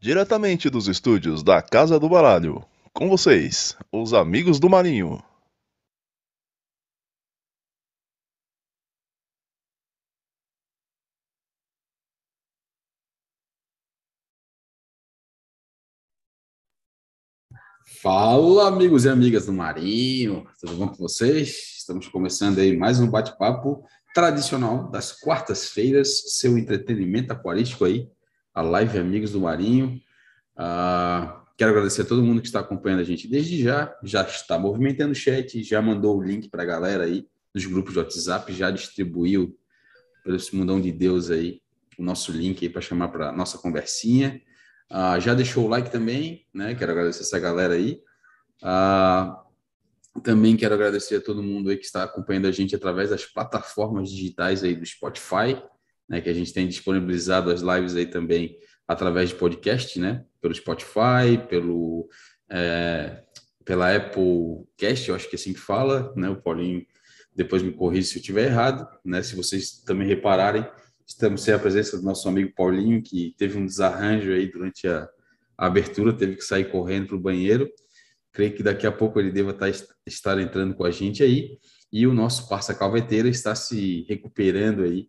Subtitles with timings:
[0.00, 5.20] Diretamente dos estúdios da Casa do Baralho, com vocês, os amigos do Marinho.
[18.00, 21.78] Fala, amigos e amigas do Marinho, tudo bom com vocês?
[21.78, 23.84] Estamos começando aí mais um bate-papo
[24.14, 28.08] tradicional das quartas-feiras, seu entretenimento aquarístico aí,
[28.58, 30.02] a live Amigos do Marinho.
[30.56, 34.58] Uh, quero agradecer a todo mundo que está acompanhando a gente desde já, já está
[34.58, 38.52] movimentando o chat, já mandou o link para a galera aí dos grupos de WhatsApp,
[38.52, 39.56] já distribuiu
[40.24, 41.62] pelo esse mundão de Deus aí
[41.96, 44.42] o nosso link aí para chamar para nossa conversinha.
[44.90, 46.74] Uh, já deixou o like também, né?
[46.74, 48.02] Quero agradecer essa galera aí.
[48.60, 53.24] Uh, também quero agradecer a todo mundo aí que está acompanhando a gente através das
[53.24, 55.62] plataformas digitais aí do Spotify,
[56.08, 56.20] né?
[56.20, 60.24] Que a gente tem disponibilizado as lives aí também através de podcast, né?
[60.40, 62.08] Pelo Spotify, pelo
[62.50, 63.22] é,
[63.64, 66.30] pela Apple Cast, eu acho que é assim que fala, né?
[66.30, 66.86] O Paulinho
[67.34, 69.22] depois me corrija se eu estiver errado, né?
[69.22, 70.66] Se vocês também repararem,
[71.08, 75.08] Estamos sem a presença do nosso amigo Paulinho, que teve um desarranjo aí durante a,
[75.56, 77.66] a abertura, teve que sair correndo para o banheiro.
[78.30, 81.58] Creio que daqui a pouco ele deva estar, tá, estar entrando com a gente aí.
[81.90, 85.08] E o nosso parça calveteiro está se recuperando aí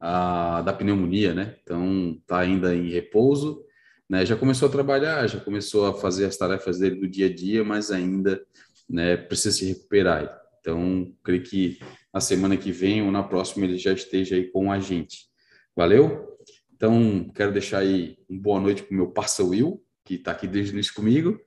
[0.00, 1.56] a, da pneumonia, né?
[1.62, 3.64] Então, está ainda em repouso,
[4.08, 4.24] né?
[4.24, 7.64] Já começou a trabalhar, já começou a fazer as tarefas dele do dia a dia,
[7.64, 8.40] mas ainda
[8.88, 10.40] né, precisa se recuperar.
[10.60, 11.78] Então, creio que
[12.12, 15.28] na semana que vem ou na próxima ele já esteja aí com a gente.
[15.76, 16.36] Valeu?
[16.74, 20.46] Então, quero deixar aí uma boa noite para o meu parceiro Will, que está aqui
[20.46, 21.40] desde o início comigo.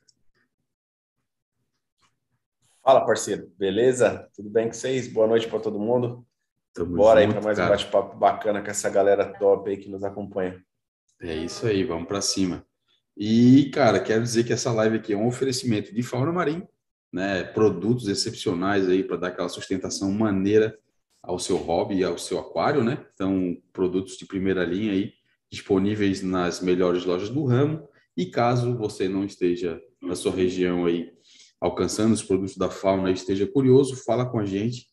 [2.84, 3.52] Fala, parceiro.
[3.58, 4.30] Beleza?
[4.36, 5.08] Tudo bem com vocês?
[5.08, 6.26] Boa noite para todo mundo.
[6.74, 7.70] Tamo Bora junto, aí para mais cara.
[7.70, 10.64] um bate-papo bacana com essa galera top aí que nos acompanha.
[11.22, 12.66] É isso aí, vamos para cima.
[13.16, 16.68] E, cara, quero dizer que essa live aqui é um oferecimento de fauna marinha,
[17.12, 17.44] né?
[17.44, 20.78] Produtos excepcionais aí para dar aquela sustentação maneira
[21.22, 23.06] ao seu hobby e ao seu aquário, né?
[23.14, 25.14] Então, produtos de primeira linha aí
[25.52, 27.88] disponíveis nas melhores lojas do ramo.
[28.16, 31.12] E caso você não esteja na sua região aí
[31.60, 34.88] alcançando os produtos da fauna e esteja curioso, fala com a gente,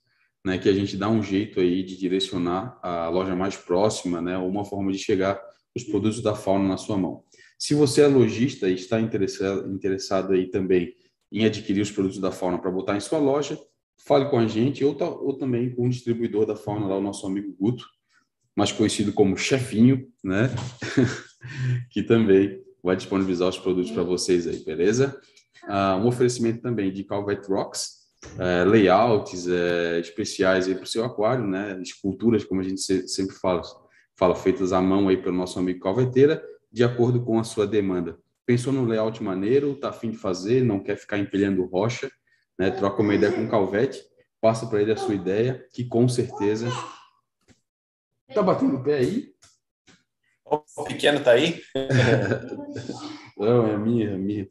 [0.44, 4.38] né, que a gente dá um jeito aí de direcionar a loja mais próxima, né,
[4.38, 5.40] ou uma forma de chegar
[5.74, 7.22] os produtos da fauna na sua mão.
[7.58, 10.94] Se você é lojista e está interessado, interessado aí também
[11.30, 13.58] em adquirir os produtos da fauna para botar em sua loja,
[14.06, 17.26] fale com a gente ou, ou também com o distribuidor da fauna lá, o nosso
[17.26, 17.84] amigo Guto,
[18.56, 20.50] mais conhecido como Chefinho, né?
[21.90, 25.20] que também vai disponibilizar os produtos para vocês aí, beleza?
[25.64, 27.97] Uh, um oferecimento também de Calvet Rocks,
[28.36, 31.80] uh, layouts uh, especiais aí para o seu aquário, né?
[31.82, 33.62] Esculturas, como a gente sempre fala,
[34.16, 38.18] fala, feitas à mão aí pelo nosso amigo Calveteira, de acordo com a sua demanda.
[38.44, 42.10] Pensou no layout maneiro, tá afim de fazer, não quer ficar empilhando rocha,
[42.58, 42.70] né?
[42.70, 44.02] Troca uma ideia com o Calvete,
[44.40, 46.68] passa para ele a sua ideia, que com certeza
[48.34, 49.32] tá batendo o pé aí.
[50.44, 51.62] O pequeno tá aí?
[53.36, 54.48] Não, é minha, é minha.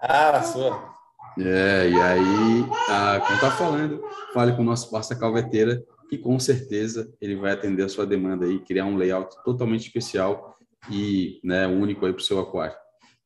[0.00, 0.93] Ah, a sua.
[1.38, 4.02] É, e aí, ah, como tá falando,
[4.32, 8.46] fale com o nosso parceiro calveteira, que com certeza ele vai atender a sua demanda
[8.46, 10.56] aí, criar um layout totalmente especial
[10.90, 12.76] e né, único aí para o seu aquário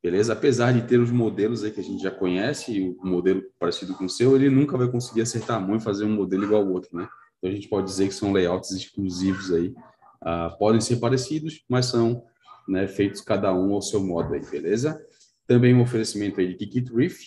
[0.03, 0.33] beleza?
[0.33, 4.05] Apesar de ter os modelos aí que a gente já conhece, o modelo parecido com
[4.05, 6.69] o seu, ele nunca vai conseguir acertar a mão e fazer um modelo igual ao
[6.71, 7.09] outro, né?
[7.39, 11.87] Então a gente pode dizer que são layouts exclusivos aí, uh, podem ser parecidos, mas
[11.87, 12.23] são
[12.67, 15.01] né, feitos cada um ao seu modo aí, beleza?
[15.47, 17.19] Também um oferecimento aí de Kikit Reef,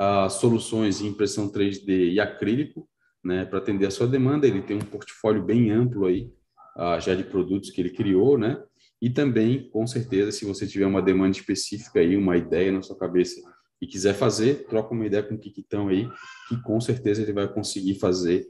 [0.00, 2.88] uh, soluções em impressão 3D e acrílico,
[3.22, 4.46] né, para atender a sua demanda.
[4.46, 6.32] Ele tem um portfólio bem amplo aí,
[6.76, 8.62] uh, já de produtos que ele criou, né?
[9.02, 12.96] E também, com certeza, se você tiver uma demanda específica aí, uma ideia na sua
[12.98, 13.40] cabeça
[13.80, 16.06] e quiser fazer, troca uma ideia com o Kikitão aí,
[16.48, 18.46] que com certeza ele vai conseguir fazer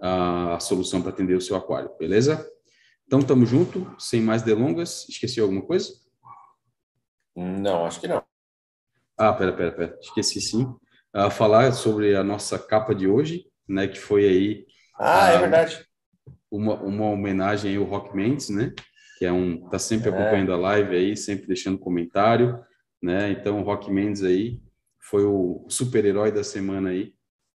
[0.00, 2.48] a, a solução para atender o seu aquário, beleza?
[3.06, 5.06] Então, tamo junto, sem mais delongas.
[5.08, 5.92] Esqueci alguma coisa?
[7.36, 8.22] Não, acho que não.
[9.18, 9.98] Ah, pera, pera, pera.
[10.00, 10.74] Esqueci sim.
[11.14, 14.66] Uh, falar sobre a nossa capa de hoje, né, que foi aí...
[14.98, 15.84] Ah, uh, é verdade.
[16.50, 18.72] Uma, uma homenagem ao Rock Mendes, né?
[19.20, 20.12] que é um tá sempre é.
[20.14, 22.58] acompanhando a live aí, sempre deixando comentário,
[23.02, 23.30] né?
[23.30, 24.58] Então, o Rock Mendes aí
[24.98, 27.12] foi o super-herói da semana aí,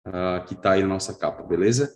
[0.06, 1.90] uh, que tá aí na nossa capa, beleza?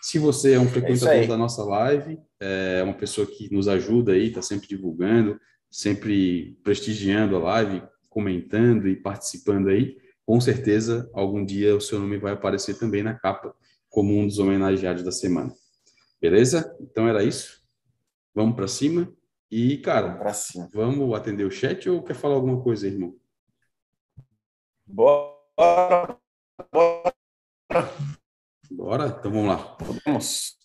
[0.00, 3.68] Se você é um é frequentador é da nossa live, é uma pessoa que nos
[3.68, 5.38] ajuda aí, tá sempre divulgando,
[5.70, 7.80] sempre prestigiando a live,
[8.10, 9.96] comentando e participando aí,
[10.32, 13.54] com certeza algum dia o seu nome vai aparecer também na capa
[13.90, 15.54] como um dos homenageados da semana.
[16.18, 16.74] Beleza?
[16.80, 17.62] Então era isso.
[18.34, 19.12] Vamos para cima
[19.50, 23.14] E, cara, vamos, vamos atender o chat ou quer falar alguma coisa, irmão?
[24.86, 26.16] Bora,
[26.72, 27.14] bora.
[28.70, 29.06] Bora?
[29.08, 29.76] Então vamos lá.
[30.06, 30.61] Vamos.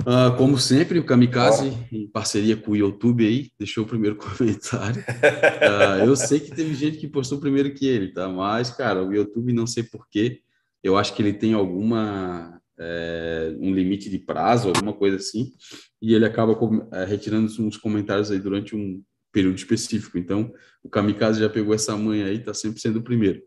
[0.00, 1.86] Uh, como sempre, o Kamikaze, Bora.
[1.92, 5.02] em parceria com o YouTube aí, deixou o primeiro comentário.
[5.02, 8.28] Uh, eu sei que teve gente que postou primeiro que ele, tá?
[8.28, 10.40] Mas, cara, o YouTube não sei porquê.
[10.82, 15.52] Eu acho que ele tem alguma é, um limite de prazo, alguma coisa assim,
[16.00, 19.02] e ele acaba com, é, retirando uns comentários aí durante um
[19.32, 20.16] período específico.
[20.16, 20.52] Então,
[20.82, 23.42] o Kamikaze já pegou essa manha aí, tá sempre sendo o primeiro.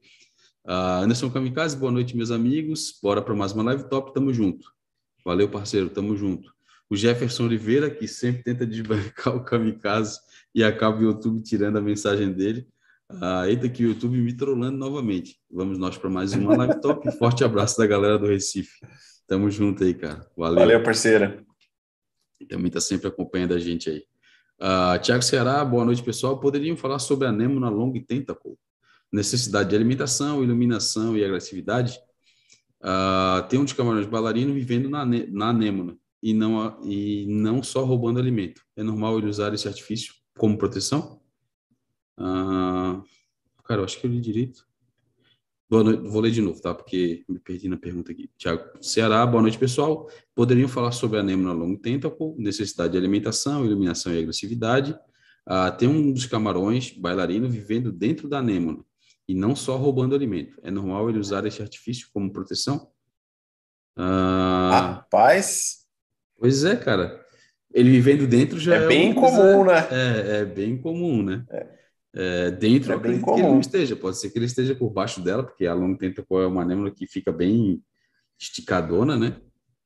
[0.66, 3.00] Uh, Anderson Kamikaze, boa noite, meus amigos.
[3.02, 4.72] Bora para mais uma live top, tamo junto.
[5.24, 6.54] Valeu, parceiro, tamo junto.
[6.90, 10.20] O Jefferson Oliveira, que sempre tenta desbancar o Kamikaze
[10.54, 12.68] e acaba o YouTube tirando a mensagem dele.
[13.10, 15.38] Ah, eita, que o YouTube me trollando novamente.
[15.50, 17.12] Vamos nós para mais uma live top.
[17.18, 18.80] Forte abraço da galera do Recife.
[19.28, 20.30] Tamo junto aí, cara.
[20.36, 20.60] Valeu.
[20.60, 21.44] Valeu, parceira.
[22.50, 24.04] Também tá sempre acompanhando a gente aí.
[24.60, 26.40] Uh, Tiago Ceará, boa noite, pessoal.
[26.40, 28.58] Poderiam falar sobre a Nemo na Long Tentacle?
[29.12, 32.00] Necessidade de alimentação, iluminação e agressividade?
[32.84, 38.20] Uh, tem de camarões bailarino vivendo na, na anêmona e não, e não só roubando
[38.20, 38.62] alimento.
[38.76, 41.22] É normal ele usar esse artifício como proteção?
[42.18, 43.04] Uh,
[43.64, 44.66] cara, eu acho que eu li direito.
[45.70, 46.74] Boa noite, vou ler de novo, tá?
[46.74, 48.30] Porque me perdi na pergunta aqui.
[48.38, 50.10] Tiago Ceará, boa noite, pessoal.
[50.36, 54.92] Poderiam falar sobre a anêmona long tentacle, necessidade de alimentação, iluminação e agressividade.
[55.48, 58.84] Uh, tem um dos camarões bailarino vivendo dentro da anêmona
[59.32, 60.60] e não só roubando alimento.
[60.62, 62.92] É normal ele usar esse artifício como proteção?
[63.96, 65.86] Ah, Rapaz.
[66.38, 67.26] Pois é, cara.
[67.74, 69.88] Ele vivendo dentro já é, é bem comum, né?
[69.90, 71.46] É, é bem comum, né?
[71.50, 71.82] É.
[72.14, 73.36] É, dentro, é bem comum.
[73.36, 73.96] que ele não esteja.
[73.96, 76.92] Pode ser que ele esteja por baixo dela, porque a long tentacle é uma anêmona
[76.92, 77.82] que fica bem
[78.38, 79.38] esticadona, né?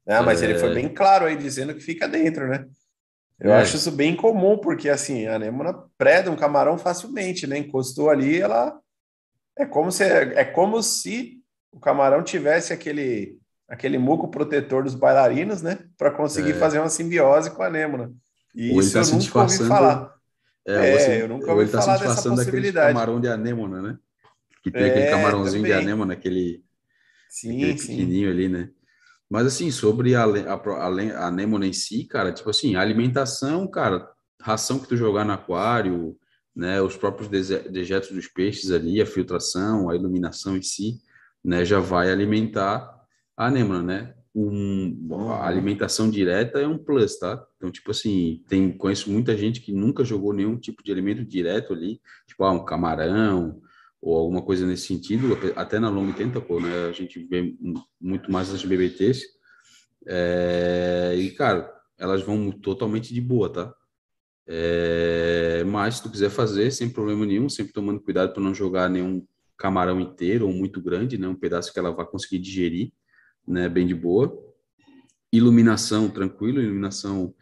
[0.08, 0.46] Ah, mas é...
[0.46, 2.66] ele foi bem claro aí, dizendo que fica dentro, né?
[3.40, 3.62] Eu é.
[3.62, 7.60] acho isso bem comum, porque assim, a anêmona preda um camarão facilmente, né?
[7.60, 8.76] Encostou ali, ela
[9.58, 11.42] é como se, é como se
[11.72, 13.38] o camarão tivesse aquele,
[13.68, 15.80] aquele muco protetor dos bailarinos, né?
[15.98, 16.56] Para conseguir é.
[16.56, 18.12] fazer uma simbiose com a anêmona.
[18.54, 20.16] E isso tá eu nunca ouvi falar.
[20.68, 22.94] É, é você, eu nunca ouvi tá falar dessa possibilidade.
[22.94, 23.98] camarão de anêmona, né?
[24.64, 25.78] Que tem aquele é, camarãozinho também.
[25.78, 26.64] de anêmona, aquele,
[27.30, 27.88] sim, aquele sim.
[27.88, 28.70] pequenininho ali, né?
[29.30, 34.10] Mas assim, sobre a, a, a anêmona em si, cara, tipo assim, a alimentação, cara,
[34.42, 36.18] ração que tu jogar no aquário,
[36.56, 41.00] né, os próprios dejetos dos peixes ali, a filtração, a iluminação em si,
[41.44, 42.90] né, já vai alimentar
[43.36, 44.16] a anêmona, né?
[44.38, 47.42] Um, a alimentação direta é um plus, tá?
[47.56, 51.74] Então, tipo assim, tem, conheço muita gente que nunca jogou nenhum tipo de alimento direto
[51.74, 53.62] ali, tipo ah, um camarão
[54.02, 56.88] ou alguma coisa nesse sentido, até na long tentacle, né?
[56.88, 57.56] A gente vê
[58.00, 59.26] muito mais as BBTs.
[60.06, 63.74] É, e, cara, elas vão totalmente de boa, tá?
[64.48, 68.90] É, mas se tu quiser fazer, sem problema nenhum, sempre tomando cuidado para não jogar
[68.90, 69.26] nenhum
[69.58, 71.28] camarão inteiro ou muito grande, né?
[71.28, 72.92] Um pedaço que ela vai conseguir digerir,
[73.48, 73.68] né?
[73.68, 74.38] Bem de boa.
[75.32, 77.34] Iluminação, tranquilo, iluminação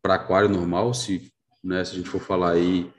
[0.00, 1.32] para aquário normal, se,
[1.62, 2.90] né, se a gente for falar aí,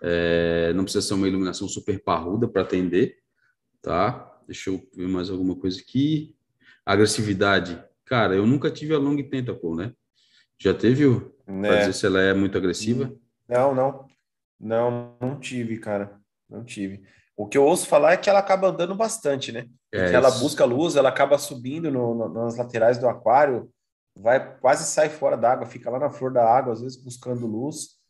[0.00, 3.18] é, não precisa ser uma iluminação super parruda para atender,
[3.80, 4.40] tá?
[4.46, 6.36] Deixa eu ver mais alguma coisa aqui.
[6.84, 7.82] Agressividade.
[8.04, 9.92] Cara, eu nunca tive a long tentacle, né?
[10.58, 11.80] Já teve o né?
[11.80, 13.12] Dizer se ela é muito agressiva?
[13.48, 14.06] Não, não.
[14.58, 16.20] Não, não tive, cara.
[16.48, 17.02] Não tive.
[17.36, 19.66] O que eu ouço falar é que ela acaba andando bastante, né?
[19.92, 23.70] É ela busca luz, ela acaba subindo no, no, nas laterais do aquário,
[24.14, 28.00] vai quase sai fora d'água, fica lá na flor da água, às vezes buscando luz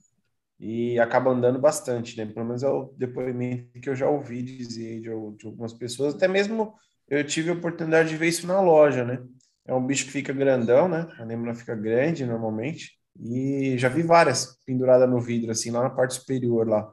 [0.58, 2.26] e acaba andando bastante, né?
[2.26, 6.28] Pelo menos é o depoimento que eu já ouvi dizer de, de algumas pessoas, até
[6.28, 6.74] mesmo
[7.08, 9.22] eu tive a oportunidade de ver isso na loja, né?
[9.64, 11.08] É um bicho que fica grandão, né?
[11.18, 15.90] A nêmona fica grande normalmente e já vi várias penduradas no vidro, assim, lá na
[15.90, 16.90] parte superior, lá,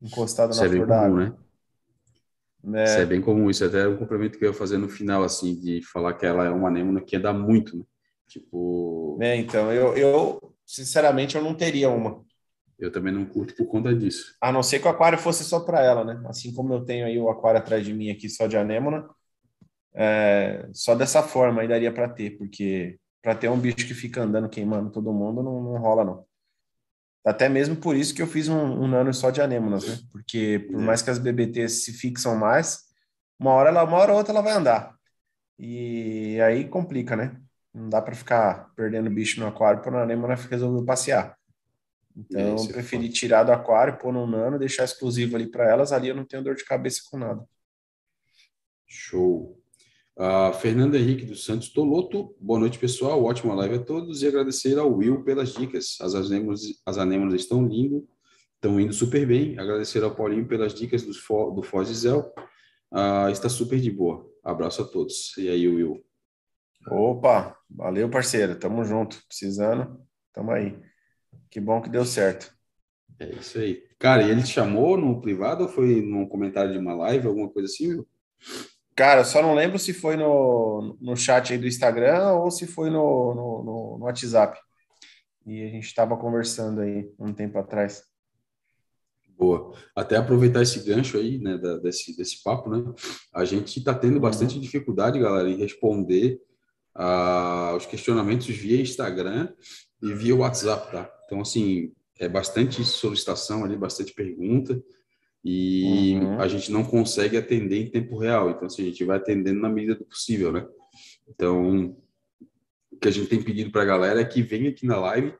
[0.00, 1.36] encostada na é flor da água.
[2.62, 2.80] Né?
[2.80, 2.84] É.
[2.84, 5.22] Isso é bem comum, isso é até um complemento que eu ia fazer no final,
[5.22, 7.84] assim, de falar que ela é uma anêmona que dar muito, né?
[8.28, 9.18] Tipo...
[9.20, 12.24] É, então, eu, eu, sinceramente, eu não teria uma.
[12.78, 14.34] Eu também não curto por conta disso.
[14.40, 16.22] A não ser que o aquário fosse só para ela, né?
[16.26, 19.06] Assim como eu tenho aí o aquário atrás de mim aqui só de anêmona,
[19.92, 24.22] é, só dessa forma aí daria para ter, porque para ter um bicho que fica
[24.22, 26.26] andando queimando todo mundo, não, não, rola, não.
[27.24, 29.98] Até mesmo por isso que eu fiz um, um nano só de anêmonas, né?
[30.10, 30.84] Porque por é.
[30.84, 32.84] mais que as BBTs se fixam mais,
[33.38, 34.94] uma hora ela, uma hora ou outra ela vai andar.
[35.58, 37.36] E aí complica, né?
[37.74, 41.36] Não dá para ficar perdendo bicho no aquário para a anêmona resolver passear.
[42.16, 45.92] Então, eu é preferi tirar do aquário, pôr no nano, deixar exclusivo ali para elas.
[45.92, 47.46] Ali eu não tenho dor de cabeça com nada.
[48.86, 49.59] Show.
[50.20, 54.78] Uh, Fernando Henrique dos Santos Toloto, boa noite pessoal, ótima live a todos e agradecer
[54.78, 55.96] ao Will pelas dicas.
[55.98, 58.06] As anêmonas, as anêmonas estão lindo,
[58.56, 59.58] estão indo super bem.
[59.58, 61.12] Agradecer ao Paulinho pelas dicas do,
[61.54, 62.34] do Foz Zel.
[62.92, 64.30] Uh, está super de boa.
[64.44, 65.34] Abraço a todos.
[65.38, 66.04] E aí, Will?
[66.86, 69.22] Opa, valeu parceiro, tamo junto.
[69.26, 70.02] Precisando,
[70.34, 70.78] tamo aí.
[71.50, 72.54] Que bom que deu certo.
[73.18, 73.82] É isso aí.
[73.98, 77.48] Cara, e ele te chamou no privado ou foi num comentário de uma live, alguma
[77.48, 78.06] coisa assim, Will?
[79.00, 82.90] Cara, só não lembro se foi no, no chat aí do Instagram ou se foi
[82.90, 84.60] no, no, no, WhatsApp.
[85.46, 88.02] E a gente estava conversando aí um tempo atrás.
[89.38, 89.72] Boa.
[89.96, 92.92] Até aproveitar esse gancho aí, né, da, desse, desse papo, né?
[93.32, 94.20] A gente está tendo uhum.
[94.20, 94.60] bastante uhum.
[94.60, 96.38] dificuldade, galera, em responder
[96.94, 99.48] uh, os questionamentos via Instagram
[100.02, 101.10] e via WhatsApp, tá?
[101.24, 104.78] Então, assim, é bastante solicitação ali, bastante pergunta
[105.44, 106.40] e uhum.
[106.40, 108.50] a gente não consegue atender em tempo real.
[108.50, 110.66] Então, assim, a gente vai atendendo na medida do possível, né?
[111.28, 111.96] Então,
[112.92, 115.34] o que a gente tem pedido para a galera é que venha aqui na live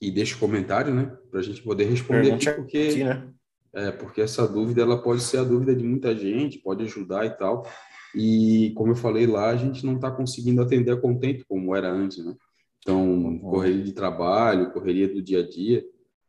[0.00, 1.14] e deixe comentário, né?
[1.30, 3.28] Para a gente poder responder aqui, porque, aqui, né?
[3.74, 7.30] é, porque essa dúvida ela pode ser a dúvida de muita gente, pode ajudar e
[7.30, 7.66] tal.
[8.14, 11.90] E, como eu falei lá, a gente não está conseguindo atender a contento como era
[11.90, 12.34] antes, né?
[12.78, 13.38] Então, uhum.
[13.38, 15.84] correria de trabalho, correria do dia a dia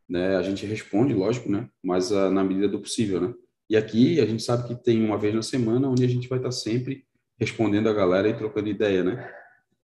[0.08, 0.36] né?
[0.36, 1.70] A gente responde, lógico, né?
[1.84, 3.34] Mas uh, na medida do possível, né?
[3.70, 6.40] E aqui a gente sabe que tem uma vez na semana onde a gente vai
[6.40, 7.06] estar sempre
[7.40, 9.34] respondendo a galera e trocando ideia, né?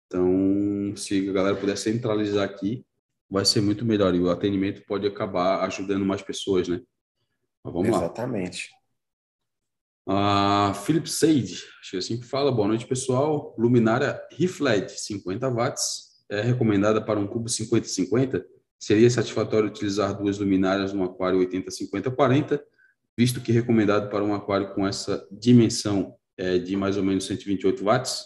[0.07, 2.85] Então, se a galera puder centralizar aqui,
[3.31, 6.81] vai ser muito melhor e o atendimento pode acabar ajudando mais pessoas, né?
[7.63, 7.97] Mas vamos Exatamente.
[7.97, 8.07] lá.
[8.07, 8.79] Exatamente.
[10.09, 12.51] Uh, Philip Sage, acho que é assim que fala.
[12.51, 13.55] Boa noite, pessoal.
[13.59, 18.43] Luminária Refled, 50 watts, é recomendada para um cubo 50-50?
[18.79, 22.61] Seria satisfatório utilizar duas luminárias no aquário 80-50-40,
[23.17, 27.83] visto que recomendado para um aquário com essa dimensão é de mais ou menos 128
[27.83, 28.23] watts,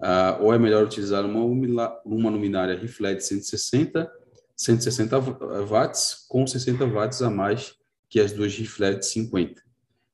[0.00, 1.42] uh, ou é melhor utilizar uma,
[2.04, 4.10] uma luminária Refled 160,
[4.54, 5.20] 160
[5.66, 7.74] watts, com 60 watts a mais
[8.10, 9.62] que as duas Refled 50.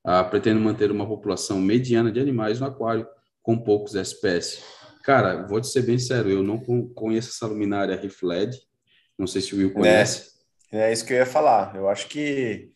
[0.07, 3.07] Uh, pretendo manter uma população mediana de animais no aquário
[3.43, 4.63] com poucos SPS.
[5.03, 6.59] Cara, vou te ser bem sério, eu não
[6.95, 8.57] conheço essa luminária Refled,
[9.19, 9.75] não sei se o Will né?
[9.75, 10.31] conhece.
[10.73, 11.75] É, é isso que eu ia falar.
[11.77, 12.71] Eu acho que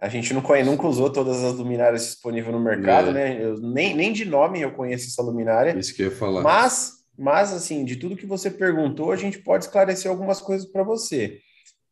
[0.00, 3.12] a gente não conhece, nunca usou todas as luminárias disponíveis no mercado, é.
[3.12, 3.44] né?
[3.44, 5.78] Eu, nem, nem de nome eu conheço essa luminária.
[5.78, 6.42] Isso que eu ia falar.
[6.42, 10.82] Mas, mas assim, de tudo que você perguntou, a gente pode esclarecer algumas coisas para
[10.82, 11.38] você.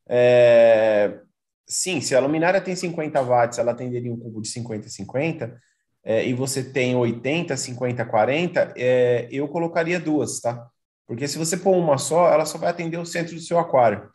[0.08, 1.20] É,
[1.68, 5.56] sim, se a luminária tem 50 watts, ela atenderia um cubo de 50 50,
[6.02, 10.66] é, e você tem 80, 50, 40, é, eu colocaria duas, tá?
[11.10, 14.08] Porque se você pôr uma só, ela só vai atender o centro do seu aquário,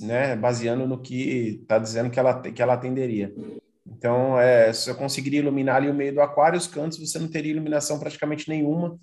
[0.00, 0.34] né?
[0.34, 3.32] Baseando no que está dizendo que ela, que ela atenderia.
[3.86, 7.28] Então, é, se eu conseguiria iluminar ali o meio do aquário, os cantos você não
[7.28, 8.98] teria iluminação praticamente nenhuma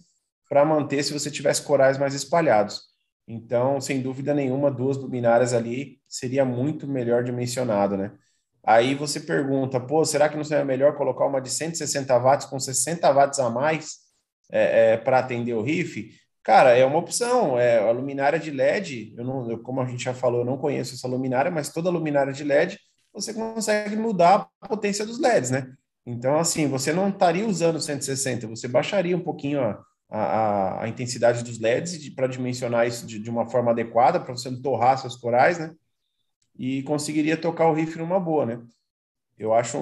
[0.50, 2.82] para manter se você tivesse corais mais espalhados.
[3.26, 8.12] Então, sem dúvida nenhuma, duas luminárias ali seria muito melhor dimensionado, né?
[8.62, 12.60] Aí você pergunta, pô, será que não seria melhor colocar uma de 160 watts com
[12.60, 14.00] 60 watts a mais
[14.52, 16.20] é, é, para atender o RIF?
[16.44, 17.60] Cara, é uma opção.
[17.60, 19.14] É a luminária de LED.
[19.18, 21.90] Eu não, eu, como a gente já falou, eu não conheço essa luminária, mas toda
[21.90, 22.80] luminária de LED
[23.14, 25.74] você consegue mudar a potência dos LEDs, né?
[26.06, 31.44] Então, assim, você não estaria usando 160, você baixaria um pouquinho a, a, a intensidade
[31.44, 35.16] dos LEDs para dimensionar isso de, de, uma forma adequada, para você não torrar seus
[35.16, 35.74] corais, né?
[36.58, 38.62] E conseguiria tocar o riff numa boa, né?
[39.38, 39.78] Eu acho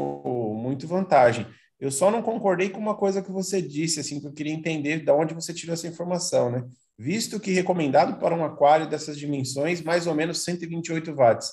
[0.53, 1.47] muito vantagem.
[1.79, 5.03] Eu só não concordei com uma coisa que você disse, assim, que eu queria entender
[5.03, 6.63] de onde você tirou essa informação, né?
[6.97, 11.51] Visto que recomendado para um aquário dessas dimensões, mais ou menos 128 watts.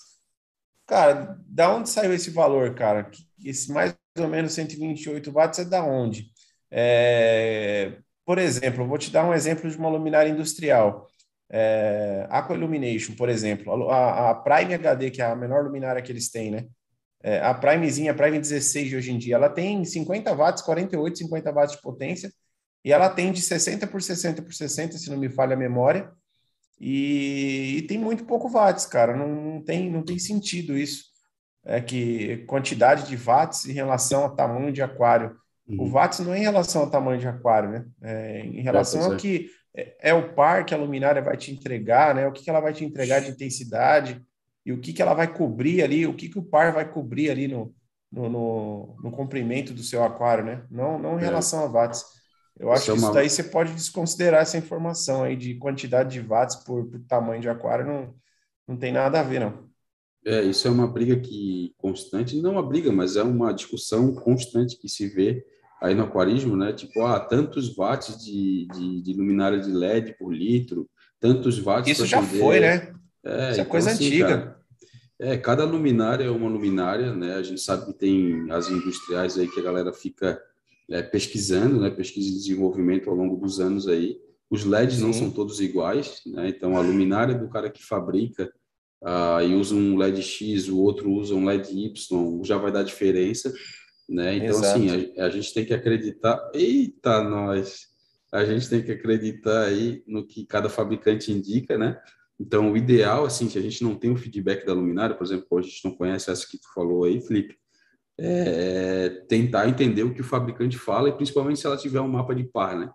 [0.86, 3.10] Cara, da onde saiu esse valor, cara?
[3.44, 6.30] Esse mais ou menos 128 watts é da onde?
[6.70, 7.98] É...
[8.24, 11.06] Por exemplo, vou te dar um exemplo de uma luminária industrial.
[11.50, 12.26] É...
[12.30, 13.90] Aqua Illumination, por exemplo.
[13.90, 16.66] A, a Prime HD, que é a menor luminária que eles têm, né?
[17.26, 21.16] É, a Primezinha, a Prime 16 de hoje em dia, ela tem 50 watts, 48,
[21.16, 22.30] 50 watts de potência,
[22.84, 26.12] e ela tem de 60 por 60 por 60, se não me falha a memória,
[26.78, 31.14] e, e tem muito pouco watts, cara, não, não, tem, não tem sentido isso.
[31.64, 35.34] É que quantidade de watts em relação ao tamanho de aquário.
[35.66, 35.84] Uhum.
[35.84, 37.86] O watts não é em relação ao tamanho de aquário, né?
[38.02, 41.50] É em relação é, ao que é, é, o par que a luminária vai te
[41.50, 42.26] entregar, né?
[42.26, 44.22] O que, que ela vai te entregar de intensidade,
[44.64, 47.30] e o que, que ela vai cobrir ali, o que, que o par vai cobrir
[47.30, 47.74] ali no,
[48.10, 50.64] no, no, no comprimento do seu aquário, né?
[50.70, 51.24] Não, não em é.
[51.24, 52.04] relação a watts.
[52.58, 56.12] Eu acho isso que é isso daí você pode desconsiderar essa informação aí de quantidade
[56.12, 58.14] de watts por, por tamanho de aquário, não,
[58.66, 59.68] não tem nada a ver, não.
[60.24, 64.78] É, isso é uma briga que constante, não uma briga, mas é uma discussão constante
[64.78, 65.44] que se vê
[65.82, 66.72] aí no aquarismo, né?
[66.72, 70.88] Tipo, ah, tantos watts de, de, de luminária de LED por litro,
[71.20, 71.90] tantos watts.
[71.90, 72.94] Isso já foi, né?
[73.24, 74.28] É, Isso é então, coisa assim, antiga.
[74.28, 74.64] Cara,
[75.18, 77.34] é, cada luminária é uma luminária, né?
[77.34, 80.40] A gente sabe que tem as industriais aí que a galera fica
[80.90, 81.90] é, pesquisando, né?
[81.90, 84.18] Pesquisa e desenvolvimento ao longo dos anos aí.
[84.50, 85.02] Os LEDs Sim.
[85.02, 86.48] não são todos iguais, né?
[86.48, 88.52] Então a luminária do cara que fabrica
[89.02, 92.82] uh, e usa um LED X, o outro usa um LED Y, já vai dar
[92.82, 93.52] diferença,
[94.08, 94.36] né?
[94.36, 95.00] Então assim, Exato.
[95.00, 96.50] assim, a, a gente tem que acreditar.
[96.52, 97.86] Eita, nós!
[98.32, 101.96] A gente tem que acreditar aí no que cada fabricante indica, né?
[102.38, 105.58] Então, o ideal, assim, se a gente não tem o feedback da luminária, por exemplo,
[105.58, 107.56] a gente não conhece essa que tu falou aí, Felipe,
[108.18, 112.34] é tentar entender o que o fabricante fala e principalmente se ela tiver um mapa
[112.34, 112.90] de par, né?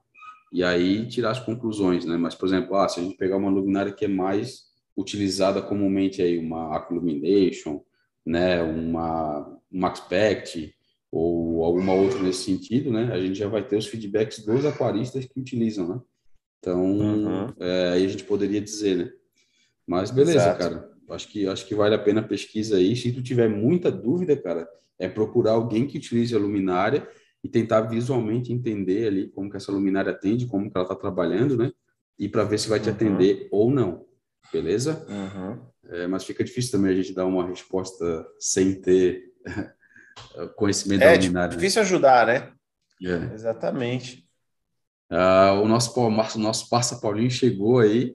[0.51, 2.17] E aí tirar as conclusões, né?
[2.17, 6.21] Mas, por exemplo, ah, se a gente pegar uma luminária que é mais utilizada comumente
[6.21, 7.81] aí, uma Aquillumination,
[8.25, 8.61] né?
[8.61, 10.73] Uma Maxpect
[11.11, 13.11] ou alguma outra nesse sentido, né?
[13.11, 16.01] A gente já vai ter os feedbacks dos aquaristas que utilizam, né?
[16.59, 17.53] Então, uhum.
[17.59, 19.11] é, aí a gente poderia dizer, né?
[19.89, 20.59] Mas beleza, Exato.
[20.59, 20.89] cara.
[21.09, 22.95] Acho que, acho que vale a pena a pesquisa aí.
[22.95, 24.69] Se tu tiver muita dúvida, cara,
[24.99, 27.09] é procurar alguém que utilize a luminária
[27.43, 31.57] e tentar visualmente entender ali como que essa luminária atende, como que ela está trabalhando,
[31.57, 31.71] né?
[32.19, 32.95] E para ver se vai te uhum.
[32.95, 34.05] atender ou não.
[34.53, 35.03] Beleza?
[35.09, 35.59] Uhum.
[35.91, 39.23] É, mas fica difícil também a gente dar uma resposta sem ter
[40.55, 41.53] conhecimento é, da luminária.
[41.53, 42.51] É difícil ajudar, né?
[43.03, 43.33] É.
[43.33, 44.29] Exatamente.
[45.09, 48.13] Ah, o nosso, o nosso parça Paulinho chegou aí.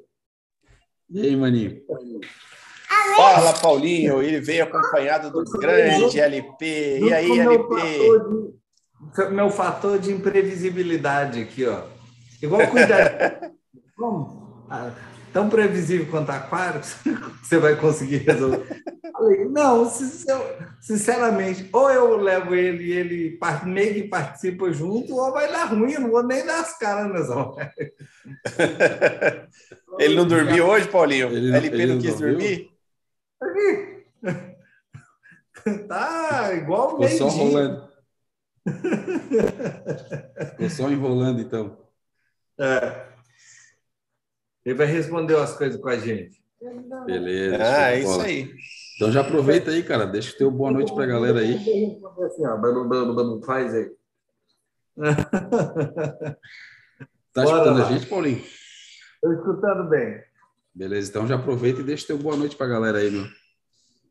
[1.11, 1.81] E aí, maninho?
[3.17, 4.23] Fala, Paulinho.
[4.23, 7.01] Ele veio acompanhado do grande LP.
[7.01, 7.75] E aí, LP?
[9.17, 11.83] Meu, meu fator de imprevisibilidade aqui, ó.
[12.43, 13.53] Igual cuidar.
[13.97, 14.67] Como?
[15.35, 16.81] Tão previsível quanto aquário,
[17.43, 18.85] você vai conseguir resolver.
[19.13, 19.91] Falei, não,
[20.81, 25.93] sinceramente, ou eu levo ele e ele meio que participa junto, ou vai dar ruim,
[25.93, 27.35] eu não vou nem dar as caras nessa
[29.99, 31.27] Ele não dormiu hoje, Paulinho?
[31.29, 32.71] Ele, LP ele não, não quis dormir?
[35.89, 37.89] Tá igual Ficou só rolando.
[40.51, 41.79] Ficou só enrolando, então.
[42.61, 43.14] É.
[44.65, 46.43] Ele vai responder as coisas com a gente.
[47.07, 47.59] Beleza.
[47.61, 48.51] Ah, é isso aí.
[48.97, 50.07] Então já aproveita aí, cara.
[50.07, 51.59] Deixa o teu boa noite para a galera aí.
[53.45, 53.91] Faz aí.
[57.35, 58.43] Tá escutando a gente, Paulinho?
[59.15, 60.23] Estou escutando bem.
[60.73, 63.27] Beleza, então já aproveita e deixa teu boa noite para a galera aí, meu.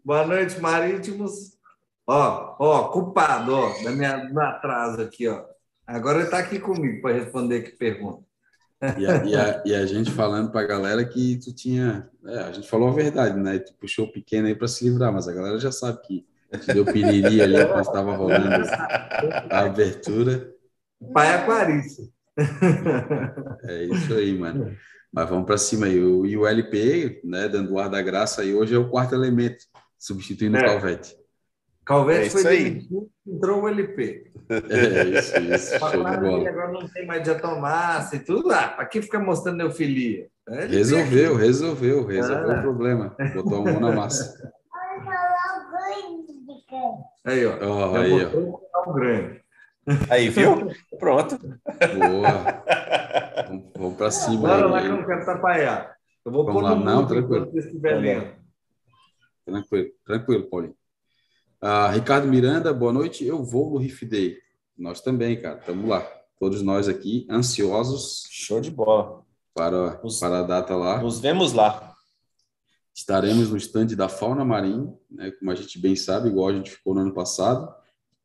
[0.04, 1.58] Boa noite, marítimos.
[2.06, 5.46] Ó, ó, culpado, ó, da minha, do atraso aqui, ó.
[5.88, 8.26] Agora ele está aqui comigo para responder que pergunta.
[8.98, 12.10] E a, e, a, e a, gente falando para a galera que tu tinha.
[12.26, 13.60] É, a gente falou a verdade, né?
[13.60, 16.26] Tu puxou o pequeno aí para se livrar, mas a galera já sabe que
[16.60, 18.50] te deu piriri ali quando estava rolando
[19.50, 20.52] a abertura.
[21.14, 22.04] Pai aquarista.
[23.64, 24.76] É isso aí, mano.
[25.12, 26.00] Mas vamos para cima aí.
[26.04, 29.14] O, e o LP, né, dando o ar da graça aí, hoje é o quarto
[29.14, 29.66] elemento,
[29.98, 30.62] substituindo é.
[30.62, 31.16] o Calvete.
[31.86, 34.32] Calvete é foi demitido, entrou o LP.
[34.50, 35.80] É isso, isso.
[35.80, 36.50] Show de bola.
[36.50, 38.52] Agora não tem mais diatomácia e tudo.
[38.52, 40.28] Ah, para que ficar mostrando neofilia?
[40.48, 42.60] É resolveu, resolveu, resolveu ah.
[42.60, 43.16] o problema.
[43.34, 44.52] Botou a mão na massa.
[47.26, 47.58] Aí, ó.
[47.62, 48.90] Oh, aí, ó.
[48.90, 49.42] Um grande.
[50.10, 50.70] Aí, viu?
[50.98, 51.38] Pronto.
[51.38, 52.64] Boa.
[53.48, 54.48] Vamos, vamos para cima.
[54.48, 55.96] Não, não, que eu não quero atrapalhar.
[56.26, 57.52] Eu vou vamos pôr lá, não, tranquilo.
[59.46, 60.76] Tranquilo, tranquilo, Paulinho.
[61.66, 63.26] Ah, Ricardo Miranda, boa noite.
[63.26, 64.38] Eu vou no Riff Day.
[64.78, 65.60] Nós também, cara.
[65.60, 66.02] Estamos lá.
[66.38, 68.28] Todos nós aqui, ansiosos.
[68.30, 69.24] Show de bola.
[69.54, 71.02] Para, nos, para a data lá.
[71.02, 71.96] Nos vemos lá.
[72.94, 76.70] Estaremos no stand da Fauna Marim, né, como a gente bem sabe, igual a gente
[76.70, 77.74] ficou no ano passado,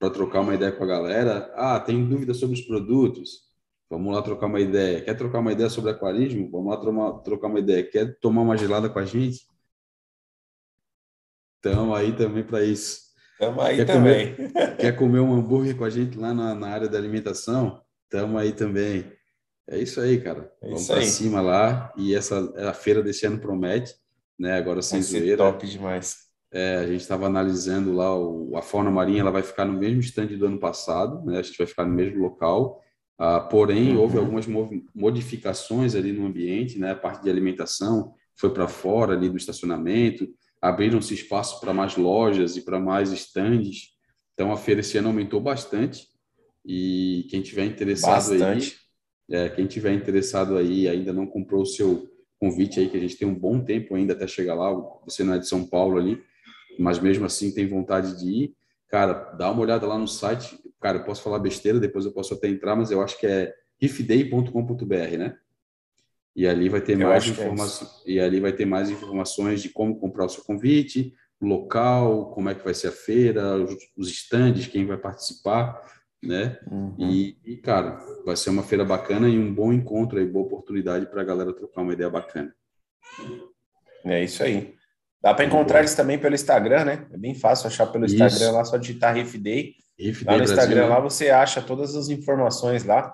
[0.01, 1.49] para trocar uma ideia com a galera.
[1.55, 3.49] Ah, tem dúvida sobre os produtos?
[3.89, 5.01] Vamos lá trocar uma ideia.
[5.01, 6.51] Quer trocar uma ideia sobre aquarismo?
[6.51, 7.89] Vamos lá trocar uma ideia.
[7.89, 9.47] Quer tomar uma gelada com a gente?
[11.59, 13.08] Estamos aí também para isso.
[13.39, 14.35] Estamos aí quer também.
[14.35, 17.81] Comer, quer comer um hambúrguer com a gente lá na, na área da alimentação?
[18.03, 19.05] Estamos aí também.
[19.69, 20.53] É isso aí, cara.
[20.61, 21.93] É Vamos para cima lá.
[21.97, 23.95] E essa a feira desse ano promete,
[24.37, 24.55] né?
[24.55, 25.37] Agora sem vai zoeira.
[25.37, 26.17] top demais.
[26.51, 30.01] É, a gente estava analisando lá o, a fauna marinha, ela vai ficar no mesmo
[30.01, 31.39] stand do ano passado, né?
[31.39, 32.83] A gente vai ficar no mesmo local.
[33.17, 34.01] Ah, porém, uhum.
[34.01, 34.47] houve algumas
[34.93, 36.91] modificações ali no ambiente, né?
[36.91, 40.29] A parte de alimentação foi para fora ali do estacionamento
[40.61, 43.91] abriram-se espaço para mais lojas e para mais estandes.
[44.35, 46.09] Então a feira esse ano aumentou bastante
[46.65, 48.79] e quem tiver interessado bastante.
[49.29, 53.01] aí, é, quem tiver interessado aí ainda não comprou o seu convite aí que a
[53.01, 54.73] gente tem um bom tempo ainda até chegar lá.
[55.05, 56.23] Você não é de São Paulo ali,
[56.79, 58.55] mas mesmo assim tem vontade de ir.
[58.89, 60.59] Cara, dá uma olhada lá no site.
[60.81, 63.53] cara, eu posso falar besteira, depois eu posso até entrar, mas eu acho que é
[63.81, 65.37] rifday.com.br, né?
[66.37, 69.71] E ali vai ter eu mais informações, é e ali vai ter mais informações de
[69.71, 73.57] como comprar o seu convite, local, como é que vai ser a feira,
[73.97, 75.81] os estandes, quem vai participar,
[76.23, 76.59] né?
[76.71, 76.95] Uhum.
[76.99, 81.07] E, e, cara, vai ser uma feira bacana e um bom encontro aí, boa oportunidade
[81.07, 82.55] para a galera trocar uma ideia bacana.
[84.05, 84.75] É isso aí.
[85.21, 87.07] Dá para encontrar eles também pelo Instagram, né?
[87.13, 88.53] É bem fácil achar pelo Instagram Isso.
[88.53, 89.75] lá, só digitar Riff Day.
[89.99, 90.89] Riff lá no Brasil, Instagram né?
[90.89, 93.13] lá você acha todas as informações lá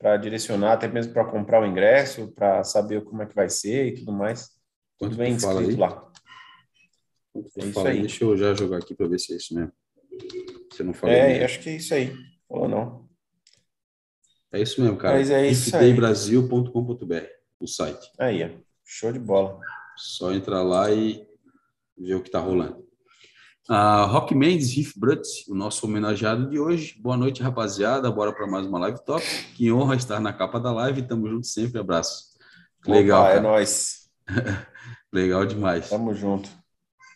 [0.00, 3.88] para direcionar, até mesmo para comprar o ingresso, para saber como é que vai ser
[3.88, 4.48] e tudo mais.
[4.98, 6.10] Tudo bem escrito lá.
[7.58, 8.00] É isso aí.
[8.00, 9.72] Deixa eu já jogar aqui para ver se é isso mesmo.
[10.72, 11.14] Você não falou.
[11.14, 12.16] É, acho que é isso aí.
[12.48, 13.08] Ou não?
[14.50, 15.18] É isso mesmo, cara.
[15.18, 15.92] Mas é isso aí.
[15.92, 17.26] Brasil.com.br,
[17.60, 18.10] o site.
[18.18, 18.48] Aí, ó.
[18.82, 19.60] show de bola.
[19.98, 21.28] Só entrar lá e
[21.96, 22.89] ver o que está rolando.
[23.70, 26.96] Uh, Rock Mendes, Riff Brutz, o nosso homenageado de hoje.
[27.00, 28.10] Boa noite, rapaziada.
[28.10, 29.24] Bora para mais uma live top.
[29.54, 31.02] Que honra estar na capa da live.
[31.02, 31.78] Tamo junto sempre.
[31.78, 32.30] Abraço.
[32.84, 33.22] Legal.
[33.22, 34.10] Opa, é nóis.
[35.14, 35.88] Legal demais.
[35.88, 36.50] Tamo junto.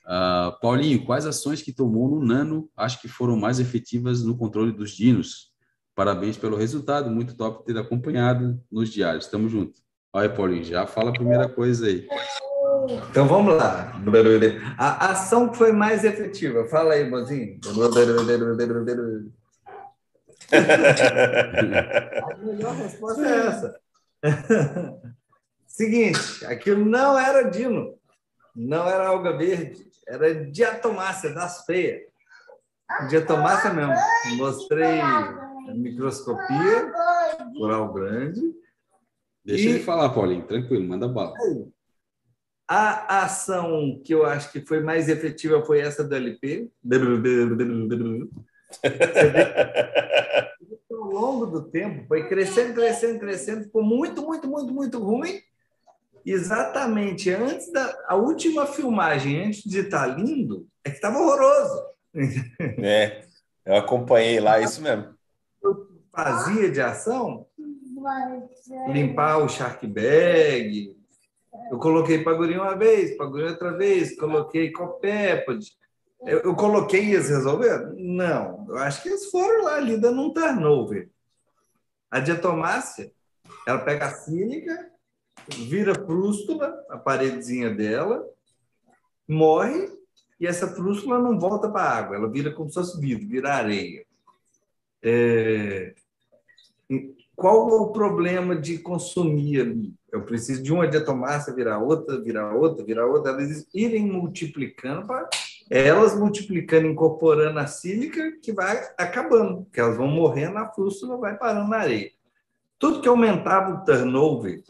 [0.07, 4.71] Uh, Paulinho, quais ações que tomou no Nano acho que foram mais efetivas no controle
[4.71, 5.51] dos dinos?
[5.93, 7.11] Parabéns pelo resultado.
[7.11, 9.27] Muito top ter acompanhado nos diários.
[9.27, 9.81] Tamo junto.
[10.13, 12.07] Olha, Paulinho, já fala a primeira coisa aí.
[13.11, 13.93] Então vamos lá.
[14.79, 16.67] A ação que foi mais efetiva.
[16.67, 17.59] Fala aí, mozinho.
[20.53, 23.81] A melhor resposta é essa.
[25.67, 27.99] Seguinte, aquilo não era dino,
[28.55, 32.03] não era alga verde, era diatomácea das feias.
[33.09, 33.95] Diatomácea mesmo.
[34.37, 36.93] Mostrei a microscopia,
[37.57, 38.41] coral grande.
[39.45, 39.69] Deixa e...
[39.71, 41.35] ele falar, Paulinho, tranquilo, manda bala.
[42.77, 46.69] A ação que eu acho que foi mais efetiva foi essa do LP.
[50.91, 55.41] Ao longo do tempo, foi crescendo, crescendo, crescendo, ficou muito, muito, muito, muito ruim.
[56.27, 61.81] Exatamente antes da a última filmagem, antes de estar lindo, é que estava horroroso.
[62.83, 63.25] É,
[63.65, 65.15] eu acompanhei lá, isso mesmo.
[65.63, 67.47] Eu fazia de ação
[68.89, 70.97] limpar o shark bag,
[71.71, 75.77] eu coloquei Pagurinho uma vez, Pagurinho outra vez, coloquei Copépode.
[76.23, 77.95] Eu, eu coloquei e eles resolveram?
[77.97, 78.67] Não.
[78.69, 81.11] Eu acho que eles foram lá ali dando um turnover.
[82.11, 83.13] A diatomácia,
[83.67, 84.91] ela pega a cínica,
[85.49, 88.25] vira frústula, a paredezinha dela,
[89.29, 89.89] morre,
[90.39, 93.55] e essa frústula não volta para a água, ela vira como se fosse vidro, vira
[93.55, 94.05] areia.
[95.03, 95.95] É...
[97.37, 99.95] Qual o problema de consumir ali?
[100.13, 105.07] Eu preciso de uma diatomácea virar outra, virar outra, virar outra, elas irem multiplicando,
[105.69, 111.37] elas multiplicando, incorporando a sílica, que vai acabando, que elas vão morrendo, a frústula vai
[111.37, 112.13] parando na areia.
[112.79, 114.63] Tudo que aumentava o turnover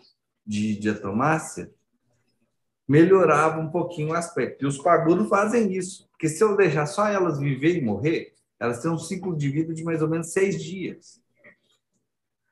[0.47, 1.71] de diatomácea
[2.87, 4.65] melhorava um pouquinho o aspecto.
[4.65, 8.81] E os pagudos fazem isso, porque se eu deixar só elas viver e morrer, elas
[8.81, 11.23] têm um ciclo de vida de mais ou menos seis dias.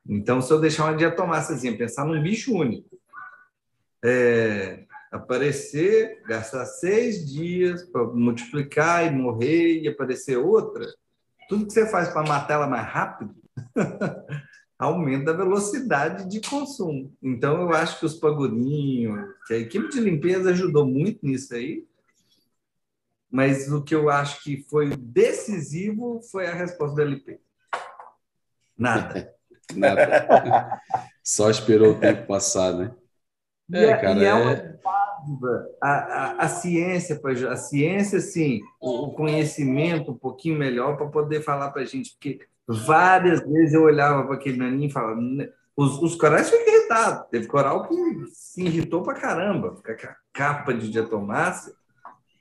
[0.06, 2.98] Então, se eu deixar uma diatomáceazinha, pensar num bicho único,
[4.04, 10.86] é, aparecer, gastar seis dias para multiplicar e morrer e aparecer outra,
[11.48, 13.34] tudo que você faz para matar ela mais rápido
[14.78, 17.14] aumenta a velocidade de consumo.
[17.22, 21.86] Então, eu acho que os pagodinhos, que a equipe de limpeza ajudou muito nisso aí,
[23.30, 27.40] mas o que eu acho que foi decisivo foi a resposta do LP.
[28.76, 29.32] Nada.
[29.76, 30.80] Nada.
[31.22, 32.90] Só esperou o tempo passar, né?
[33.72, 34.78] É, é cara, é, uma é...
[35.80, 41.70] A, a, a, ciência, a ciência, sim, o, conhecimento um pouquinho melhor para poder falar
[41.70, 45.20] para a gente, porque várias vezes eu olhava para aquele naninho e falava,
[45.76, 47.94] os, os corais ficam irritados, teve coral que
[48.32, 51.72] se irritou para caramba, fica com a capa de diatomácea,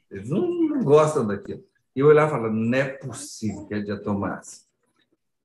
[0.10, 1.64] eles não, não gostam daquilo.
[1.96, 4.64] E eu olhava e falava, não é possível que é diatomácea.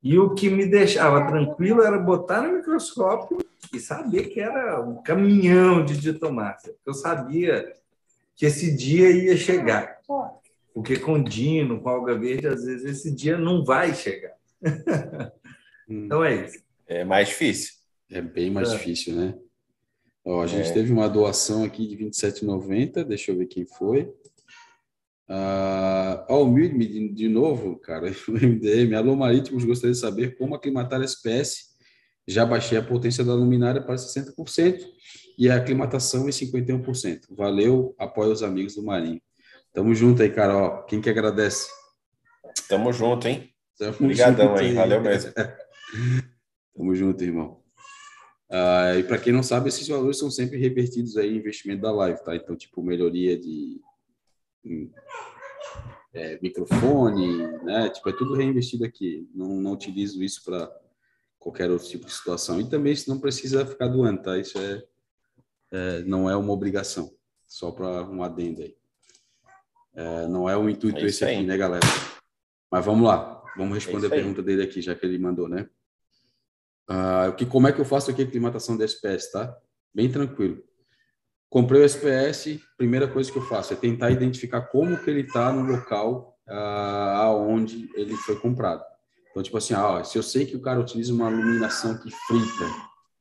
[0.02, 3.38] E o que me deixava tranquilo era botar no microscópio
[3.72, 6.74] e saber que era um caminhão de diatomácea.
[6.84, 7.72] Eu sabia
[8.34, 9.98] que esse dia ia chegar.
[10.72, 14.34] Porque com dino, com alga verde, às vezes esse dia não vai chegar.
[15.88, 16.58] então é isso.
[16.86, 17.74] É mais difícil.
[18.10, 18.76] É bem mais é.
[18.76, 19.34] difícil, né?
[20.24, 20.72] Ó, a gente é.
[20.72, 23.04] teve uma doação aqui de R$ 27,90.
[23.04, 24.12] Deixa eu ver quem foi.
[25.28, 31.04] Uh, ao de, novo, cara, o MDM, alô marítimos, gostaria de saber como aclimatar a
[31.04, 31.64] espécie.
[32.28, 34.80] Já baixei a potência da luminária para 60%
[35.38, 37.26] e a aclimatação em 51%.
[37.30, 39.20] Valeu, apoia os amigos do Marinho.
[39.72, 40.56] Tamo junto aí, cara.
[40.56, 41.68] Ó, quem que agradece?
[42.68, 43.50] Tamo junto, hein?
[44.00, 45.32] Obrigadão aí, valeu mesmo.
[46.74, 47.60] Tamo junto, irmão.
[48.50, 51.92] Ah, e para quem não sabe, esses valores são sempre revertidos aí em investimento da
[51.92, 52.34] live, tá?
[52.34, 53.80] Então, tipo, melhoria de
[56.14, 57.90] é, microfone, né?
[57.90, 59.28] Tipo, é tudo reinvestido aqui.
[59.34, 60.70] Não, não utilizo isso para
[61.38, 62.60] qualquer outro tipo de situação.
[62.60, 64.38] E também isso não precisa ficar doando, tá?
[64.38, 64.84] Isso é,
[65.70, 67.14] é não é uma obrigação,
[67.46, 68.76] só para um adendo aí.
[69.94, 71.86] É, não é o intuito é esse aqui, né, galera?
[72.70, 75.68] Mas vamos lá, vamos responder é a pergunta dele aqui, já que ele mandou, né?
[76.88, 79.56] Uh, que, como é que eu faço aqui a aclimatação da SPS, tá?
[79.94, 80.62] Bem tranquilo.
[81.56, 85.50] Comprei o SPS, primeira coisa que eu faço é tentar identificar como que ele está
[85.50, 88.84] no local uh, aonde ele foi comprado.
[89.30, 92.66] Então, tipo assim, ah, se eu sei que o cara utiliza uma iluminação que frita,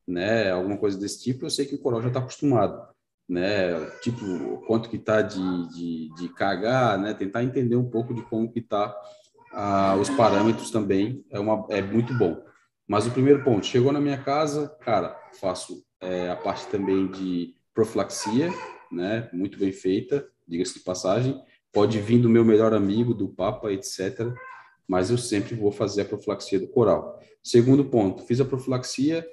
[0.05, 2.85] né, alguma coisa desse tipo, eu sei que o coral já está acostumado,
[3.25, 4.25] né, tipo,
[4.67, 8.59] quanto que está de, de, de cagar, né, tentar entender um pouco de como que
[8.59, 8.93] está
[9.53, 12.43] uh, os parâmetros também é, uma, é muito bom.
[12.85, 17.55] Mas o primeiro ponto, chegou na minha casa, cara, faço é, a parte também de
[17.75, 18.49] profilaxia,
[18.91, 19.29] né?
[19.33, 21.39] Muito bem feita, diga-se de passagem.
[21.71, 24.33] Pode vir do meu melhor amigo, do Papa, etc.
[24.87, 27.19] Mas eu sempre vou fazer a profilaxia do coral.
[27.43, 29.27] Segundo ponto, fiz a profilaxia,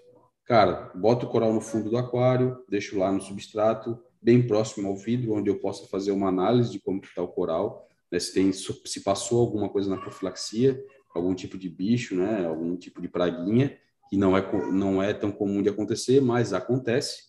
[0.44, 4.96] cara, boto o coral no fundo do aquário, deixo lá no substrato, bem próximo ao
[4.96, 8.18] vidro, onde eu possa fazer uma análise de como está o coral, né?
[8.18, 10.83] se, tem, se passou alguma coisa na profilaxia,
[11.14, 13.76] algum tipo de bicho, né, algum tipo de praguinha,
[14.09, 17.22] que não é, não é tão comum de acontecer, mas acontece,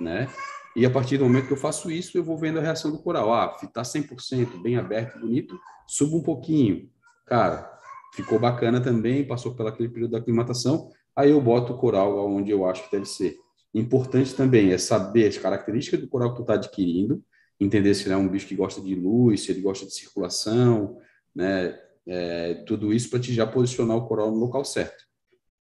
[0.00, 0.28] né?
[0.76, 2.98] E a partir do momento que eu faço isso, eu vou vendo a reação do
[2.98, 3.32] coral.
[3.32, 6.88] Ah, está 100%, bem aberto, bonito, subo um pouquinho.
[7.26, 7.70] Cara,
[8.14, 12.50] ficou bacana também, passou pelo aquele período da aclimatação, aí eu boto o coral onde
[12.50, 13.36] eu acho que deve ser.
[13.74, 17.22] Importante também é saber as características do coral que tu está adquirindo,
[17.60, 20.96] entender se ele é um bicho que gosta de luz, se ele gosta de circulação,
[21.34, 21.76] né?
[22.08, 25.04] é, tudo isso para te já posicionar o coral no local certo.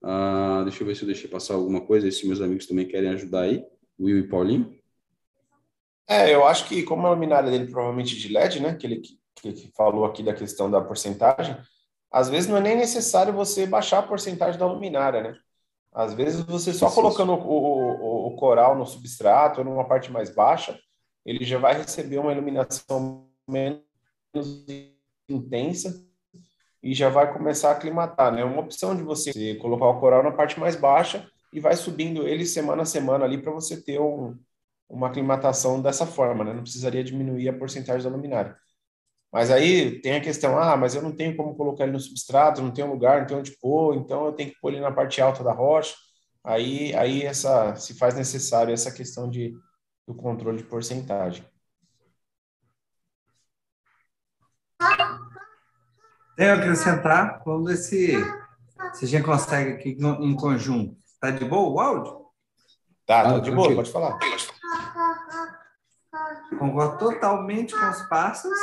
[0.02, 3.10] Ah, deixa eu ver se eu deixei passar alguma coisa, se meus amigos também querem
[3.10, 3.64] ajudar aí,
[4.00, 4.77] Will e Paulinho.
[6.08, 9.02] É, eu acho que como a luminária dele provavelmente de LED, né, que ele
[9.42, 11.56] que, que falou aqui da questão da porcentagem,
[12.12, 15.38] às vezes não é nem necessário você baixar a porcentagem da luminária, né?
[15.94, 20.30] Às vezes você só colocando o, o, o, coral no substrato ou numa parte mais
[20.30, 20.80] baixa,
[21.26, 23.82] ele já vai receber uma iluminação menos
[25.28, 26.06] intensa
[26.84, 28.44] e já vai começar a aclimatar, né?
[28.44, 32.46] Uma opção de você colocar o coral na parte mais baixa e vai subindo ele
[32.46, 34.38] semana a semana ali para você ter um,
[34.90, 36.54] uma aclimatação dessa forma, né?
[36.54, 38.56] Não precisaria diminuir a porcentagem da luminária.
[39.32, 42.62] Mas aí tem a questão, ah, mas eu não tenho como colocar ele no substrato,
[42.62, 45.22] não tenho lugar, não tenho onde pôr, então eu tenho que pôr ele na parte
[45.22, 45.96] alta da rocha.
[46.44, 49.54] Aí, aí essa se faz necessário essa questão de
[50.08, 51.46] do controle de porcentagem.
[56.38, 58.14] Tenho a acrescentar, vamos ver se,
[58.94, 60.96] se a gente consegue aqui em conjunto.
[61.06, 62.28] Está de boa o áudio?
[63.06, 64.18] Tá, tá de boa, pode falar.
[66.58, 68.58] Concordo totalmente com os passos.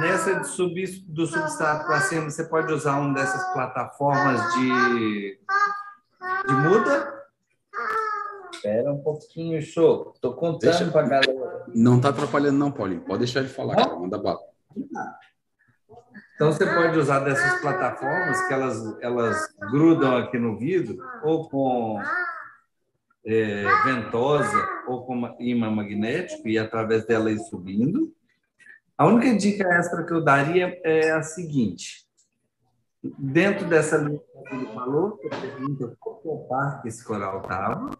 [0.00, 5.38] Nessa de subir do substrato para cima, você pode usar uma dessas plataformas de,
[6.46, 7.16] de muda.
[8.52, 10.12] Espera um pouquinho, show.
[10.14, 11.64] Estou contando para a galera.
[11.68, 13.02] Não está atrapalhando, não, Paulinho.
[13.02, 13.96] Pode deixar ele falar, cara.
[13.96, 14.40] Manda bala.
[16.34, 21.98] Então, você pode usar dessas plataformas que elas, elas grudam aqui no vidro, ou com
[23.26, 28.14] é, ventosa, ou com imã magnético, e através dela ir subindo.
[28.96, 32.06] A única dica extra que eu daria é a seguinte:
[33.18, 37.90] dentro dessa linha que ele falou, você pergunta qual par que esse coral estava,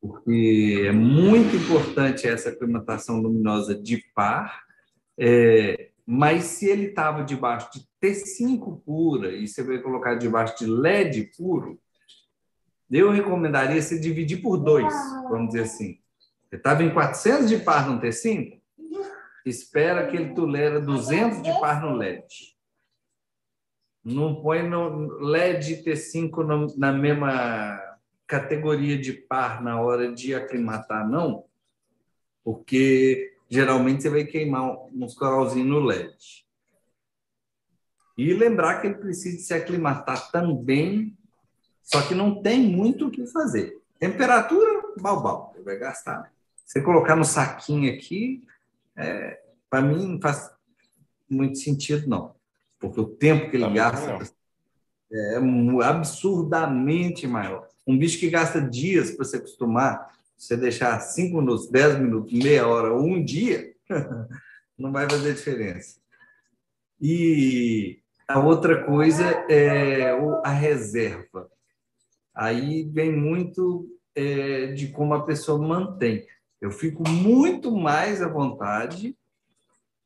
[0.00, 4.64] porque é muito importante essa aclimatação luminosa de par.
[5.18, 10.66] É, mas se ele estava debaixo de T5 pura e você vai colocar debaixo de
[10.66, 11.78] LED puro,
[12.98, 14.92] eu recomendaria você dividir por dois,
[15.28, 16.00] vamos dizer assim.
[16.48, 18.60] Você estava em 400 de par no T5,
[19.46, 22.56] espera que ele tolera 200 de par no LED.
[24.04, 27.78] Não põe no LED T5 na mesma
[28.26, 31.44] categoria de par na hora de aclimatar, não,
[32.42, 36.46] porque geralmente você vai queimar uns coralzinhos no LED.
[38.16, 41.16] E lembrar que ele precisa se aclimatar também,
[41.90, 43.78] só que não tem muito o que fazer.
[43.98, 46.30] Temperatura, balbal, ele vai gastar.
[46.64, 48.44] Você colocar no saquinho aqui,
[48.96, 50.50] é, para mim não faz
[51.28, 52.34] muito sentido, não.
[52.78, 54.18] Porque o tempo que ele gasta
[55.12, 55.40] é
[55.84, 57.68] absurdamente maior.
[57.84, 62.68] Um bicho que gasta dias para se acostumar, você deixar cinco minutos, dez minutos, meia
[62.68, 63.74] hora, um dia,
[64.78, 65.98] não vai fazer diferença.
[67.00, 67.98] E
[68.28, 70.12] A outra coisa é
[70.44, 71.49] a reserva.
[72.34, 76.26] Aí vem muito é, de como a pessoa mantém.
[76.60, 79.16] Eu fico muito mais à vontade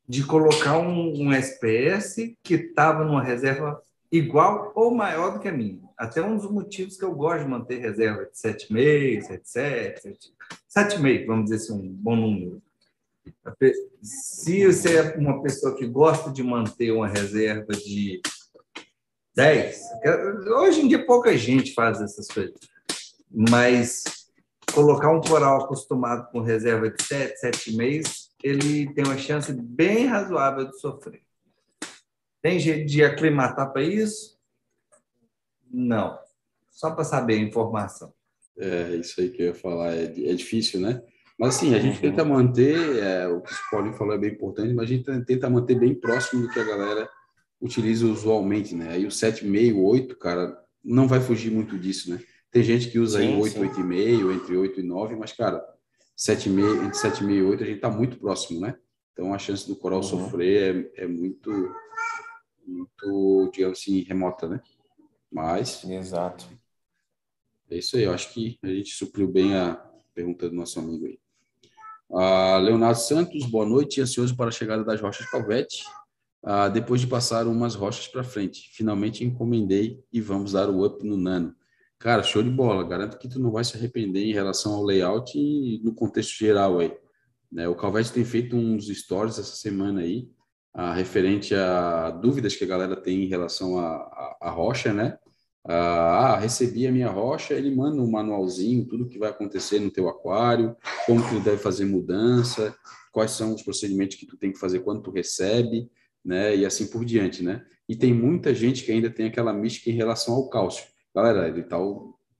[0.07, 5.81] de colocar um, SPS que estava numa reserva igual ou maior do que a minha.
[5.97, 10.17] Até um dos motivos que eu gosto de manter reserva de 7,5, 7,7,
[10.69, 12.61] 7,5, vamos dizer assim, um bom número.
[14.01, 18.21] Se você é uma pessoa que gosta de manter uma reserva de
[19.35, 19.81] 10,
[20.57, 22.55] hoje em dia pouca gente faz essas coisas,
[23.29, 24.03] mas
[24.73, 28.03] colocar um coral acostumado com reserva de 7, 7,5,
[28.43, 31.21] ele tem uma chance bem razoável de sofrer.
[32.41, 34.37] Tem jeito de aclimatar para isso?
[35.71, 36.17] Não.
[36.69, 38.13] Só para saber a informação.
[38.57, 39.93] É, isso aí que eu ia falar.
[39.93, 41.01] É, é difícil, né?
[41.37, 44.73] Mas assim, a gente tenta manter, é, o que o Paulinho falou é bem importante,
[44.73, 47.09] mas a gente tenta manter bem próximo do que a galera
[47.59, 48.89] utiliza usualmente, né?
[48.89, 52.21] Aí o 7,5, 8, cara, não vai fugir muito disso, né?
[52.51, 55.63] Tem gente que usa sim, aí 8, 8,5, entre 8 e 9, mas, cara,
[56.17, 58.77] 7,5, entre 7,5 e 8 a gente tá muito próximo, né?
[59.11, 60.03] Então a chance do coral uhum.
[60.03, 61.51] sofrer é, é muito,
[62.65, 64.61] muito, digamos assim, remota, né?
[65.31, 65.83] Mas.
[65.83, 66.47] Exato.
[67.69, 69.75] É isso aí, eu acho que a gente supriu bem a
[70.13, 71.19] pergunta do nosso amigo aí.
[72.09, 75.83] Uh, Leonardo Santos, boa noite, ansioso para a chegada das rochas Calvete.
[76.45, 81.03] Uh, depois de passar umas rochas para frente, finalmente encomendei e vamos dar o up
[81.03, 81.55] no Nano.
[81.97, 82.83] Cara, show de bola.
[82.83, 86.79] Garanto que tu não vai se arrepender em relação ao layout e no contexto geral
[86.79, 86.93] aí.
[87.51, 87.67] Né?
[87.67, 90.29] O Calvete tem feito uns stories essa semana aí,
[90.77, 95.17] uh, referente a dúvidas que a galera tem em relação à rocha, né?
[95.67, 100.07] Ah, recebi a minha rocha, ele manda um manualzinho, tudo que vai acontecer no teu
[100.07, 100.75] aquário,
[101.07, 102.75] como tu deve fazer mudança,
[103.11, 105.89] quais são os procedimentos que tu tem que fazer quando tu recebe,
[106.25, 106.55] né?
[106.55, 107.63] E assim por diante, né?
[107.87, 110.85] E tem muita gente que ainda tem aquela mística em relação ao cálcio.
[111.15, 111.77] Galera, ele tá,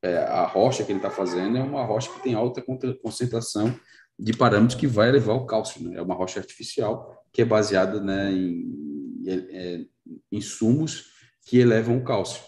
[0.01, 2.63] é, a rocha que ele está fazendo é uma rocha que tem alta
[3.01, 3.73] concentração
[4.17, 5.97] de parâmetros que vai levar o cálcio, né?
[5.97, 9.89] É uma rocha artificial que é baseada né, em, em, é, em
[10.31, 11.11] insumos
[11.45, 12.41] que elevam o cálcio.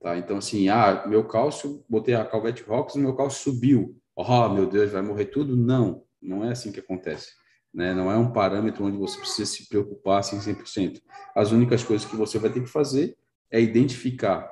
[0.00, 0.16] Tá?
[0.18, 3.96] Então, assim, ah, meu cálcio, botei a Calvete Rocks, meu cálcio subiu.
[4.16, 5.56] Oh, meu Deus, vai morrer tudo?
[5.56, 7.30] Não, não é assim que acontece.
[7.72, 7.94] Né?
[7.94, 11.00] Não é um parâmetro onde você precisa se preocupar assim 100%.
[11.34, 13.16] As únicas coisas que você vai ter que fazer
[13.50, 14.50] é identificar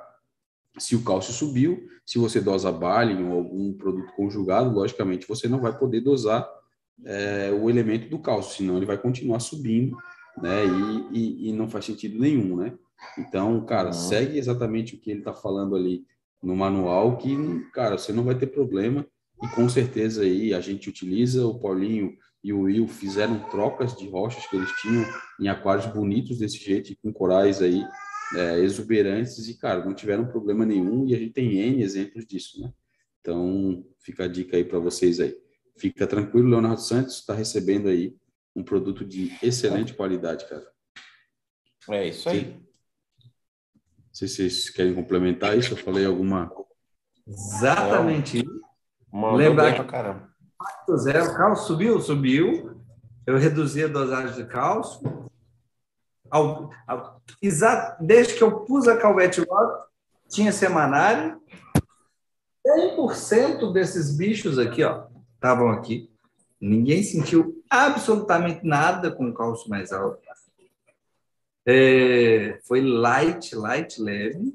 [0.77, 5.59] se o cálcio subiu, se você dosa Balin ou algum produto conjugado, logicamente você não
[5.59, 6.47] vai poder dosar
[7.03, 9.97] é, o elemento do cálcio, senão ele vai continuar subindo,
[10.37, 10.65] né?
[10.65, 12.73] E, e, e não faz sentido nenhum, né?
[13.17, 13.93] Então, cara, uhum.
[13.93, 16.05] segue exatamente o que ele está falando ali
[16.41, 17.35] no manual, que,
[17.73, 19.05] cara, você não vai ter problema.
[19.43, 24.09] E com certeza aí a gente utiliza, o Paulinho e o Will fizeram trocas de
[24.09, 25.05] rochas que eles tinham
[25.39, 27.85] em aquários bonitos desse jeito, com corais aí
[28.35, 32.61] é, exuberantes, e, cara, não tiveram problema nenhum, e a gente tem N exemplos disso,
[32.61, 32.73] né?
[33.19, 35.37] Então, fica a dica aí para vocês aí.
[35.77, 38.15] Fica tranquilo, Leonardo Santos está recebendo aí
[38.55, 40.67] um produto de excelente qualidade, cara.
[41.89, 42.53] É isso aí.
[42.53, 45.73] Não sei se vocês querem complementar isso.
[45.73, 46.51] Eu falei alguma.
[47.25, 48.43] Exatamente.
[49.11, 50.30] Lembrar que caramba.
[50.97, 52.81] Zero, cálcio subiu, subiu.
[53.25, 55.29] Eu reduzi a dosagem de cálcio.
[56.29, 57.21] Ao, ao,
[57.99, 59.87] desde que eu pus a Calvete Rock,
[60.29, 61.41] tinha semanário.
[62.65, 66.09] 100% desses bichos aqui, ó, estavam aqui.
[66.59, 70.21] Ninguém sentiu absolutamente nada com o cálcio mais alto.
[71.65, 74.53] É, foi light, light, leve.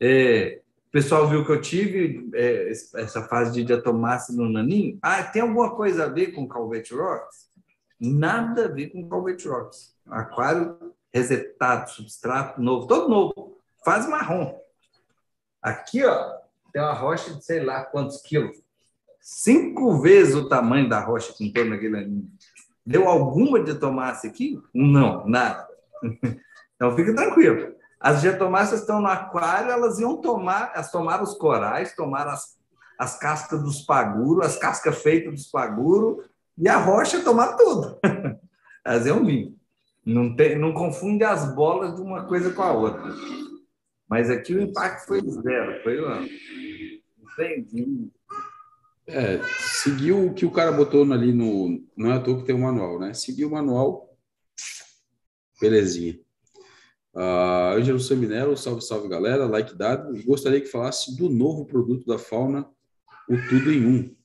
[0.00, 0.61] É,
[0.92, 4.98] pessoal viu que eu tive é, essa fase de diatomácea no naninho.
[5.00, 7.50] Ah, tem alguma coisa a ver com Calvete Rocks?
[7.98, 9.96] Nada a ver com Calvete Rocks.
[10.06, 13.58] Aquário resetado, substrato novo, todo novo.
[13.84, 14.58] Faz marrom.
[15.62, 16.34] Aqui, ó,
[16.72, 18.56] tem uma rocha de sei lá quantos quilos.
[19.20, 22.30] Cinco vezes o tamanho da rocha que entrou naquele aninho.
[22.84, 24.60] Deu alguma diatomácea aqui?
[24.74, 25.66] Não, nada.
[26.74, 27.76] Então, fique tranquilo.
[28.02, 32.58] As diatomáceas estão no aquário, elas iam tomar, elas tomaram os corais, tomaram as,
[32.98, 36.26] as cascas dos paguros, as cascas feitas dos paguros,
[36.58, 37.98] e a rocha tomar tudo.
[38.84, 39.54] Elas iam vir.
[40.04, 43.04] Não, tem, não confunde as bolas de uma coisa com a outra.
[44.08, 45.82] Mas aqui o impacto foi zero.
[45.82, 46.20] Foi lá.
[47.22, 48.10] Entendi.
[49.06, 49.40] É,
[49.82, 51.82] seguiu o que o cara botou ali no.
[51.96, 53.14] Não é à toa que tem o manual, né?
[53.14, 54.14] Seguiu o manual,
[55.60, 56.18] Belezinha.
[57.14, 60.16] Uh, Ângelo Seminero, salve, salve galera, like dado.
[60.16, 62.68] E gostaria que falasse do novo produto da fauna,
[63.28, 64.16] o Tudo em Um.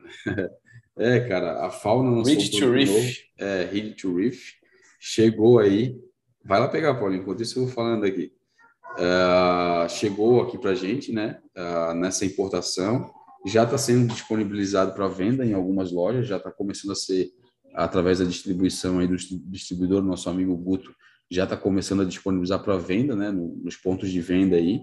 [0.98, 2.90] é, cara, a fauna não Reach to Reef.
[2.90, 3.08] Novo,
[3.38, 4.54] é, Reach to Reef.
[4.98, 6.00] Chegou aí
[6.46, 8.32] Vai lá pegar, Paulinho, enquanto isso eu vou falando aqui.
[8.92, 13.10] Uh, chegou aqui para a gente, né, uh, nessa importação,
[13.44, 17.30] já está sendo disponibilizado para venda em algumas lojas, já está começando a ser
[17.74, 20.94] através da distribuição aí do distribuidor, nosso amigo Guto,
[21.30, 24.80] já está começando a disponibilizar para venda, né, nos pontos de venda aí.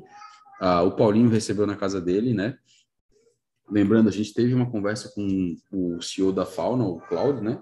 [0.62, 2.58] Uh, o Paulinho recebeu na casa dele, né?
[3.70, 7.62] Lembrando, a gente teve uma conversa com o CEO da Fauna, o Claudio, né?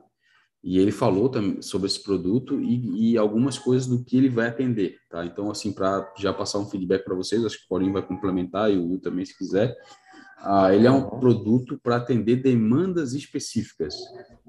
[0.63, 4.47] E ele falou também sobre esse produto e, e, algumas coisas do que ele vai
[4.47, 5.25] atender, tá?
[5.25, 8.71] Então, assim, para já passar um feedback para vocês, acho que o Paulinho vai complementar
[8.71, 9.75] e o Will também, se quiser.
[10.37, 13.95] Ah, ele é um produto para atender demandas específicas,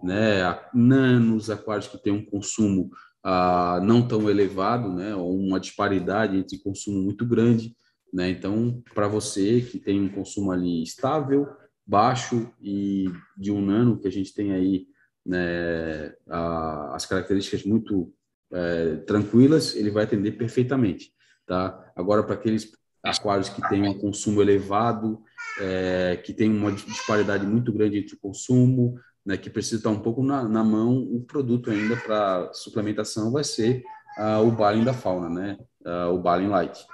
[0.02, 0.58] né?
[0.74, 2.90] Nanos, aquários que têm um consumo
[3.24, 5.14] ah, não tão elevado, né?
[5.14, 7.76] Ou uma disparidade entre consumo muito grande,
[8.12, 8.30] né?
[8.30, 11.48] Então, para você que tem um consumo ali estável,
[11.86, 13.06] baixo e
[13.36, 14.86] de um nano que a gente tem aí
[15.24, 18.12] né, a, as características muito
[18.52, 21.12] é, tranquilas, ele vai atender perfeitamente.
[21.46, 21.92] Tá?
[21.96, 22.70] Agora, para aqueles
[23.02, 25.22] aquários que têm um consumo elevado,
[25.60, 28.94] é, que tem uma disparidade muito grande entre o consumo,
[29.24, 33.44] né, que precisa estar um pouco na, na mão, o produto ainda para suplementação vai
[33.44, 33.82] ser
[34.18, 35.58] uh, o Balin da fauna, né?
[35.84, 36.84] Uh, o Balin Light.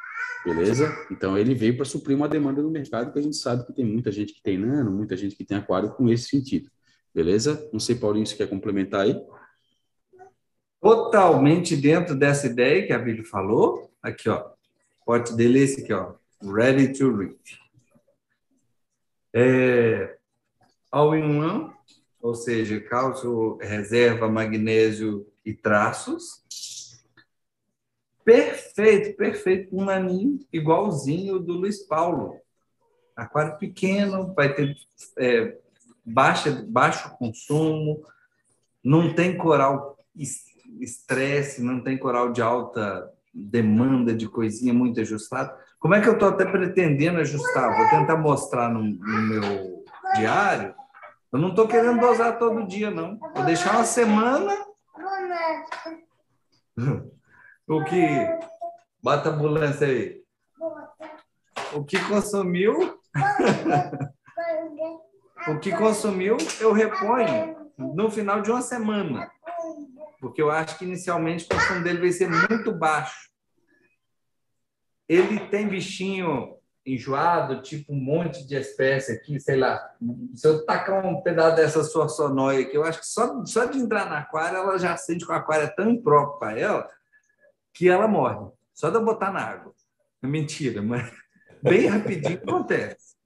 [0.45, 0.95] Beleza?
[1.11, 3.85] Então ele veio para suprir uma demanda do mercado que a gente sabe que tem
[3.85, 6.70] muita gente que tem nano, muita gente que tem aquário com esse sentido.
[7.14, 7.68] Beleza?
[7.72, 9.20] Não sei, Paulinho, se quer complementar aí?
[10.81, 13.91] Totalmente dentro dessa ideia que a Bíblia falou.
[14.03, 14.51] Aqui, ó.
[15.05, 16.14] Pote dele esse aqui, ó.
[16.43, 17.37] Ready to read.
[19.35, 20.16] É,
[20.91, 21.72] all in one,
[22.20, 26.42] ou seja, cálcio, reserva, magnésio e traços.
[28.24, 29.74] Perfeito, perfeito.
[29.74, 32.36] Um naninho igualzinho do Luiz Paulo.
[33.16, 34.76] Aquário pequeno, vai ter
[35.16, 35.56] é,
[36.04, 38.02] baixa, baixo consumo,
[38.82, 39.98] não tem coral
[40.80, 45.52] estresse, não tem coral de alta demanda de coisinha muito ajustado.
[45.78, 47.76] Como é que eu estou até pretendendo ajustar?
[47.76, 49.84] Vou tentar mostrar no, no meu
[50.16, 50.74] diário.
[51.33, 53.18] Eu não estou querendo dosar todo dia, não.
[53.18, 54.57] Vou deixar uma semana.
[57.68, 58.07] o que.
[59.03, 60.22] Bota a ambulância aí.
[61.74, 62.99] O que consumiu.
[65.47, 69.31] O que consumiu, eu reponho no final de uma semana.
[70.20, 73.31] Porque eu acho que inicialmente o consumo dele vai ser muito baixo.
[75.09, 76.57] Ele tem bichinho
[76.95, 79.80] enjoado, tipo um monte de espécie aqui, sei lá.
[80.34, 83.78] Se eu tacar um pedaço dessa sua sonóia aqui, eu acho que só, só de
[83.78, 86.89] entrar na aquário, ela já sente que o aquário é tão impróprio para ela
[87.74, 88.51] que ela morre.
[88.74, 89.74] Só de eu botar na água.
[90.22, 91.12] É mentira, mas
[91.62, 93.16] bem rapidinho acontece.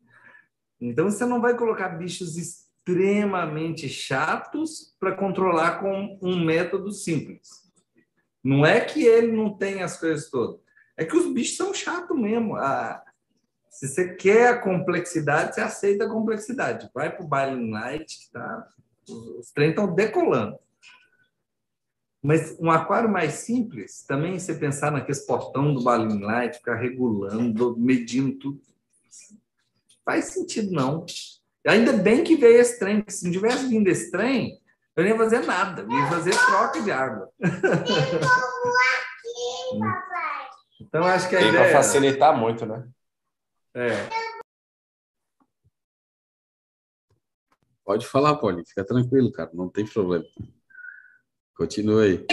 [0.81, 7.63] Então, você não vai colocar bichos extremamente chatos para controlar com um método simples.
[8.43, 10.61] Não é que ele não tem as coisas todas.
[10.97, 12.57] É que os bichos são chatos mesmo.
[12.57, 13.03] Ah,
[13.73, 16.91] se você quer a complexidade, você aceita a complexidade.
[16.95, 18.68] Vai para o Baile Night, tá?
[19.09, 20.59] os trem estão decolando.
[22.23, 27.77] Mas um aquário mais simples, também você pensar naqueles portão do Balim Light, ficar regulando,
[27.77, 28.61] medindo tudo,
[30.05, 31.05] faz sentido, não.
[31.66, 34.61] Ainda bem que veio esse trem, porque se não tivesse vindo esse trem,
[34.95, 37.29] eu não ia fazer nada, eu ia fazer troca de água.
[40.81, 41.64] então, acho que a Tem ideia...
[41.64, 42.87] para facilitar muito, né?
[43.75, 44.09] É.
[47.85, 50.25] Pode falar, Poli, fica tranquilo, cara, não tem problema.
[51.55, 52.27] Continue aí.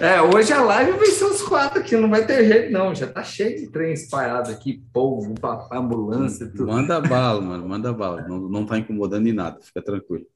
[0.00, 2.94] É, hoje a live vai ser os quatro aqui, não vai ter jeito, não.
[2.94, 5.34] Já tá cheio de trem espalhado aqui, povo,
[5.70, 6.68] ambulância, tudo.
[6.68, 8.22] Manda bala, mano, manda bala.
[8.22, 10.26] Não, não tá incomodando em nada, fica tranquilo.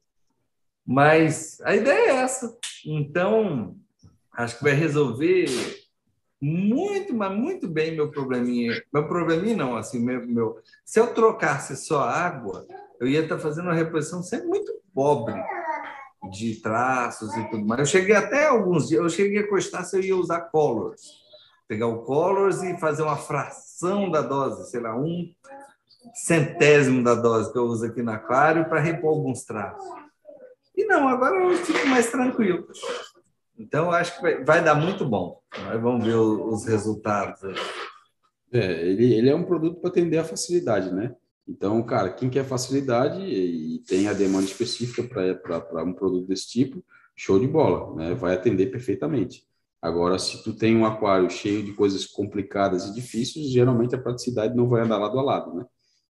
[0.84, 2.59] Mas a ideia é essa.
[2.84, 3.76] Então,
[4.32, 5.47] acho que vai resolver
[6.45, 8.82] muito, mas muito bem meu probleminha.
[8.92, 10.59] Meu probleminha não, assim, meu, meu...
[10.84, 12.66] se eu trocasse só água,
[13.01, 15.34] eu ia estar tá fazendo uma reposição sempre muito pobre
[16.30, 17.80] de traços e tudo mais.
[17.80, 21.01] Eu cheguei até alguns dias, eu cheguei a costar se eu ia usar colors.
[21.66, 25.32] Pegar o colors e fazer uma fração da dose, sei lá, um
[26.14, 29.82] centésimo da dose que eu uso aqui no aquário para repor alguns traços.
[30.76, 32.66] E não, agora eu fico mais tranquilo.
[33.59, 35.40] Então, acho que vai, dar muito bom.
[35.64, 37.40] Nós vamos ver os resultados.
[38.52, 41.14] É, ele, ele é um produto para atender a facilidade, né?
[41.46, 46.84] Então, cara, quem quer facilidade e tem a demanda específica para um produto desse tipo,
[47.14, 48.14] show de bola, né?
[48.14, 49.44] Vai atender perfeitamente.
[49.80, 54.57] Agora, se tu tem um aquário cheio de coisas complicadas e difíceis, geralmente a praticidade
[54.57, 55.66] não vai andar lado a lado, né?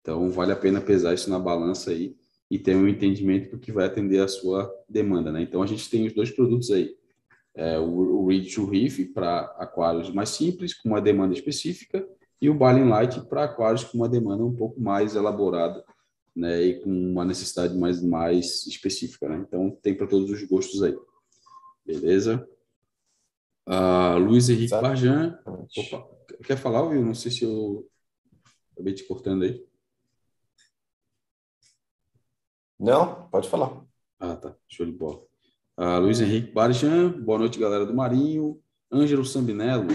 [0.01, 2.15] Então, vale a pena pesar isso na balança aí
[2.49, 5.41] e ter um entendimento do que vai atender a sua demanda, né?
[5.41, 6.95] Então, a gente tem os dois produtos aí.
[7.57, 12.07] É, o, o Read to Reef para aquários mais simples, com uma demanda específica,
[12.39, 15.83] e o Balling Light para aquários com uma demanda um pouco mais elaborada
[16.35, 19.27] né, e com uma necessidade mais, mais específica.
[19.27, 19.43] Né?
[19.47, 20.95] Então, tem para todos os gostos aí.
[21.83, 22.47] Beleza?
[23.67, 25.07] Uh, Luiz Henrique Exatamente.
[25.07, 25.39] Barjan.
[25.77, 26.09] Opa,
[26.45, 27.03] quer falar, Will?
[27.03, 27.89] Não sei se eu
[28.73, 29.65] acabei te cortando aí.
[32.79, 33.83] Não, pode falar.
[34.19, 34.55] Ah, tá.
[34.67, 35.26] Show de bola.
[35.79, 37.09] Uh, Luiz Henrique Barjan.
[37.09, 38.59] Boa noite, galera do Marinho.
[38.91, 39.85] Ângelo Sambinello.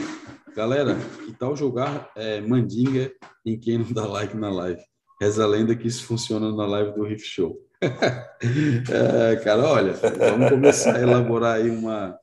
[0.55, 0.95] Galera,
[1.27, 3.11] que tal jogar é, mandinga
[3.45, 4.81] em quem não dá like na live?
[5.21, 7.59] Reza a lenda que isso funciona na live do Riff Show.
[7.83, 12.17] é, cara, olha, vamos começar a elaborar aí uma,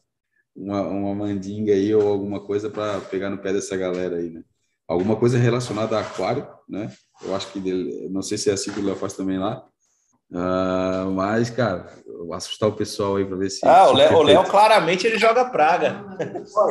[0.56, 4.42] uma, uma mandinga aí ou alguma coisa para pegar no pé dessa galera aí, né?
[4.88, 6.90] Alguma coisa relacionada a aquário, né?
[7.22, 7.60] Eu acho que,
[8.10, 9.68] não sei se é assim que o Léo faz também lá,
[10.32, 13.66] Uh, mas, cara, vou assustar o pessoal aí para ver se.
[13.66, 16.06] Ah, o Léo, o Léo, claramente ele joga praga.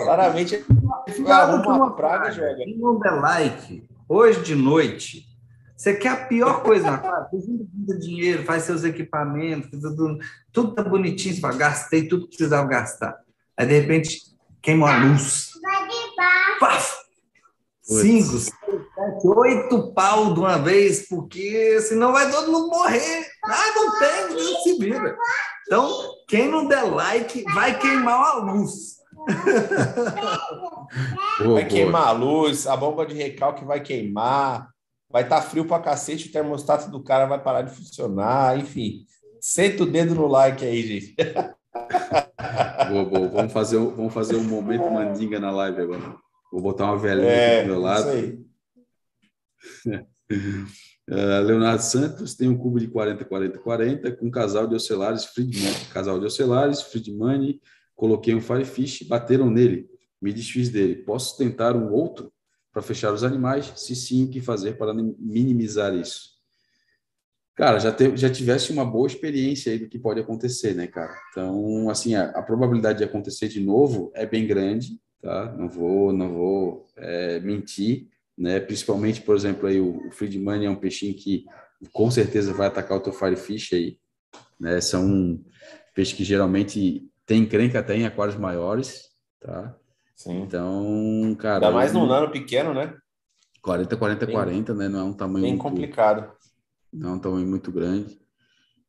[0.05, 0.65] claramente
[1.09, 2.57] ele arruma uma praga e joga.
[2.77, 5.27] Não dê like hoje de noite.
[5.77, 7.29] Você quer a pior coisa na casa?
[7.33, 10.19] Você dinheiro, faz seus equipamentos, tudo,
[10.53, 11.35] tudo tá bonitinho.
[11.35, 13.17] Você fala, gastei tudo que precisava gastar.
[13.57, 14.21] Aí, de repente,
[14.61, 15.53] queima a luz.
[16.59, 16.97] Paf!
[17.83, 18.39] Cinco,
[18.99, 23.27] sete, oito pau de uma vez, porque senão vai todo mundo morrer.
[23.45, 25.17] Ah, não tem, Deus se vira.
[25.67, 25.89] Então,
[26.27, 28.99] quem não der like vai queimar a luz.
[31.55, 34.69] vai queimar a luz, a bomba de recalque vai queimar,
[35.11, 39.05] vai estar tá frio pra cacete, o termostato do cara vai parar de funcionar, enfim.
[39.41, 41.15] Senta o dedo no like aí, gente.
[42.91, 43.29] boa, boa.
[43.29, 46.17] Vamos fazer, vamos fazer um momento mandinga na live agora.
[46.51, 48.09] Vou botar uma velhinha é, aqui do meu lado.
[48.09, 48.48] Isso aí.
[49.87, 50.05] Uh,
[51.45, 56.21] Leonardo Santos tem um cubo de 40, 40, 40 com casal de oscilares Friedman, casal
[56.21, 57.61] de oscilares Friedman,
[57.97, 59.89] coloquei um Firefish, bateram nele,
[60.21, 60.97] me desfiz dele.
[60.97, 62.33] Posso tentar um outro
[62.73, 63.73] para fechar os animais?
[63.77, 66.39] Se sim, o que fazer para minimizar isso?
[67.59, 71.13] Cara, já, te, já tivesse uma boa experiência aí do que pode acontecer, né, cara?
[71.31, 75.53] Então, assim, a, a probabilidade de acontecer de novo é bem grande, tá?
[75.57, 78.07] Não vou, não vou é, mentir,
[78.39, 78.61] né?
[78.61, 81.45] Principalmente, por exemplo, aí o, o Friedman é um peixinho que
[81.93, 83.99] com certeza vai atacar o teu Firefish aí,
[84.59, 84.81] né?
[84.81, 85.41] São
[85.95, 89.09] peixes que geralmente tem encrenca até em aquários maiores,
[89.41, 89.77] tá?
[90.15, 90.43] Sim.
[90.43, 91.67] Então, cara...
[91.67, 92.97] Ainda mais num nano pequeno, né?
[93.61, 94.89] 40, 40, bem, 40, né?
[94.89, 96.33] Não é um tamanho Bem muito, complicado.
[96.93, 98.19] Não é um tamanho muito grande.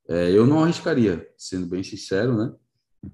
[0.08, 2.54] É, eu não arriscaria, sendo bem sincero, né?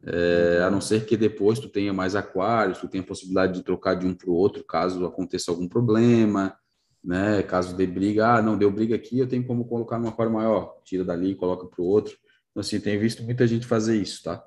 [0.03, 3.63] É, a não ser que depois tu tenha mais aquários, tu tenha a possibilidade de
[3.63, 6.57] trocar de um para o outro caso aconteça algum problema,
[7.03, 7.43] né?
[7.43, 10.81] Caso dê briga, ah, não deu briga aqui, eu tenho como colocar num aquário maior,
[10.83, 12.17] tira dali e coloca para o outro.
[12.51, 14.43] Então, assim, tenho visto muita gente fazer isso, tá?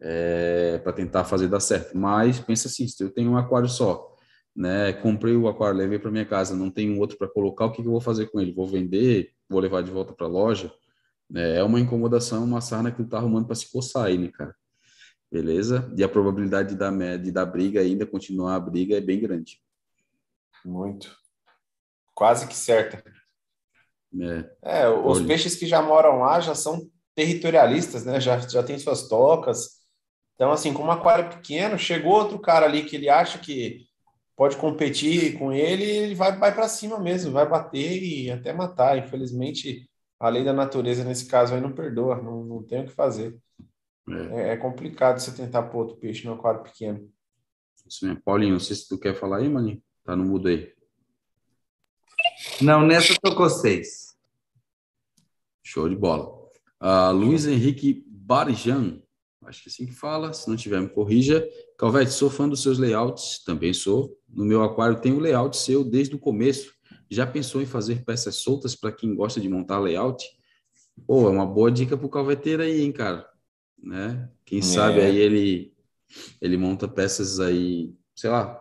[0.00, 1.96] É, para tentar fazer dar certo.
[1.96, 4.14] Mas pensa assim, se eu tenho um aquário só,
[4.54, 4.92] né?
[4.92, 7.88] Comprei o aquário, levei para minha casa, não tenho outro para colocar, o que, que
[7.88, 8.52] eu vou fazer com ele?
[8.52, 9.30] Vou vender?
[9.48, 10.70] Vou levar de volta para a loja?
[11.34, 14.54] É uma incomodação, uma sarna que tu tá arrumando para se coçar aí, né, cara?
[15.34, 15.92] Beleza?
[15.96, 19.60] E a probabilidade de dar, de dar briga ainda, continuar a briga, é bem grande.
[20.64, 21.16] Muito.
[22.14, 23.02] Quase que certa.
[24.62, 25.26] É, é os Olha.
[25.26, 28.20] peixes que já moram lá já são territorialistas, né?
[28.20, 29.80] Já, já tem suas tocas.
[30.36, 33.86] Então, assim, como um aquário pequeno, chegou outro cara ali que ele acha que
[34.36, 38.96] pode competir com ele, ele vai, vai para cima mesmo, vai bater e até matar.
[38.98, 42.92] Infelizmente, a lei da natureza nesse caso aí não perdoa, não, não tem o que
[42.92, 43.36] fazer.
[44.10, 44.52] É.
[44.52, 47.10] é, complicado você tentar pôr outro peixe no aquário pequeno.
[47.86, 48.22] Isso mesmo.
[48.22, 49.82] Paulinho, não sei se tu quer falar aí, maninho.
[50.04, 50.72] Tá no mudo aí.
[52.60, 54.14] Não, nessa eu tô seis.
[55.62, 56.26] Show de bola.
[56.80, 59.02] Uh, Luiz Henrique Barjan,
[59.44, 61.46] acho que é assim que fala, se não tiver, me corrija.
[61.78, 64.18] Calvete, sou fã dos seus layouts, também sou.
[64.28, 66.74] No meu aquário tem o layout seu desde o começo.
[67.10, 70.24] Já pensou em fazer peças soltas para quem gosta de montar layout?
[71.06, 73.33] Pô, é uma boa dica pro calveteiro aí, hein, cara
[73.84, 74.28] né?
[74.44, 74.62] Quem é.
[74.62, 75.72] sabe aí ele
[76.40, 78.60] ele monta peças aí, sei lá,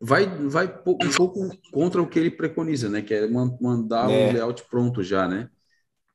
[0.00, 3.02] vai vai um pouco contra o que ele preconiza, né?
[3.02, 4.28] Que é mandar é.
[4.28, 5.50] o layout pronto já, né?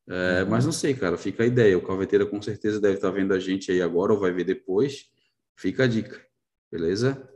[0.08, 0.50] É, uhum.
[0.50, 1.78] Mas não sei, cara, fica a ideia.
[1.78, 5.10] O Calveteira com certeza deve estar vendo a gente aí agora ou vai ver depois.
[5.56, 6.20] Fica a dica,
[6.72, 7.30] beleza?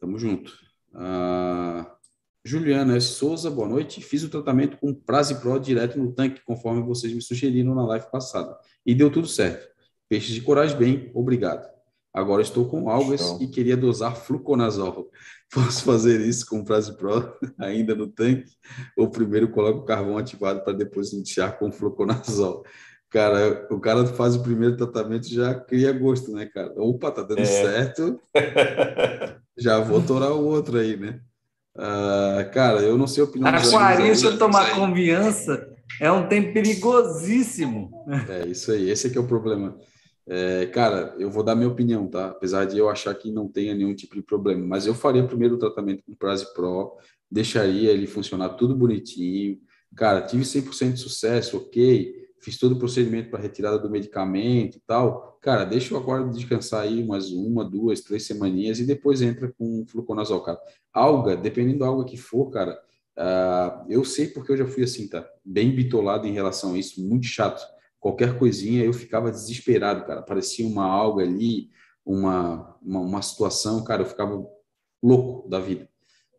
[0.00, 0.52] Tamo junto.
[0.94, 1.96] Ah,
[2.44, 3.00] Juliana.
[3.00, 4.00] Souza, boa noite.
[4.00, 8.56] Fiz o tratamento com Pro direto no tanque, conforme vocês me sugeriram na live passada.
[8.84, 9.68] E deu tudo certo.
[10.08, 11.70] Peixes de corais bem, obrigado.
[12.12, 15.10] Agora estou com algas e queria dosar fluconazol.
[15.50, 18.50] Posso fazer isso com Pro ainda no tanque?
[18.96, 22.64] Ou primeiro coloco o carvão ativado para depois iniciar com fluconazol?
[23.08, 26.72] Cara, o cara faz o primeiro tratamento já cria gosto, né, cara?
[26.76, 27.44] Opa, tá dando é.
[27.44, 28.20] certo.
[29.56, 31.20] já vou torar o outro aí, né?
[31.76, 35.68] Uh, cara, eu não sei a opinião Aquarista tomar confiança
[36.00, 37.90] é um tempo perigosíssimo.
[38.28, 39.78] É isso aí, esse é que é o problema.
[40.26, 42.26] É, cara, eu vou dar minha opinião, tá?
[42.26, 45.56] Apesar de eu achar que não tenha nenhum tipo de problema, mas eu faria primeiro
[45.56, 46.96] o tratamento com Prase Pro,
[47.30, 49.58] deixaria ele funcionar tudo bonitinho.
[49.96, 54.80] Cara, tive 100% de sucesso, ok fiz todo o procedimento para retirada do medicamento e
[54.80, 59.52] tal, cara, deixa o aquário descansar aí umas uma, duas, três semaninhas e depois entra
[59.56, 60.58] com fluconazol, cara.
[60.92, 62.78] Alga, dependendo da alga que for, cara,
[63.16, 65.24] uh, eu sei porque eu já fui assim, tá?
[65.44, 67.62] Bem bitolado em relação a isso, muito chato.
[68.00, 70.22] Qualquer coisinha eu ficava desesperado, cara.
[70.22, 71.70] Parecia uma alga ali,
[72.04, 74.44] uma, uma, uma situação, cara, eu ficava
[75.00, 75.88] louco da vida.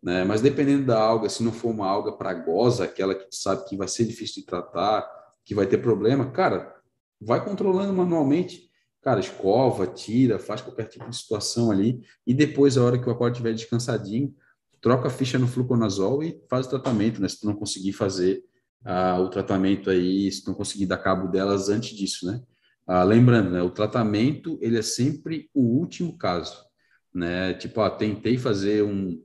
[0.04, 0.26] Né?
[0.26, 3.78] Mas dependendo da alga, se não for uma alga pragosa, aquela que tu sabe que
[3.78, 6.74] vai ser difícil de tratar, que vai ter problema, cara,
[7.20, 8.70] vai controlando manualmente.
[9.02, 12.02] Cara, escova, tira, faz qualquer tipo de situação ali.
[12.26, 14.34] E depois, a hora que o aquário estiver descansadinho,
[14.82, 17.28] troca a ficha no fluconazol e faz o tratamento, né?
[17.28, 18.44] Se tu não conseguir fazer
[18.86, 22.42] ah, o tratamento aí, se tu não conseguir dar cabo delas antes disso, né?
[22.86, 23.62] Ah, lembrando, né?
[23.62, 26.58] O tratamento, ele é sempre o último caso,
[27.14, 27.54] né?
[27.54, 29.24] Tipo, ó, tentei fazer um,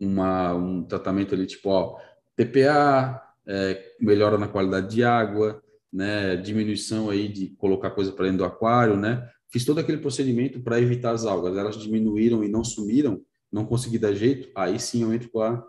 [0.00, 1.98] uma, um tratamento ali, tipo, ó,
[2.34, 5.62] PPA, é, melhora na qualidade de água,
[5.92, 9.28] né, diminuição aí de colocar coisa para dentro do aquário, né?
[9.50, 11.56] Fiz todo aquele procedimento para evitar as algas.
[11.56, 13.20] Elas diminuíram e não sumiram,
[13.52, 15.66] não consegui dar jeito, aí sim eu entro com a,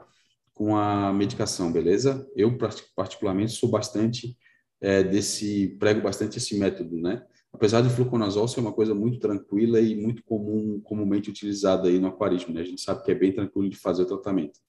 [0.54, 2.26] com a medicação, beleza?
[2.36, 2.58] Eu,
[2.96, 4.38] particularmente, sou bastante
[4.80, 7.26] é, desse, prego bastante esse método, né?
[7.52, 12.08] Apesar de fluconazol ser uma coisa muito tranquila e muito comum, comumente utilizada aí no
[12.08, 12.62] aquarismo, né?
[12.62, 14.60] A gente sabe que é bem tranquilo de fazer o tratamento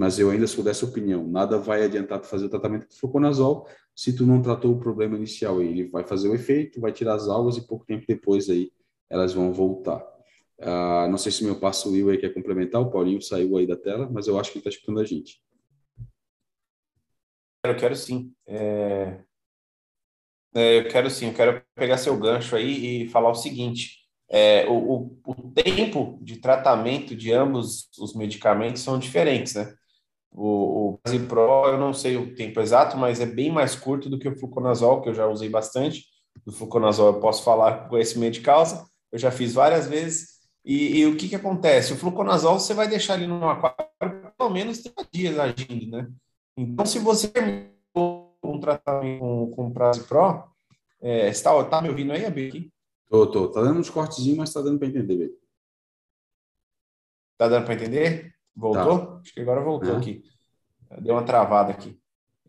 [0.00, 1.28] mas eu ainda sou dessa opinião.
[1.28, 5.14] Nada vai adiantar tu fazer o tratamento com fluconazol se tu não tratou o problema
[5.14, 5.60] inicial.
[5.60, 8.72] Ele vai fazer o efeito, vai tirar as algas e pouco tempo depois aí
[9.10, 9.98] elas vão voltar.
[10.58, 13.76] Uh, não sei se meu passo Will aí quer complementar, o Paulinho saiu aí da
[13.76, 15.38] tela, mas eu acho que ele está escutando a gente.
[17.62, 18.32] Eu quero sim.
[18.46, 19.20] É...
[20.54, 23.98] É, eu quero sim, eu quero pegar seu gancho aí e falar o seguinte.
[24.30, 29.76] É, o, o, o tempo de tratamento de ambos os medicamentos são diferentes, né?
[30.32, 34.18] O, o Pro, eu não sei o tempo exato, mas é bem mais curto do
[34.18, 36.04] que o Fluconazol, que eu já usei bastante.
[36.46, 40.40] Do Fluconazol eu posso falar com conhecimento de causa, eu já fiz várias vezes.
[40.64, 41.92] E, e, o que, que acontece?
[41.92, 43.90] O Fluconazol você vai deixar ali no aquário
[44.36, 46.10] pelo menos 30 dias agindo, né?
[46.56, 50.44] Então, se você terminou um tratamento com, com Prase Pro,
[51.00, 52.70] é, está, tá me ouvindo aí, Abi?
[53.08, 53.48] Tô, tô.
[53.48, 55.38] Tá dando uns cortezinhos, mas tá dando para entender, velho.
[57.36, 58.34] Tá dando para entender?
[58.54, 58.98] Voltou?
[58.98, 59.20] Tá.
[59.22, 59.96] Acho que agora voltou é.
[59.96, 60.22] aqui.
[61.00, 61.98] Deu uma travada aqui.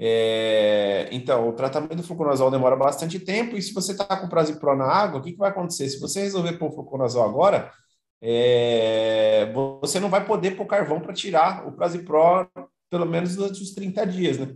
[0.03, 4.75] É, então, o tratamento do fluconazol demora bastante tempo e se você está com Prasipro
[4.75, 5.87] na água, o que, que vai acontecer?
[5.89, 7.71] Se você resolver pôr fluconazol agora,
[8.19, 12.47] é, você não vai poder pôr carvão para tirar o Prasipro
[12.89, 14.55] pelo menos durante os 30 dias, né?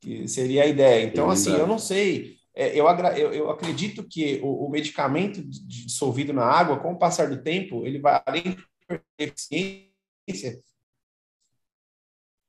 [0.00, 1.04] Que seria a ideia.
[1.04, 2.34] Então, assim, eu não sei.
[2.54, 7.30] É, eu, eu, eu, acredito que o, o medicamento dissolvido na água, com o passar
[7.30, 10.60] do tempo, ele vai, além de perder eficiência,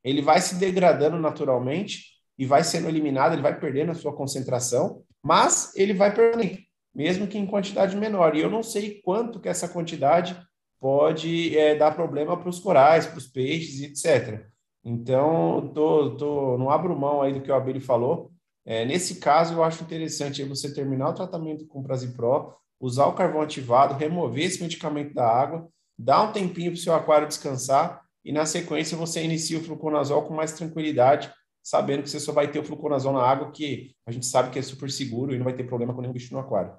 [0.04, 5.04] ele vai se degradando naturalmente e vai sendo eliminado, ele vai perdendo a sua concentração,
[5.22, 6.58] mas ele vai perdendo,
[6.93, 8.36] mesmo que em quantidade menor.
[8.36, 10.36] E eu não sei quanto que essa quantidade
[10.80, 14.47] pode é, dar problema para os corais, para os peixes, etc.
[14.84, 18.32] Então, tô, tô, não abro mão aí do que o Abelho falou.
[18.66, 23.41] É, nesse caso, eu acho interessante você terminar o tratamento com Prasipro, usar o carvão
[23.41, 28.32] ativado, remover esse medicamento da água, dar um tempinho para o seu aquário descansar e
[28.32, 32.59] na sequência você inicia o fluconazol com mais tranquilidade, sabendo que você só vai ter
[32.59, 35.55] o fluconazol na água, que a gente sabe que é super seguro e não vai
[35.55, 36.74] ter problema com nenhum bicho no aquário.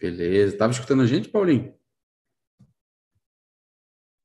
[0.00, 0.56] Beleza.
[0.56, 1.74] Tava escutando a gente, Paulinho?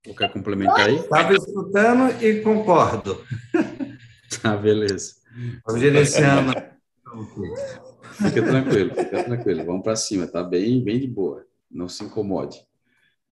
[0.07, 0.95] Ou quer complementar aí?
[0.95, 3.23] Estava escutando e concordo.
[4.43, 5.15] Tá, beleza.
[5.57, 6.53] Estou gerenciando.
[8.11, 9.65] fica tranquilo, fica tranquilo.
[9.65, 11.45] Vamos para cima, tá bem, bem de boa.
[11.69, 12.63] Não se incomode.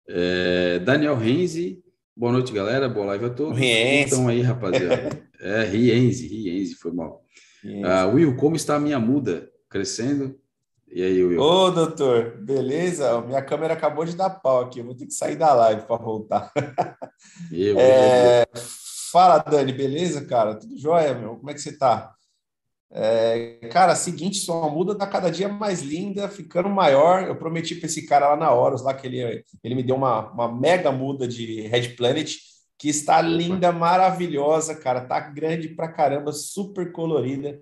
[0.07, 1.83] É, Daniel Renzi
[2.15, 2.87] Boa noite, galera.
[2.87, 3.57] Boa live a todos.
[3.57, 4.13] Riense.
[4.13, 5.19] Então aí, rapaziada.
[5.41, 7.23] é, Riense, Riense, foi mal.
[7.65, 9.49] Uh, Will, como está a minha muda?
[9.67, 10.39] Crescendo?
[10.87, 11.41] E aí, Will?
[11.41, 13.19] Ô, doutor, beleza?
[13.21, 14.79] Minha câmera acabou de dar pau aqui.
[14.79, 16.51] Eu vou ter que sair da live para voltar.
[17.51, 18.45] Eu, é...
[19.11, 20.53] Fala, Dani, beleza, cara?
[20.53, 21.37] Tudo jóia, meu?
[21.37, 22.13] Como é que você tá?
[22.95, 27.23] É, cara, seguinte, sua muda tá cada dia mais linda, ficando maior.
[27.23, 30.31] Eu prometi para esse cara lá na Horus, lá que ele, ele me deu uma,
[30.31, 32.35] uma mega muda de Red Planet,
[32.77, 35.01] que está linda, maravilhosa, cara.
[35.01, 37.59] Tá grande pra caramba, super colorida.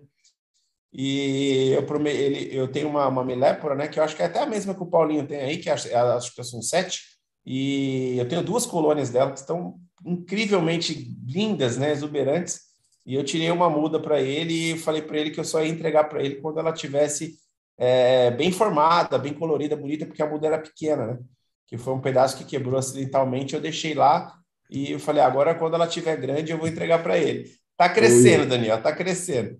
[0.94, 2.10] E eu, prome...
[2.10, 3.88] ele, eu tenho uma, uma milépora, né?
[3.88, 5.88] Que eu acho que é até a mesma que o Paulinho tem aí, que acho,
[5.96, 7.04] acho que são sete.
[7.46, 9.76] E eu tenho duas colônias dela que estão
[10.06, 11.92] incrivelmente lindas, né?
[11.92, 12.71] Exuberantes.
[13.06, 15.70] E eu tirei uma muda para ele e falei para ele que eu só ia
[15.70, 17.36] entregar para ele quando ela tivesse
[17.78, 21.20] é, bem formada, bem colorida, bonita, porque a muda era pequena, né?
[21.68, 23.56] Que foi um pedaço que quebrou acidentalmente.
[23.56, 24.34] Eu deixei lá
[24.70, 27.50] e eu falei, agora quando ela tiver grande eu vou entregar para ele.
[27.76, 28.50] Tá crescendo, Oi.
[28.50, 29.60] Daniel, tá crescendo.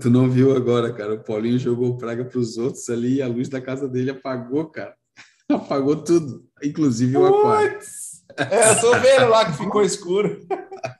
[0.00, 1.14] Tu não viu agora, cara?
[1.14, 4.70] O Paulinho jogou praga para os outros ali e a luz da casa dele apagou,
[4.70, 4.94] cara.
[5.50, 7.78] Apagou tudo, inclusive o aquário.
[8.36, 10.46] É, eu tô vendo lá que ficou escuro.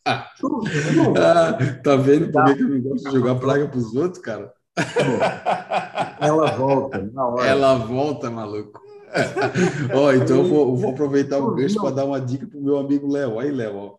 [0.06, 4.52] ah, tá vendo por que eu não gosto de jogar praga para os outros, cara?
[6.20, 7.46] Ela volta, na hora.
[7.46, 8.80] Ela volta, maluco.
[9.92, 12.78] ó, oh, então eu vou, vou aproveitar o gancho para dar uma dica pro meu
[12.78, 13.38] amigo Léo.
[13.40, 13.96] Aí, Léo, ó.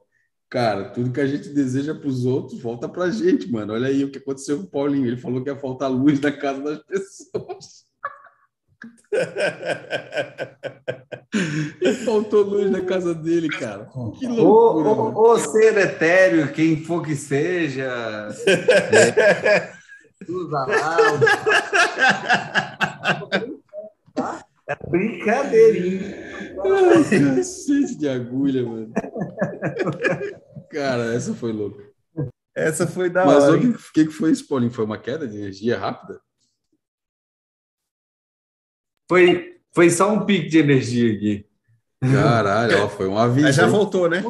[0.49, 3.73] Cara, tudo que a gente deseja para os outros volta para a gente, mano.
[3.73, 5.07] Olha aí o que aconteceu com o Paulinho.
[5.07, 7.86] Ele falou que ia faltar luz na casa das pessoas.
[11.82, 13.89] E faltou luz na casa dele, cara.
[14.18, 14.89] Que loucura.
[14.89, 18.30] Ô, ser etéreo, quem for que seja.
[18.93, 19.74] é,
[24.68, 26.32] é brincadeirinha.
[27.36, 28.93] Cacete de agulha, mano.
[30.72, 31.84] Cara, essa foi louca.
[32.55, 33.57] Essa foi da Mas hora.
[33.57, 34.72] Mas o que, que foi isso, Paulinho?
[34.72, 36.22] Foi uma queda de energia rápida?
[39.12, 41.45] Foi, foi só um pico de energia aqui.
[41.99, 43.45] Caralho, ó, foi um aviso.
[43.45, 44.24] Mas já voltou, né?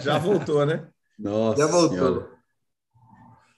[0.00, 0.86] Já voltou, né?
[1.18, 1.60] Nossa.
[1.60, 1.98] Já voltou.
[1.98, 2.28] Senhora.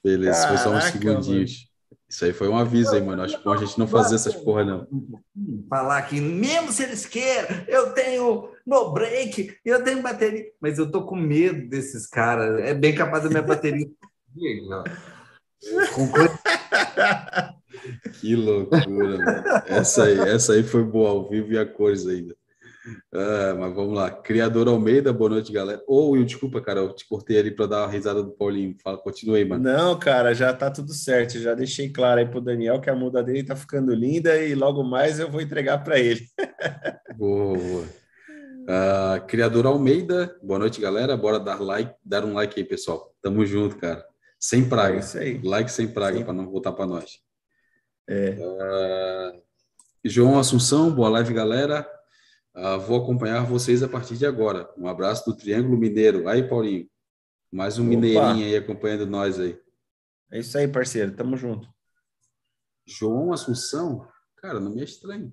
[0.03, 1.51] Beleza, Caraca, foi só uns segundinhos.
[1.51, 1.99] Mano.
[2.09, 3.23] Isso aí foi um aviso aí, mano.
[3.23, 4.89] Acho bom a gente não fazer essas porra, não.
[5.69, 10.47] Falar que, mesmo se eles queiram, eu tenho no break, eu tenho bateria.
[10.59, 12.63] Mas eu tô com medo desses caras.
[12.63, 13.87] É bem capaz da minha bateria.
[18.21, 19.25] que loucura, mano.
[19.67, 22.35] Essa aí, essa aí foi boa, ao vivo e a cores ainda.
[23.13, 24.11] Ah, mas vamos lá.
[24.11, 25.83] Criador Almeida, boa noite, galera.
[25.87, 28.75] Ou, oh, desculpa, cara, eu te cortei ali para dar uma risada do Paulinho.
[28.83, 29.63] Fala, continue aí, mano.
[29.63, 31.39] Não, cara, já tá tudo certo.
[31.39, 34.83] Já deixei claro aí pro Daniel que a muda dele tá ficando linda e logo
[34.83, 36.27] mais eu vou entregar para ele.
[37.17, 37.85] boa, boa.
[38.63, 41.17] Uh, Criador Almeida, boa noite, galera.
[41.17, 43.13] Bora dar like, dar um like aí, pessoal.
[43.21, 44.05] Tamo junto, cara.
[44.39, 44.97] Sem praga.
[44.97, 45.41] É isso aí.
[45.43, 47.21] Like sem praga para não voltar para nós.
[48.13, 48.31] É.
[48.41, 49.43] Uh,
[50.05, 51.89] João Assunção, boa live, galera.
[52.53, 54.69] Uh, vou acompanhar vocês a partir de agora.
[54.77, 56.29] Um abraço do Triângulo Mineiro.
[56.29, 56.91] Aí, Paulinho.
[57.53, 57.91] Mais um Opa.
[57.91, 59.57] mineirinho aí acompanhando nós aí.
[60.33, 61.15] É isso aí, parceiro.
[61.15, 61.73] Tamo junto.
[62.85, 64.05] João Assunção?
[64.39, 65.33] Cara, não me é estranho.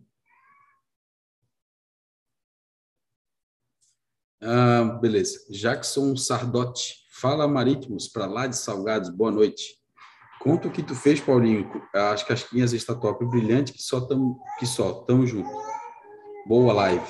[4.40, 5.48] Ah, beleza.
[5.50, 7.08] Jackson Sardotti.
[7.10, 9.10] Fala, Marítimos, para lá de Salgados.
[9.10, 9.82] Boa noite.
[10.40, 11.70] Conta o que tu fez, Paulinho.
[11.94, 14.94] As casquinhas está top, brilhante, que só tamo, que só.
[15.06, 15.50] Tamo junto.
[16.46, 17.06] Boa live.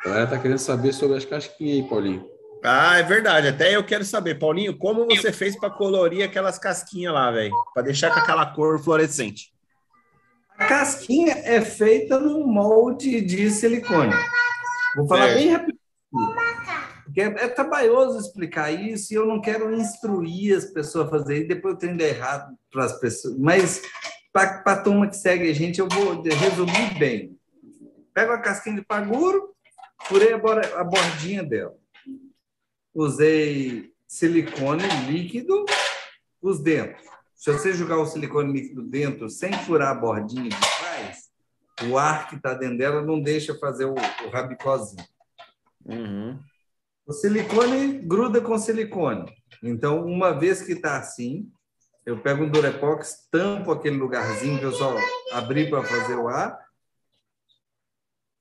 [0.00, 2.24] A galera tá querendo saber sobre as casquinhas aí, Paulinho.
[2.64, 3.48] Ah, é verdade.
[3.48, 7.54] Até eu quero saber, Paulinho, como você fez para colorir aquelas casquinhas lá, velho?
[7.74, 9.52] Para deixar com aquela cor fluorescente.
[10.58, 14.14] A casquinha é feita num molde de silicone.
[14.96, 15.78] Vou falar bem rápido.
[17.06, 21.42] Porque é, é, trabalhoso explicar isso e eu não quero instruir as pessoas a fazer
[21.42, 23.38] e depois eu tenho errado para as pessoas.
[23.38, 23.80] Mas
[24.32, 27.38] para a turma que segue a gente, eu vou resumir bem.
[28.12, 29.54] Pego a casquinha de paguro,
[30.02, 31.76] furei a bordinha dela.
[32.92, 35.64] Usei silicone líquido,
[36.42, 37.06] os dentros.
[37.36, 41.30] Se você jogar o silicone líquido dentro sem furar a bordinha de trás,
[41.88, 45.04] o ar que está dentro dela não deixa fazer o, o rabicózinho.
[45.84, 46.40] Uhum.
[47.06, 49.32] O silicone gruda com silicone.
[49.62, 51.48] Então, uma vez que está assim,
[52.04, 54.94] eu pego um Durepox, tampo aquele lugarzinho que eu só
[55.32, 56.66] abri para fazer o ar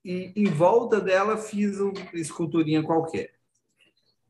[0.05, 3.33] e em volta dela fiz uma esculturinha qualquer.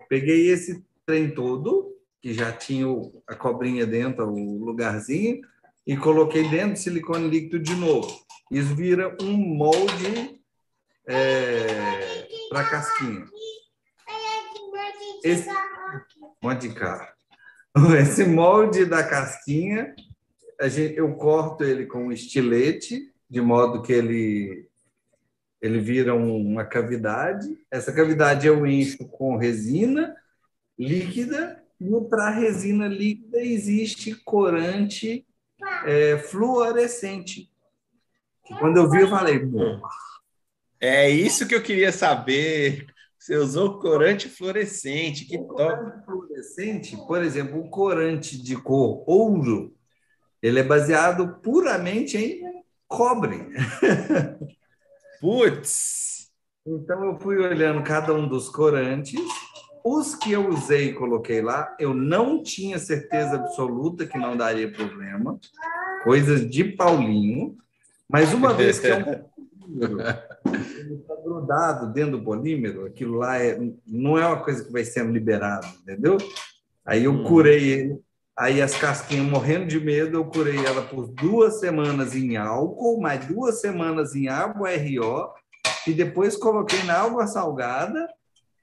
[0.07, 2.87] Peguei esse trem todo, que já tinha
[3.27, 5.41] a cobrinha dentro, o lugarzinho,
[5.85, 8.25] e coloquei dentro de silicone líquido de novo.
[8.49, 10.41] Isso vira um molde
[11.05, 13.25] é, para casquinha.
[15.25, 15.49] Esse,
[16.39, 17.15] monte de.
[17.99, 19.95] Esse molde da casquinha,
[20.65, 24.69] gente, eu corto ele com um estilete, de modo que ele
[25.59, 27.57] ele vira uma cavidade.
[27.71, 30.15] Essa cavidade eu encho com resina
[30.77, 35.25] líquida e para resina líquida existe corante
[35.85, 37.49] é, fluorescente.
[38.59, 39.39] Quando eu vi, eu falei,
[40.79, 42.93] É isso que eu queria saber.
[43.25, 45.57] Você usou corante fluorescente, que o top.
[45.57, 49.73] Corante fluorescente, por exemplo, o corante de cor ouro,
[50.43, 52.43] ele é baseado puramente em
[52.87, 53.49] cobre.
[55.19, 56.29] Putz!
[56.67, 59.19] Então eu fui olhando cada um dos corantes.
[59.83, 64.71] Os que eu usei e coloquei lá, eu não tinha certeza absoluta que não daria
[64.71, 65.39] problema.
[66.03, 67.57] Coisas de Paulinho.
[68.07, 69.25] Mas uma vez que é
[69.67, 74.83] ele está grudado dentro do polímero, aquilo lá é, não é uma coisa que vai
[74.83, 76.17] sendo liberado, entendeu?
[76.85, 77.99] Aí eu curei ele,
[78.37, 83.25] aí as casquinhas morrendo de medo, eu curei ela por duas semanas em álcool, mais
[83.25, 85.33] duas semanas em água RO,
[85.87, 88.07] e depois coloquei na água salgada,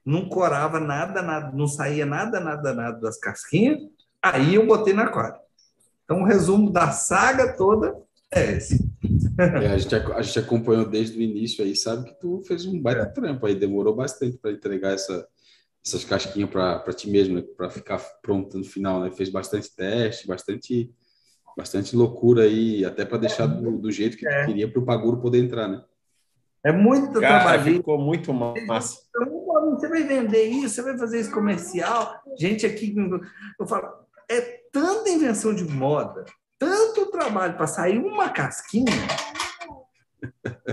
[0.05, 3.79] não corava nada, nada, não saía nada, nada, nada das casquinhas,
[4.21, 5.39] aí eu botei na aquário.
[6.03, 7.95] Então, o resumo da saga toda
[8.31, 8.92] é esse.
[9.39, 12.79] É, a, gente, a gente acompanhou desde o início aí, sabe que tu fez um
[12.79, 15.27] baita trampo aí, demorou bastante para entregar essa,
[15.83, 17.43] essas casquinhas para ti mesmo, né?
[17.57, 19.11] para ficar pronto no final, né?
[19.11, 20.91] Fez bastante teste, bastante
[21.55, 24.45] bastante loucura aí, até para deixar do, do, jeito que tu É.
[24.45, 25.83] queria para o Paguro poder entrar, né?
[26.65, 27.75] É muito Cara, trabalho.
[27.75, 29.01] ficou muito massa.
[29.09, 32.21] Então, você vai vender isso, você vai fazer isso comercial.
[32.39, 32.95] Gente aqui,
[33.59, 33.87] eu falo,
[34.29, 36.25] é tanta invenção de moda,
[36.59, 38.91] tanto trabalho para sair uma casquinha.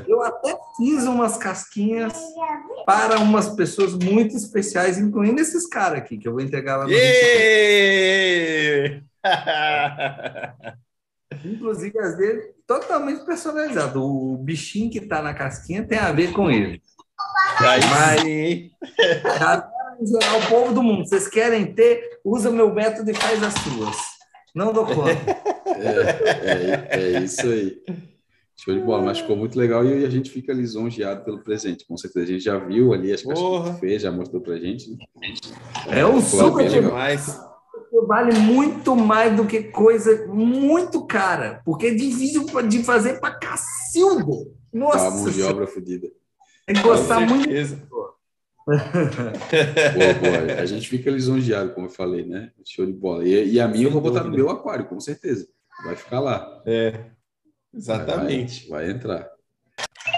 [0.07, 2.13] Eu até fiz umas casquinhas
[2.87, 6.91] para umas pessoas muito especiais, incluindo esses caras aqui, que eu vou entregar lá no!
[11.45, 14.03] Inclusive, as dele, totalmente personalizado.
[14.05, 16.83] O bichinho que está na casquinha tem a ver com ele.
[17.59, 18.23] Aí Mas-
[20.03, 23.97] geral, o povo do mundo, vocês querem ter, usa meu método e faz as suas.
[24.55, 25.11] Não dou conta.
[25.81, 27.83] É, é, é isso aí.
[28.57, 31.87] Show de bola, mas ficou muito legal e a gente fica lisonjeado pelo presente.
[31.87, 33.73] Com certeza, a gente já viu ali as Porra.
[33.73, 34.91] que fez, já mostrou pra gente.
[34.91, 34.99] né?
[35.89, 36.91] É um super bem legal.
[36.91, 37.41] Demais.
[38.07, 44.45] vale muito mais do que coisa muito cara, porque é difícil de fazer para cacildo.
[44.45, 46.09] Tá, Nossa, a mão de obra fodida.
[46.67, 47.49] tem que gostar muito.
[48.71, 50.61] Boa, boa.
[50.61, 52.53] A gente fica lisonjeado, como eu falei, né?
[52.65, 53.25] Show de bola.
[53.25, 55.49] E, e a minha eu vou botar no meu aquário, com certeza.
[55.85, 56.63] Vai ficar lá.
[56.67, 57.07] É,
[57.75, 58.69] exatamente.
[58.69, 59.29] Vai, vai entrar.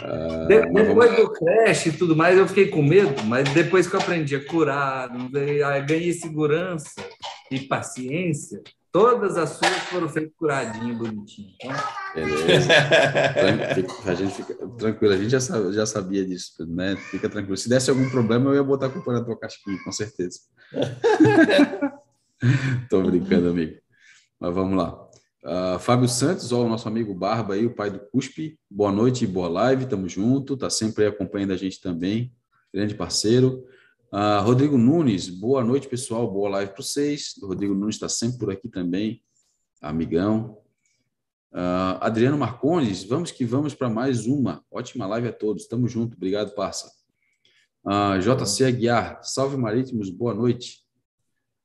[0.02, 3.94] Ah, depois vamos- do crash e tudo mais, eu fiquei com medo, mas depois que
[3.94, 5.10] eu aprendi a curar,
[5.66, 6.90] aí ganhei segurança
[7.50, 11.48] e paciência, todas as suas foram feitas curadinho, bonitinho.
[11.60, 11.72] Então,
[12.14, 12.68] Beleza.
[13.34, 15.38] Tran- fica- A gente fica tranquilo, a gente já,
[15.70, 16.96] já sabia disso, né?
[17.10, 17.56] Fica tranquilo.
[17.56, 20.40] Se desse algum problema, eu ia botar a culpa na tua casquinha, com certeza.
[22.90, 23.76] Tô brincando, amigo.
[24.40, 24.98] Mas vamos lá.
[25.44, 28.58] Ah, Fábio Santos, ó, o nosso amigo Barba aí, o pai do Cuspe.
[28.70, 30.56] Boa noite e boa live, tamo junto.
[30.56, 32.32] Tá sempre aí acompanhando a gente também.
[32.72, 33.66] Grande parceiro.
[34.12, 36.30] Ah, Rodrigo Nunes, boa noite, pessoal.
[36.30, 37.34] Boa live para vocês.
[37.42, 39.20] O Rodrigo Nunes está sempre por aqui também.
[39.80, 40.58] Amigão.
[41.52, 44.64] Ah, Adriano Marcones, vamos que vamos para mais uma.
[44.70, 45.66] Ótima live a todos.
[45.66, 46.16] Tamo junto.
[46.16, 46.88] Obrigado, parça.
[47.84, 50.84] Ah, JC Aguiar, salve marítimos, boa noite.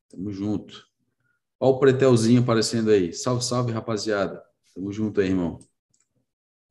[0.09, 0.87] Tamo junto.
[1.59, 3.13] Olha o pretelzinho aparecendo aí.
[3.13, 4.41] Salve, salve, rapaziada.
[4.75, 5.59] Tamo junto aí, irmão.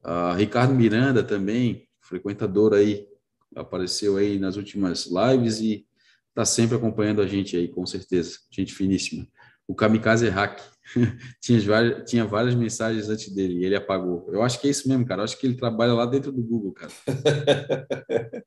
[0.03, 3.09] Ah, Ricardo Miranda também, frequentador aí,
[3.55, 5.84] apareceu aí nas últimas lives e
[6.32, 8.39] tá sempre acompanhando a gente aí, com certeza.
[8.51, 9.26] Gente finíssima.
[9.66, 10.61] O Kamikaze Hack.
[11.43, 14.28] tinha, várias, tinha várias mensagens antes dele e ele apagou.
[14.32, 15.22] Eu acho que é isso mesmo, cara.
[15.22, 16.93] Eu acho que ele trabalha lá dentro do Google, cara.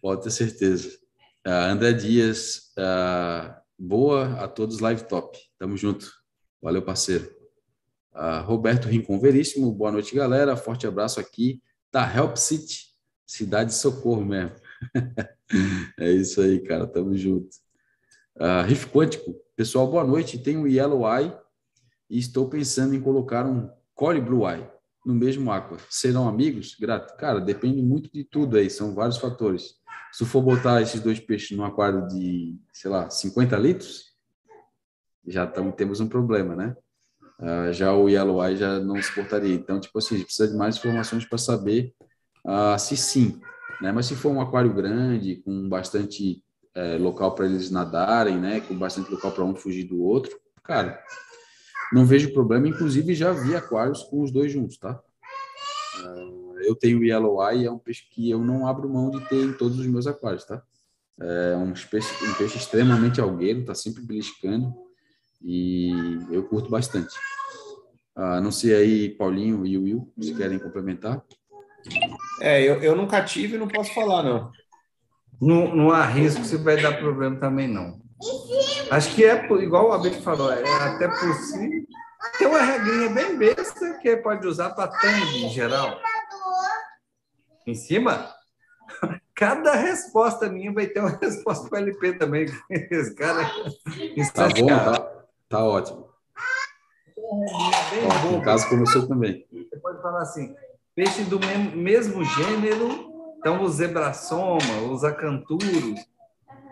[0.00, 0.96] Pode ter certeza.
[1.44, 5.36] Ah, André Dias, ah, boa a todos, live top.
[5.58, 6.12] Tamo junto.
[6.60, 7.34] Valeu, parceiro.
[8.12, 10.56] Ah, Roberto Rincon Veríssimo, boa noite, galera.
[10.56, 12.86] Forte abraço aqui da Help City,
[13.26, 14.54] cidade de socorro mesmo.
[15.98, 16.86] é isso aí, cara.
[16.86, 17.48] Tamo junto.
[18.38, 20.38] Ah, Riff Quântico, pessoal, boa noite.
[20.38, 21.32] Tenho um Yellow Eye
[22.10, 24.68] e estou pensando em colocar um Core Blue Eye
[25.06, 25.78] no mesmo aqua.
[25.88, 26.76] Serão amigos?
[26.78, 27.16] Grato.
[27.16, 29.76] Cara, depende muito de tudo aí, são vários fatores.
[30.12, 34.15] Se for botar esses dois peixes num aquário de, sei lá, 50 litros,
[35.26, 36.76] já tamo, temos um problema, né?
[37.38, 39.54] Ah, já o Yellow Eye já não suportaria.
[39.54, 41.94] Então, tipo assim, a gente precisa de mais informações para saber
[42.44, 43.40] ah, se sim.
[43.80, 43.92] Né?
[43.92, 46.42] Mas se for um aquário grande, com bastante
[46.74, 48.60] eh, local para eles nadarem, né?
[48.60, 51.02] com bastante local para um fugir do outro, cara,
[51.92, 52.68] não vejo problema.
[52.68, 54.98] Inclusive, já vi aquários com os dois juntos, tá?
[55.98, 56.24] Ah,
[56.62, 59.44] eu tenho o Yellow Eye, é um peixe que eu não abro mão de ter
[59.44, 60.62] em todos os meus aquários, tá?
[61.20, 64.85] É um peixe, um peixe extremamente algueiro, tá sempre beliscando
[65.42, 65.90] e
[66.30, 67.14] eu curto bastante.
[68.14, 71.22] Ah, não sei aí, Paulinho e o Will, se querem complementar.
[72.40, 74.50] É, eu, eu nunca tive e não posso falar, não.
[75.40, 78.00] não, não há risco se vai dar problema também, não.
[78.90, 81.86] Acho que é, igual o Abel falou, é até possível.
[82.38, 86.00] Tem uma regrinha bem besta que pode usar para tangue em geral.
[87.66, 88.32] Em cima?
[89.34, 92.46] Cada resposta minha vai ter uma resposta para o LP também.
[92.70, 93.44] Esse cara
[94.34, 95.15] Tá bom, tá,
[95.48, 96.08] tá ótimo.
[97.18, 99.46] Ó, em casa começou também.
[99.52, 100.54] Você pode falar assim,
[100.94, 106.00] peixe do mesmo, mesmo gênero, então os zebrassoma, os acanturos,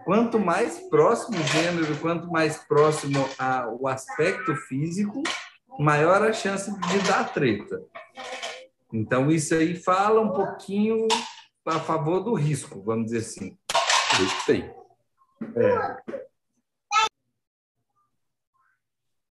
[0.05, 5.23] quanto mais próximo o gênero, quanto mais próximo ao aspecto físico,
[5.79, 7.83] maior a chance de dar treta.
[8.93, 11.09] Então, isso aí fala um pouquinho
[11.67, 13.59] a favor do risco, vamos dizer assim.
[14.21, 14.73] Isso tem.
[15.57, 15.97] É.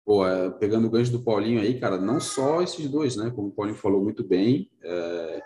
[0.09, 3.31] Pô, é, pegando o gancho do Paulinho aí, cara, não só esses dois, né?
[3.31, 5.43] Como o Paulinho falou muito bem, é,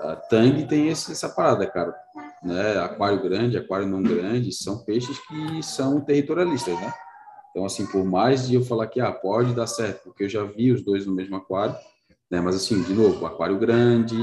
[0.00, 1.94] a Tang tem esse, essa parada, cara.
[2.42, 2.78] Né?
[2.80, 6.92] Aquário grande, aquário não grande, são peixes que são territorialistas, né?
[7.50, 10.44] Então, assim, por mais de eu falar que ah, pode dar certo, porque eu já
[10.44, 11.74] vi os dois no mesmo aquário,
[12.30, 12.42] né?
[12.42, 14.18] Mas, assim, de novo, aquário grande,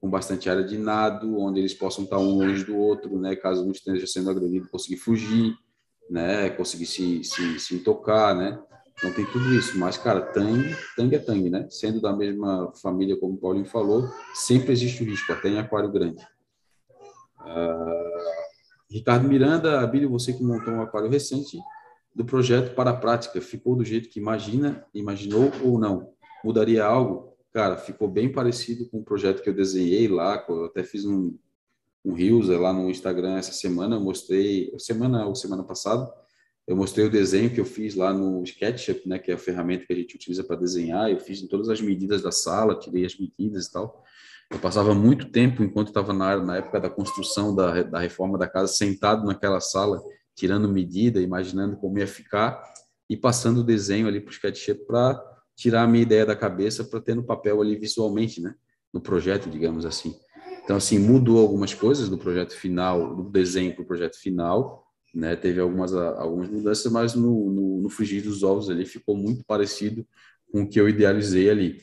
[0.00, 3.36] com bastante área de nado, onde eles possam estar um longe do outro, né?
[3.36, 5.54] Caso um esteja sendo agredido, conseguir fugir,
[6.08, 6.48] né?
[6.48, 8.58] Conseguir se, se, se tocar, né?
[8.98, 9.78] Então tem tudo isso.
[9.78, 11.66] Mas, cara, Tang, Tang é Tang, né?
[11.70, 15.90] Sendo da mesma família, como o Paulinho falou, sempre existe o risco, até em aquário
[15.90, 16.26] grande.
[17.40, 18.16] Uh,
[18.90, 21.58] Ricardo Miranda, Abílio, você que montou um aquário recente
[22.14, 26.12] do projeto para a prática, ficou do jeito que imagina, imaginou ou não?
[26.42, 27.36] Mudaria algo?
[27.52, 31.36] Cara, ficou bem parecido com o projeto que eu desenhei lá, eu até fiz um,
[32.04, 36.10] um Reels lá no Instagram essa semana, mostrei, semana ou semana passada,
[36.66, 39.86] eu mostrei o desenho que eu fiz lá no SketchUp, né, que é a ferramenta
[39.86, 41.10] que a gente utiliza para desenhar.
[41.10, 44.02] Eu fiz em todas as medidas da sala, tirei as medidas e tal.
[44.50, 48.48] Eu passava muito tempo, enquanto estava na, na época da construção da, da reforma da
[48.48, 50.02] casa, sentado naquela sala,
[50.34, 52.60] tirando medida, imaginando como ia ficar
[53.08, 55.22] e passando o desenho ali para o SketchUp para
[55.56, 58.54] tirar a minha ideia da cabeça para ter no papel ali visualmente, né,
[58.92, 60.14] no projeto, digamos assim.
[60.64, 64.85] Então, assim, mudou algumas coisas do projeto final, do desenho para o projeto final,
[65.16, 65.34] né?
[65.34, 70.06] Teve algumas, algumas mudanças, mas no, no, no frigir dos ovos ali ficou muito parecido
[70.52, 71.80] com o que eu idealizei ali.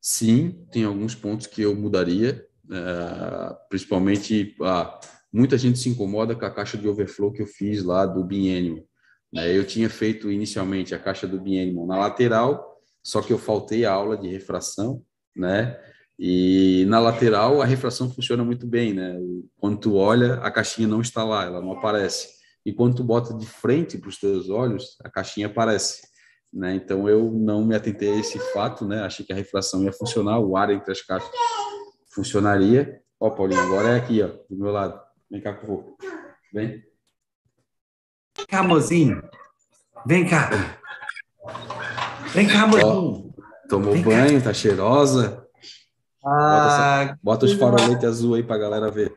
[0.00, 4.98] Sim, tem alguns pontos que eu mudaria, uh, principalmente ah,
[5.32, 8.82] muita gente se incomoda com a caixa de overflow que eu fiz lá do biennium.
[9.32, 9.56] Né?
[9.56, 13.92] Eu tinha feito inicialmente a caixa do biennium na lateral, só que eu faltei a
[13.92, 15.02] aula de refração,
[15.36, 15.78] né?
[16.18, 19.18] E na lateral a refração funciona muito bem, né?
[19.56, 23.34] Quando tu olha, a caixinha não está lá, ela não aparece e quando tu bota
[23.34, 26.02] de frente para os teus olhos, a caixinha aparece.
[26.52, 26.74] Né?
[26.74, 29.02] Então eu não me atentei a esse fato, né?
[29.02, 31.30] Achei que a refração ia funcionar, o ar entre as caixas
[32.14, 33.00] funcionaria.
[33.18, 35.00] Ó, Paulinho, agora é aqui, ó, do meu lado.
[35.30, 35.96] Vem cá eu vou.
[36.52, 36.82] Vem.
[38.36, 39.22] Vem cá, mozinho.
[40.04, 40.50] Vem cá.
[42.34, 43.32] Vem cá, mozinho.
[43.38, 44.46] Ó, tomou Vem banho, cá.
[44.48, 45.46] tá cheirosa.
[46.24, 49.16] Ah, bota, essa, bota os faroletes azul aí pra galera ver.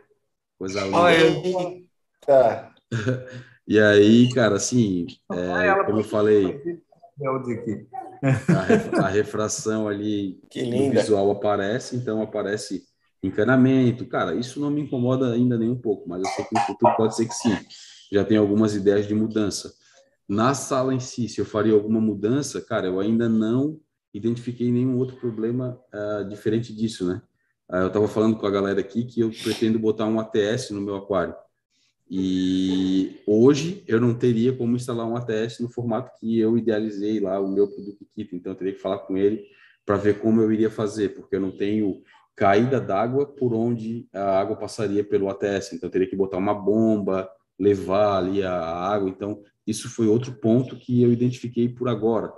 [0.58, 0.98] Coisa linda.
[0.98, 1.82] Olha,
[2.26, 2.75] tá.
[3.68, 6.62] e aí, cara, assim, é, como eu falei,
[9.02, 12.84] a, refração ali no visual aparece, então aparece
[13.24, 14.06] encanamento.
[14.06, 16.96] Cara, isso não me incomoda ainda nem um pouco, mas eu sei que no futuro
[16.96, 17.58] pode ser que sim.
[18.12, 19.74] Já tem algumas ideias de mudança.
[20.28, 23.80] Na sala em si, se eu faria alguma mudança, cara, eu ainda não
[24.14, 27.22] identifiquei nenhum outro problema uh, diferente disso, né?
[27.70, 30.82] Uh, eu estava falando com a galera aqui que eu pretendo botar um ATS no
[30.82, 31.36] meu aquário.
[32.10, 37.40] E hoje eu não teria como instalar um ATS no formato que eu idealizei lá
[37.40, 39.44] o meu produto kit, então eu teria que falar com ele
[39.86, 42.02] para ver como eu iria fazer, porque eu não tenho
[42.36, 46.54] caída d'água por onde a água passaria pelo ATS, então eu teria que botar uma
[46.54, 52.32] bomba, levar ali a água, então isso foi outro ponto que eu identifiquei por agora,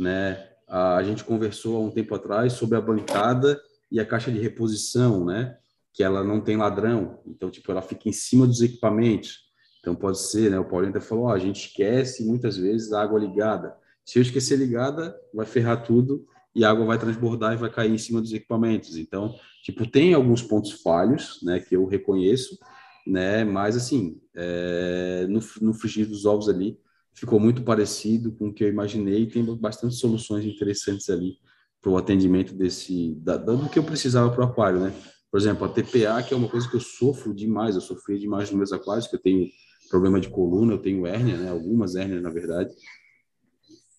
[0.00, 0.48] né?
[0.68, 3.60] A gente conversou há um tempo atrás sobre a bancada
[3.90, 5.56] e a caixa de reposição, né?
[5.92, 9.40] Que ela não tem ladrão, então tipo ela fica em cima dos equipamentos.
[9.80, 10.58] Então pode ser, né?
[10.58, 13.76] O Paulinho até falou, a gente esquece muitas vezes a água ligada.
[14.04, 17.92] Se eu esquecer ligada, vai ferrar tudo e a água vai transbordar e vai cair
[17.92, 18.96] em cima dos equipamentos.
[18.96, 22.58] Então, tipo, tem alguns pontos falhos, né, que eu reconheço,
[23.06, 26.78] né, mas assim, é, no, no frigir dos ovos ali,
[27.14, 31.36] ficou muito parecido com o que eu imaginei e tem bastante soluções interessantes ali
[31.80, 34.92] para o atendimento desse, da, do que eu precisava para o aquário, né?
[35.32, 38.50] Por exemplo, a TPA, que é uma coisa que eu sofro demais, eu sofri demais
[38.50, 39.48] nos meus aquários, que eu tenho
[39.88, 41.50] problema de coluna, eu tenho hérnia, né?
[41.50, 42.70] Algumas hérnias, na verdade.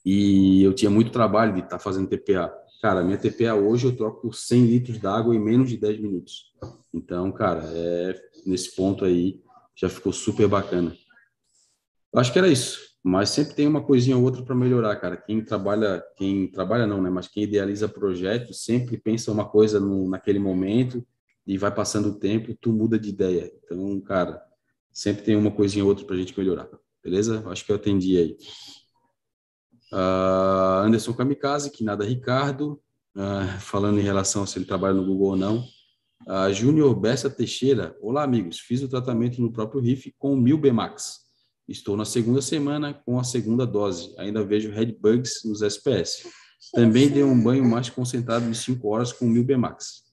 [0.06, 2.54] E eu tinha muito trabalho de estar tá fazendo TPA.
[2.84, 6.54] Cara, minha TPA hoje eu troco 100 litros d'água em menos de 10 minutos.
[6.94, 8.16] Então, cara, é,
[8.46, 9.42] nesse ponto aí,
[9.76, 10.96] já ficou super bacana.
[12.14, 15.18] Eu acho que era isso, mas sempre tem uma coisinha ou outra para melhorar, cara.
[15.18, 17.10] Quem trabalha, quem trabalha não, né?
[17.10, 21.04] Mas quem idealiza projetos sempre pensa uma coisa no, naquele momento
[21.46, 23.52] e vai passando o tempo, tu muda de ideia.
[23.64, 24.42] Então, cara,
[24.92, 26.70] sempre tem uma coisinha ou outra para a gente melhorar.
[27.04, 27.44] Beleza?
[27.50, 28.38] Acho que eu atendi aí.
[29.92, 32.82] Uh, Anderson Kamikaze, que nada Ricardo,
[33.16, 35.64] uh, falando em relação a se ele trabalha no Google ou não.
[36.26, 40.58] Uh, Júnior Bessa Teixeira, olá amigos, fiz o tratamento no próprio RIF com o Mil
[40.58, 41.24] Bmax.
[41.68, 44.14] Estou na segunda semana com a segunda dose.
[44.18, 46.28] Ainda vejo red bugs nos SPS.
[46.74, 50.13] Também dei um banho mais concentrado de 5 horas com o Mil Bmax.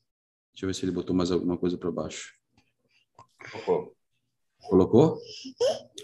[0.53, 2.35] Deixa eu ver se ele botou mais alguma coisa para baixo.
[3.51, 3.97] Colocou.
[4.69, 5.19] Colocou?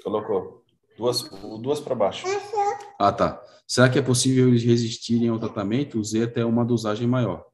[0.03, 0.65] Colocou.
[0.97, 1.23] Duas,
[1.61, 2.27] duas para baixo.
[2.99, 3.43] Ah, tá.
[3.67, 5.99] Será que é possível eles resistirem ao tratamento?
[5.99, 7.45] Usei até uma dosagem maior.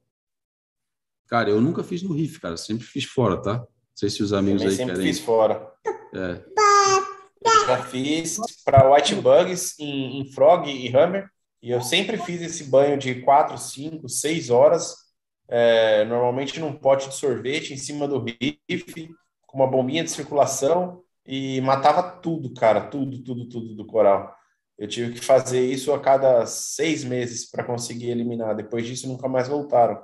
[1.26, 2.57] Cara, eu nunca fiz no RIF, cara.
[2.57, 3.59] Sempre fiz fora, tá?
[3.59, 5.12] Não sei se os amigos Também aí sempre querem.
[5.12, 5.72] fiz fora.
[6.14, 6.45] É.
[7.45, 11.28] Eu já fiz para White Bugs em, em Frog e Hammer.
[11.62, 14.95] E eu sempre fiz esse banho de 4, 5, 6 horas.
[15.55, 19.14] É, normalmente num pote de sorvete em cima do RIF,
[19.46, 24.34] com uma bombinha de circulação e matava tudo, cara, tudo, tudo, tudo do coral.
[24.78, 28.57] Eu tive que fazer isso a cada seis meses para conseguir eliminar.
[28.57, 30.03] Depois disso, nunca mais voltaram.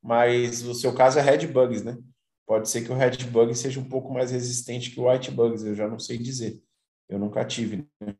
[0.00, 1.98] Mas o seu caso é Red Bugs, né?
[2.46, 5.64] Pode ser que o Red Bug seja um pouco mais resistente que o White Bugs,
[5.64, 6.62] eu já não sei dizer.
[7.08, 7.84] Eu nunca tive.
[8.00, 8.14] Né?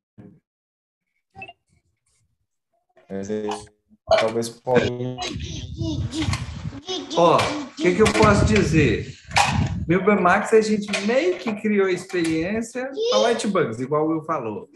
[3.09, 3.47] Mas é,
[4.17, 4.89] talvez pode.
[7.17, 9.15] Ó, o que, que eu posso dizer?
[9.87, 14.69] Milber Max, a gente meio que criou experiência para White Bugs, igual o Will falou.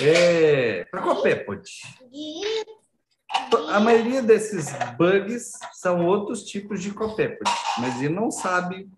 [0.00, 1.62] É, para Copepod.
[3.68, 8.88] A maioria desses bugs são outros tipos de Copepod, mas ele não sabe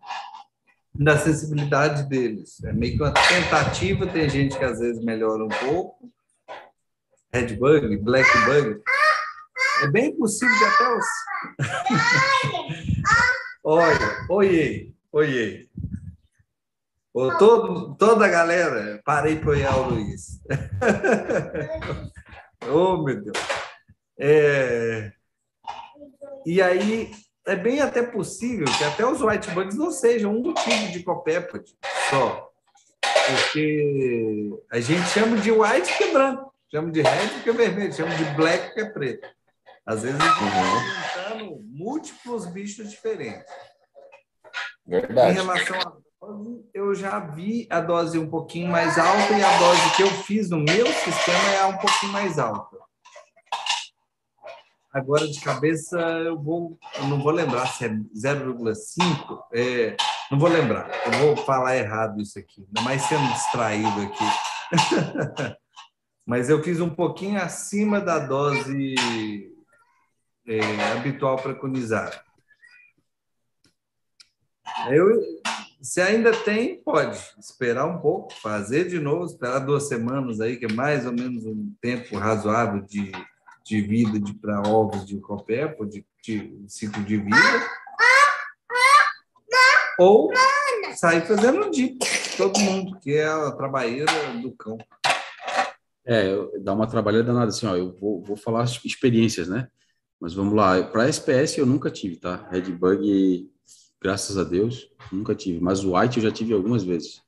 [0.94, 2.62] da sensibilidade deles.
[2.64, 6.10] É meio que uma tentativa, tem gente que às vezes melhora um pouco.
[7.32, 8.82] Red Bug, Black Bug.
[9.82, 11.06] É bem possível que até os.
[13.64, 15.68] Olha, oiê, oiê.
[17.12, 20.40] Ô, todo, toda a galera, parei para olhar o Luiz.
[22.68, 23.36] oh, meu Deus.
[24.18, 25.12] É...
[26.46, 27.10] E aí,
[27.46, 31.76] é bem até possível que até os white bugs não sejam um tipo de copépode
[32.10, 32.50] só.
[33.00, 38.14] Porque a gente chama de white que branco, chama de red que é vermelho, chama
[38.14, 39.28] de black que é preto.
[39.84, 43.52] Às vezes a gente juntando múltiplos bichos diferentes.
[44.86, 45.32] Verdade.
[45.32, 49.58] Em relação à dose, eu já vi a dose um pouquinho mais alta e a
[49.58, 52.78] dose que eu fiz no meu sistema é um pouquinho mais alta.
[54.92, 59.96] Agora, de cabeça, eu vou, eu não vou lembrar se é 0,5, é,
[60.28, 64.24] não vou lembrar, eu vou falar errado isso aqui, ainda mais sendo distraído aqui.
[66.30, 68.94] Mas eu fiz um pouquinho acima da dose
[70.46, 72.22] é, habitual preconizada.
[74.88, 75.20] Eu,
[75.82, 80.66] se ainda tem, pode esperar um pouco, fazer de novo, esperar duas semanas aí, que
[80.66, 83.10] é mais ou menos um tempo razoável de,
[83.64, 87.68] de vida de para ovos de copépo, de, de ciclo de vida.
[89.98, 90.30] Ou
[90.94, 91.98] sair fazendo um dip,
[92.36, 94.78] todo mundo, que é a trabalheira do cão.
[96.10, 99.68] É, dá uma trabalhada danada assim, ó, eu vou, vou falar experiências, né?
[100.20, 102.48] Mas vamos lá, para SPS eu nunca tive, tá?
[102.50, 103.48] Redbug,
[104.02, 105.60] graças a Deus, nunca tive.
[105.60, 107.22] Mas o White eu já tive algumas vezes.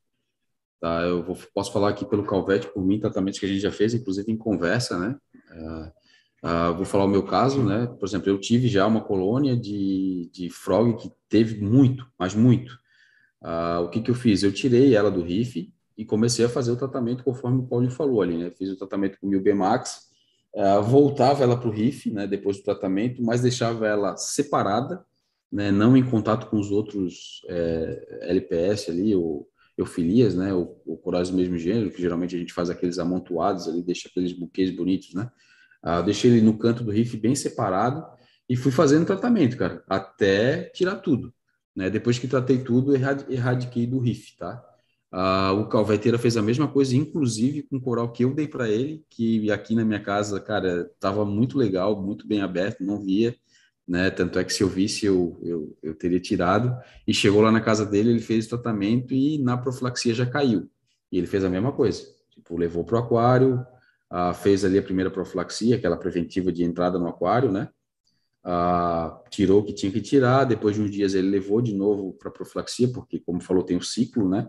[0.81, 1.03] Tá?
[1.03, 3.95] Eu vou, posso falar aqui pelo Calvete, por mim, tratamentos que a gente já fez,
[3.95, 5.17] inclusive em conversa, né?
[5.53, 7.87] Uh, uh, vou falar o meu caso, né?
[7.87, 12.73] Por exemplo, eu tive já uma colônia de, de frog que teve muito, mas muito.
[13.41, 14.43] Uh, o que que eu fiz?
[14.43, 18.23] Eu tirei ela do RIF e comecei a fazer o tratamento conforme o Paulinho falou
[18.23, 18.51] ali, né?
[18.51, 20.13] Fiz o tratamento com o Mil Max
[20.55, 25.03] Uh, voltava ela para o RIF, né, depois do tratamento, mas deixava ela separada,
[25.51, 29.49] né, não em contato com os outros é, LPS ali, ou
[29.79, 33.67] eufilias, né, ou, ou corais do mesmo gênero, que geralmente a gente faz aqueles amontoados
[33.67, 35.31] ali, deixa aqueles buquês bonitos, né.
[35.83, 38.05] Uh, deixei ele no canto do RIF bem separado
[38.47, 41.33] e fui fazendo tratamento, cara, até tirar tudo.
[41.75, 44.63] Né, depois que tratei tudo, erradiquei do RIF, tá?
[45.13, 48.67] Uh, o Calveteira fez a mesma coisa, inclusive com o coral que eu dei para
[48.71, 53.37] ele, que aqui na minha casa, cara, estava muito legal, muito bem aberto, não via,
[53.87, 54.11] né?
[54.11, 56.75] Tanto é que se eu visse, eu, eu, eu teria tirado.
[57.07, 60.71] E chegou lá na casa dele, ele fez o tratamento e na profilaxia já caiu.
[61.11, 63.67] E ele fez a mesma coisa, tipo, levou para o aquário,
[64.11, 67.69] uh, fez ali a primeira profilaxia, aquela preventiva de entrada no aquário, né?
[68.43, 72.15] Uh, tirou o que tinha que tirar, depois de uns dias ele levou de novo
[72.15, 74.49] para profilaxia, porque, como falou, tem o ciclo, né?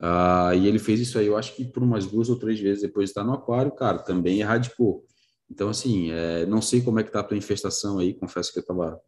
[0.00, 2.82] Uh, e ele fez isso aí, eu acho que por umas duas ou três vezes
[2.82, 5.04] depois de estar no aquário, cara, também erradicou.
[5.50, 8.58] Então, assim, é, não sei como é que tá a tua infestação aí, confesso que
[8.58, 9.00] eu estava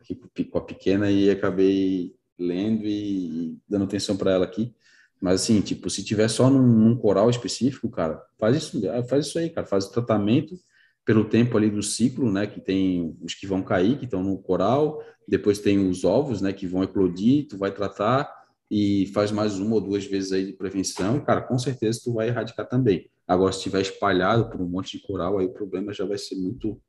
[0.00, 4.74] aqui com a pequena e acabei lendo e, e dando atenção para ela aqui.
[5.20, 9.38] Mas, assim, tipo, se tiver só num, num, coral específico, cara, faz isso, faz isso
[9.38, 10.58] aí, cara, faz o tratamento
[11.04, 14.36] pelo tempo ali do ciclo, né, que tem os que vão cair, que estão no
[14.38, 18.28] coral, depois tem os ovos, né, que vão eclodir, tu vai tratar
[18.70, 22.28] e faz mais uma ou duas vezes aí de prevenção, cara, com certeza tu vai
[22.28, 23.10] erradicar também.
[23.26, 26.36] Agora, se tiver espalhado por um monte de coral, aí o problema já vai ser
[26.36, 26.80] muito,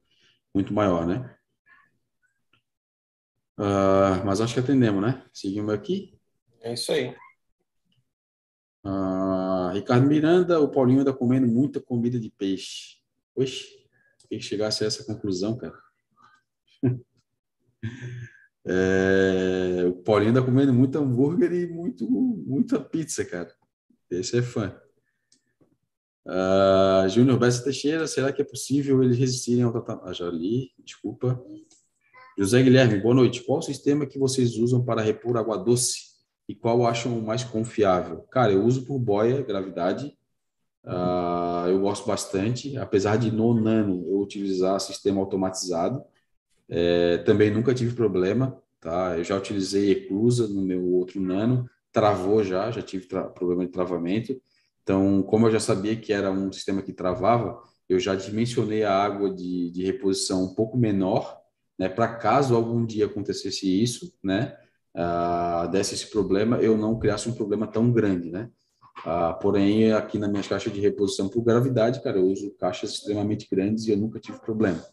[0.53, 1.35] muito maior, né?
[3.59, 5.25] Uh, mas acho que atendemos, né?
[5.33, 6.19] Seguimos aqui.
[6.61, 7.15] É isso aí.
[8.85, 12.97] Uh, Ricardo Miranda, o Paulinho anda comendo muita comida de peixe.
[13.35, 13.65] Oxe,
[14.29, 15.77] quem chegasse a essa conclusão, cara?
[18.67, 23.53] é, o Paulinho anda comendo muito hambúrguer e muito, muita pizza, cara.
[24.11, 24.75] Esse é fã.
[26.25, 30.09] Uh, Júnior Bessa Teixeira, será que é possível eles resistirem ao tratamento?
[30.09, 31.41] Ah, já li, desculpa.
[32.37, 33.41] José Guilherme, boa noite.
[33.43, 36.01] Qual o sistema que vocês usam para repor água doce
[36.47, 38.23] e qual acham o mais confiável?
[38.29, 40.17] Cara, eu uso por boia, gravidade.
[40.83, 46.03] Uh, eu gosto bastante, apesar de no nano eu utilizar sistema automatizado.
[46.69, 49.17] É, também nunca tive problema, tá?
[49.17, 54.39] Eu já utilizei eclusa no meu outro nano, travou já, já tive problema de travamento.
[54.83, 58.93] Então, como eu já sabia que era um sistema que travava, eu já dimensionei a
[58.93, 61.37] água de, de reposição um pouco menor,
[61.77, 64.57] né, para caso algum dia acontecesse isso, né,
[64.95, 68.49] uh, desse esse problema, eu não criasse um problema tão grande, né.
[68.99, 73.47] Uh, porém, aqui na minha caixa de reposição por gravidade, cara, eu uso caixas extremamente
[73.49, 74.83] grandes e eu nunca tive problema.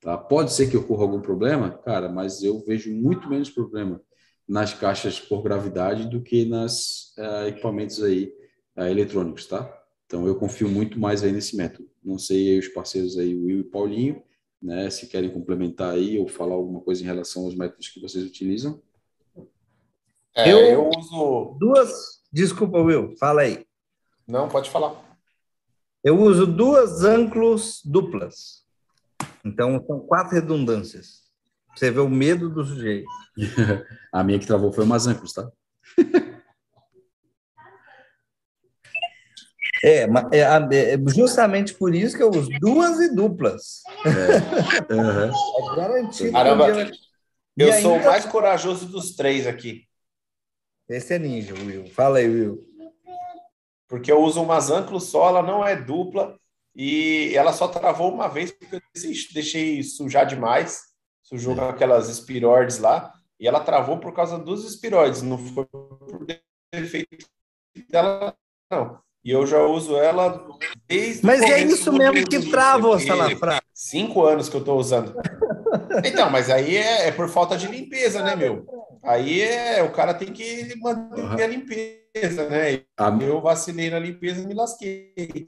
[0.00, 0.16] Tá?
[0.16, 4.00] Pode ser que ocorra algum problema, cara, mas eu vejo muito menos problema
[4.48, 8.32] nas caixas por gravidade do que nas uh, equipamentos aí
[8.76, 9.68] uh, eletrônicos, tá?
[10.06, 11.90] Então eu confio muito mais aí nesse método.
[12.04, 14.22] Não sei aí os parceiros aí, Will e Paulinho,
[14.62, 14.88] né?
[14.88, 18.80] Se querem complementar aí ou falar alguma coisa em relação aos métodos que vocês utilizam.
[20.34, 22.22] É, eu, eu uso duas.
[22.30, 23.66] Desculpa, Will, fala aí.
[24.28, 25.02] Não, pode falar.
[26.04, 28.65] Eu uso duas ângulos duplas.
[29.46, 31.24] Então são quatro redundâncias.
[31.74, 33.06] Você vê o medo do sujeito.
[34.12, 35.48] a minha que travou foi umas ângulos, tá?
[39.84, 43.82] É, é, é, justamente por isso que eu uso duas e duplas.
[44.06, 45.30] É, uhum.
[45.30, 46.32] é garantido.
[46.32, 46.90] Caramba,
[47.56, 48.08] eu sou ainda...
[48.08, 49.86] o mais corajoso dos três aqui.
[50.88, 51.86] Esse é ninja, Will.
[51.90, 52.66] Fala aí, Will.
[53.86, 56.36] Porque eu uso uma Zanclo só, ela não é dupla
[56.76, 58.80] e ela só travou uma vez porque eu
[59.32, 60.82] deixei sujar demais,
[61.22, 66.26] sujou com aquelas espiroides lá e ela travou por causa dos espiroides, não foi por
[66.70, 67.26] defeito
[67.88, 68.36] dela,
[68.70, 69.00] não.
[69.24, 70.46] E eu já uso ela
[70.86, 71.26] desde.
[71.26, 73.60] Mas é isso mesmo que trava o salafrá.
[73.74, 75.16] Cinco anos que eu estou usando.
[76.04, 78.64] Então, mas aí é, é, por falta de limpeza, né, meu?
[79.02, 81.32] Aí é, o cara tem que manter uhum.
[81.32, 82.82] a limpeza, né?
[82.96, 83.08] A...
[83.20, 85.46] Eu vacilei na limpeza e me lasquei.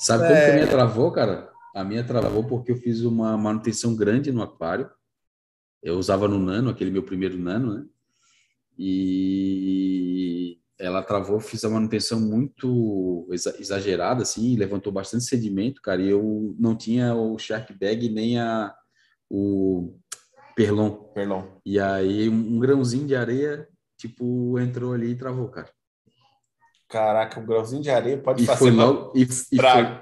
[0.00, 0.44] Sabe como é...
[0.44, 1.50] que a minha travou, cara?
[1.74, 4.90] A minha travou porque eu fiz uma manutenção grande no aquário.
[5.82, 7.86] Eu usava no Nano, aquele meu primeiro Nano, né?
[8.78, 16.56] E ela travou, fiz a manutenção muito exagerada, assim, levantou bastante sedimento, cara, e eu
[16.58, 18.74] não tinha o shark bag nem a,
[19.28, 19.94] o
[20.56, 20.92] perlon.
[21.12, 21.44] perlon.
[21.64, 23.68] E aí um grãozinho de areia,
[23.98, 25.70] tipo, entrou ali e travou, cara.
[26.90, 29.52] Caraca, um grãozinho de areia pode e fazer foi logo e, e, foi,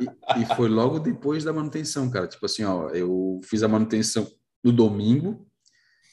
[0.00, 2.26] e, e, foi logo depois da manutenção, cara.
[2.26, 4.26] Tipo assim, ó, eu fiz a manutenção
[4.64, 5.46] no domingo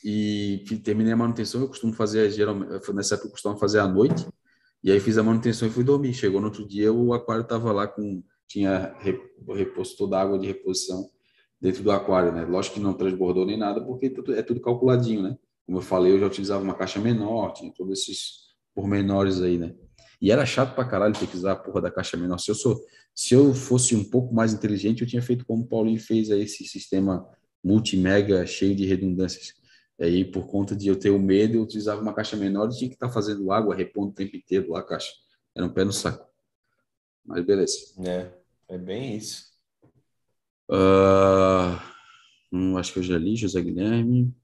[0.04, 1.62] e terminei a manutenção.
[1.62, 4.28] Eu costumo fazer geralmente nessa época eu costumo fazer à noite.
[4.84, 6.14] E aí fiz a manutenção e fui dormir.
[6.14, 8.22] Chegou no outro dia, o aquário estava lá com.
[8.46, 8.94] Tinha
[9.48, 11.10] reposto toda a água de reposição
[11.60, 12.44] dentro do aquário, né?
[12.44, 15.38] Lógico que não transbordou nem nada, porque é tudo calculadinho, né?
[15.66, 19.74] Como eu falei, eu já utilizava uma caixa menor, tinha todos esses pormenores aí, né?
[20.22, 22.38] E era chato pra caralho ter que usar a porra da caixa menor.
[22.38, 22.80] Se eu, sou,
[23.14, 26.44] se eu fosse um pouco mais inteligente, eu tinha feito como o Paulinho fez aí,
[26.44, 27.28] esse sistema
[27.64, 29.54] multimega cheio de redundâncias.
[30.00, 32.90] Aí, por conta de eu ter o medo, eu utilizava uma caixa menor e tinha
[32.90, 35.12] que estar tá fazendo água, repondo o tempo inteiro lá a caixa.
[35.56, 36.30] Era um pé no saco.
[37.26, 37.78] Mas beleza.
[38.06, 38.32] É,
[38.68, 39.54] é bem isso.
[40.70, 41.80] Uh,
[42.52, 44.36] hum, acho que eu já li, José Guilherme.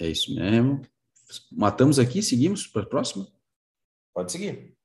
[0.00, 0.82] É isso mesmo.
[1.50, 3.26] Matamos aqui, seguimos para a próxima?
[4.14, 4.77] Pode seguir.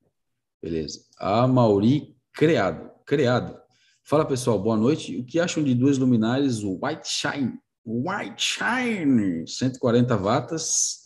[0.64, 1.00] Beleza.
[1.18, 2.90] A Mauri Criado.
[3.04, 3.54] Criado.
[4.02, 5.14] Fala pessoal, boa noite.
[5.18, 11.02] O que acham de duas luminárias White Shine White Shine, 140 watts,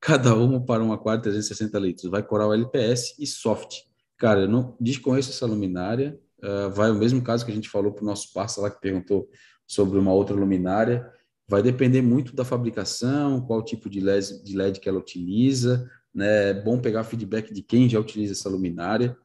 [0.00, 2.10] cada uma para um aquário 360 litros.
[2.10, 3.82] Vai coral LPS e soft.
[4.16, 6.18] Cara, eu não desconheço essa luminária.
[6.42, 8.80] Uh, vai o mesmo caso que a gente falou para o nosso parceiro lá que
[8.80, 9.28] perguntou
[9.66, 11.06] sobre uma outra luminária.
[11.46, 15.90] Vai depender muito da fabricação, qual tipo de LED, de LED que ela utiliza.
[16.14, 16.50] Né?
[16.50, 19.16] É bom pegar feedback de quem já utiliza essa luminária,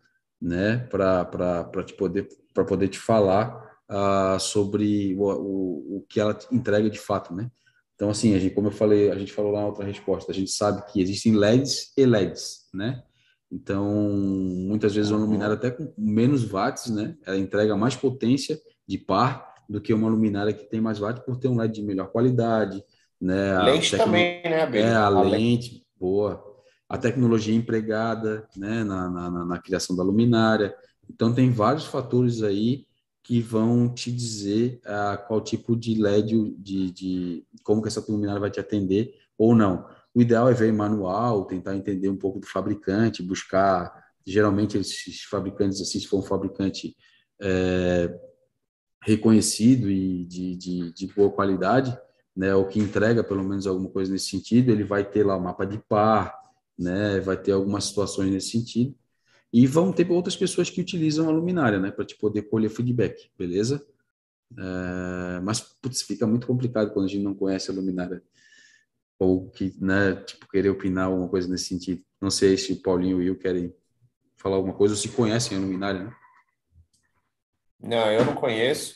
[0.42, 0.78] né?
[0.90, 6.90] Para te poder para poder te falar uh, sobre o, o, o, que ela entrega
[6.90, 7.50] de fato, né?
[7.96, 10.36] Então, assim, a gente, como eu falei, a gente falou lá na outra resposta, a
[10.36, 13.04] gente sabe que existem LEDs e LEDs, né?
[13.52, 17.16] Então, muitas vezes uma luminária até com menos watts, né?
[17.26, 21.38] Ela entrega mais potência de par do que uma luminária que tem mais watts por
[21.38, 22.84] ter um LED de melhor qualidade,
[23.20, 23.56] né?
[23.56, 24.06] A lente tecno...
[24.06, 24.86] também, né, Abel?
[24.86, 26.49] É, a, a lente, lente, boa.
[26.90, 30.76] A tecnologia empregada, né, na, na, na criação da luminária.
[31.10, 32.86] Então, tem vários fatores aí
[33.24, 38.40] que vão te dizer uh, qual tipo de LED, de, de como que essa luminária
[38.40, 39.86] vai te atender ou não.
[40.16, 43.94] O ideal é ver manual, tentar entender um pouco do fabricante, buscar,
[44.26, 46.96] geralmente esses fabricantes, assim, se for um fabricante
[47.40, 48.14] é,
[49.04, 51.98] reconhecido e de, de, de, boa qualidade,
[52.36, 55.42] né, ou que entrega pelo menos alguma coisa nesse sentido, ele vai ter lá o
[55.42, 56.36] mapa de par,
[56.80, 58.96] né, vai ter algumas situações nesse sentido,
[59.52, 63.30] e vão ter outras pessoas que utilizam a luminária, né, para te poder colher feedback,
[63.38, 63.86] beleza?
[64.58, 68.24] É, mas putz, fica muito complicado quando a gente não conhece a luminária
[69.20, 72.02] ou que, né, tipo, querer opinar alguma coisa nesse sentido.
[72.22, 73.76] Não sei se o Paulinho e Will querem
[74.38, 76.16] falar alguma coisa ou se conhecem a luminária, né?
[77.82, 78.96] Não, eu não conheço.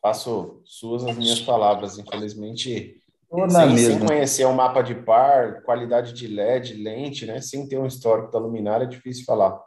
[0.00, 2.95] Faço suas as minhas palavras, infelizmente.
[3.50, 7.40] Sem, sem, conhecer o mapa de par, qualidade de LED, lente, né?
[7.40, 9.60] Sem ter um histórico da luminária, é difícil falar.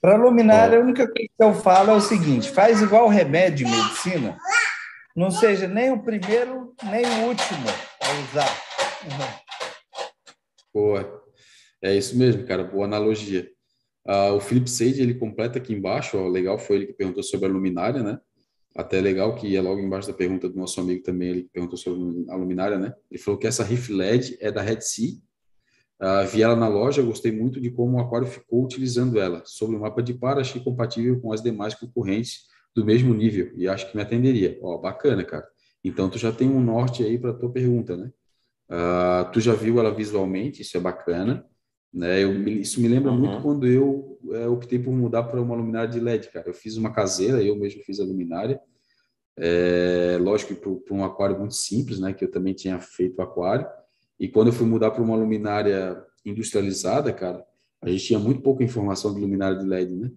[0.00, 3.72] Para luminária, a única coisa que eu falo é o seguinte: faz igual remédio de
[3.72, 4.36] medicina,
[5.14, 7.66] não seja nem o primeiro nem o último
[8.00, 8.62] a usar.
[9.04, 9.50] Uhum.
[10.74, 11.22] Boa.
[11.82, 12.64] É isso mesmo, cara.
[12.64, 13.48] Boa analogia.
[14.06, 17.48] Uh, o Felipe Sage, ele completa aqui embaixo, ó, legal, foi ele que perguntou sobre
[17.48, 18.18] a luminária, né?
[18.74, 22.30] Até legal que é logo embaixo da pergunta do nosso amigo também, ele perguntou sobre
[22.30, 22.94] a luminária, né?
[23.10, 25.14] Ele falou que essa Riff LED é da Red Sea.
[26.00, 29.42] Uh, vi ela na loja, gostei muito de como o aquário ficou utilizando ela.
[29.44, 33.68] Sobre o mapa de par, achei compatível com as demais concorrentes do mesmo nível e
[33.68, 34.58] acho que me atenderia.
[34.62, 35.46] Ó, bacana, cara.
[35.84, 38.10] Então, tu já tem um norte aí para tua pergunta, né?
[38.70, 41.44] Uh, tu já viu ela visualmente, isso é bacana.
[41.92, 42.22] Né?
[42.22, 43.18] Eu, isso me lembra uhum.
[43.18, 46.48] muito quando eu é, optei por mudar para uma luminária de LED, cara.
[46.48, 48.60] Eu fiz uma caseira, eu mesmo fiz a luminária.
[49.36, 52.12] É, lógico que para um aquário muito simples, né?
[52.12, 53.66] Que eu também tinha feito aquário.
[54.18, 57.44] E quando eu fui mudar para uma luminária industrializada, cara,
[57.82, 60.10] a gente tinha muito pouca informação de luminária de LED, né?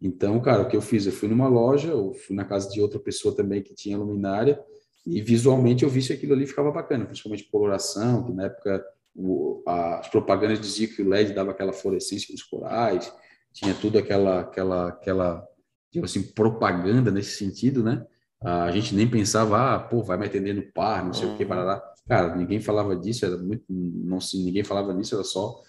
[0.00, 1.06] Então, cara, o que eu fiz?
[1.06, 4.62] Eu fui numa loja, eu fui na casa de outra pessoa também que tinha luminária,
[5.04, 8.84] e visualmente eu vi se aquilo ali ficava bacana, principalmente coloração, que na época
[9.18, 13.12] o, as propagandas diziam que o LED dava aquela fluorescência nos corais,
[13.52, 15.46] tinha tudo aquela, aquela, aquela,
[15.90, 18.06] tipo assim, propaganda nesse sentido, né?
[18.40, 21.44] A gente nem pensava, ah, pô, vai me atender no par, não sei o que,
[21.44, 21.82] parará.
[22.06, 25.60] Cara, ninguém falava disso, era muito, não se ninguém falava nisso, era só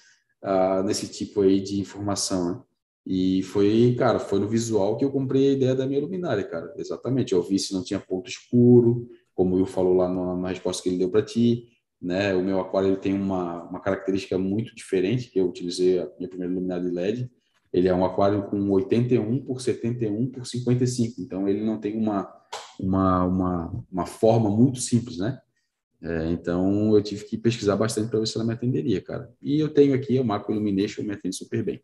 [0.44, 2.62] uh, nesse tipo aí de informação, né?
[3.08, 6.72] E foi, cara, foi no visual que eu comprei a ideia da minha luminária, cara.
[6.78, 7.34] Exatamente.
[7.34, 10.84] Eu vi se não tinha ponto escuro, como o Will falou lá na, na resposta
[10.84, 11.68] que ele deu para ti
[12.02, 12.34] né?
[12.34, 16.30] O meu aquário ele tem uma, uma característica muito diferente, que eu utilizei a minha
[16.30, 17.32] primeira luminária de LED.
[17.72, 22.32] Ele é um aquário com 81 por 71 por 55, então ele não tem uma,
[22.80, 25.40] uma, uma, uma forma muito simples, né?
[26.02, 29.32] É, então eu tive que pesquisar bastante para ver se ela me atenderia, cara.
[29.42, 31.84] E eu tenho aqui o Macro Illumination, me atende super bem.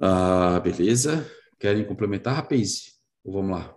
[0.00, 1.30] Ah, beleza.
[1.58, 2.98] Querem complementar, rapaz?
[3.22, 3.76] Ou vamos lá?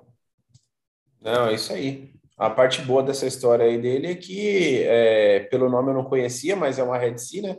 [1.21, 2.13] Não, é isso aí.
[2.37, 6.55] A parte boa dessa história aí dele é que, é, pelo nome eu não conhecia,
[6.55, 7.57] mas é uma Red Sea, né?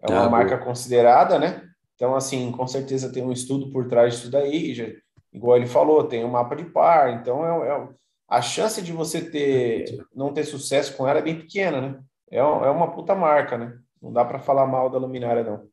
[0.00, 0.68] É uma ah, marca boa.
[0.68, 1.68] considerada, né?
[1.94, 4.74] Então, assim, com certeza tem um estudo por trás disso daí.
[4.74, 4.86] Já,
[5.32, 7.12] igual ele falou, tem um mapa de par.
[7.14, 7.88] Então, é, é,
[8.28, 12.00] a chance de você ter não ter sucesso com ela é bem pequena, né?
[12.30, 13.78] É, é uma puta marca, né?
[14.00, 15.68] Não dá para falar mal da luminária, não.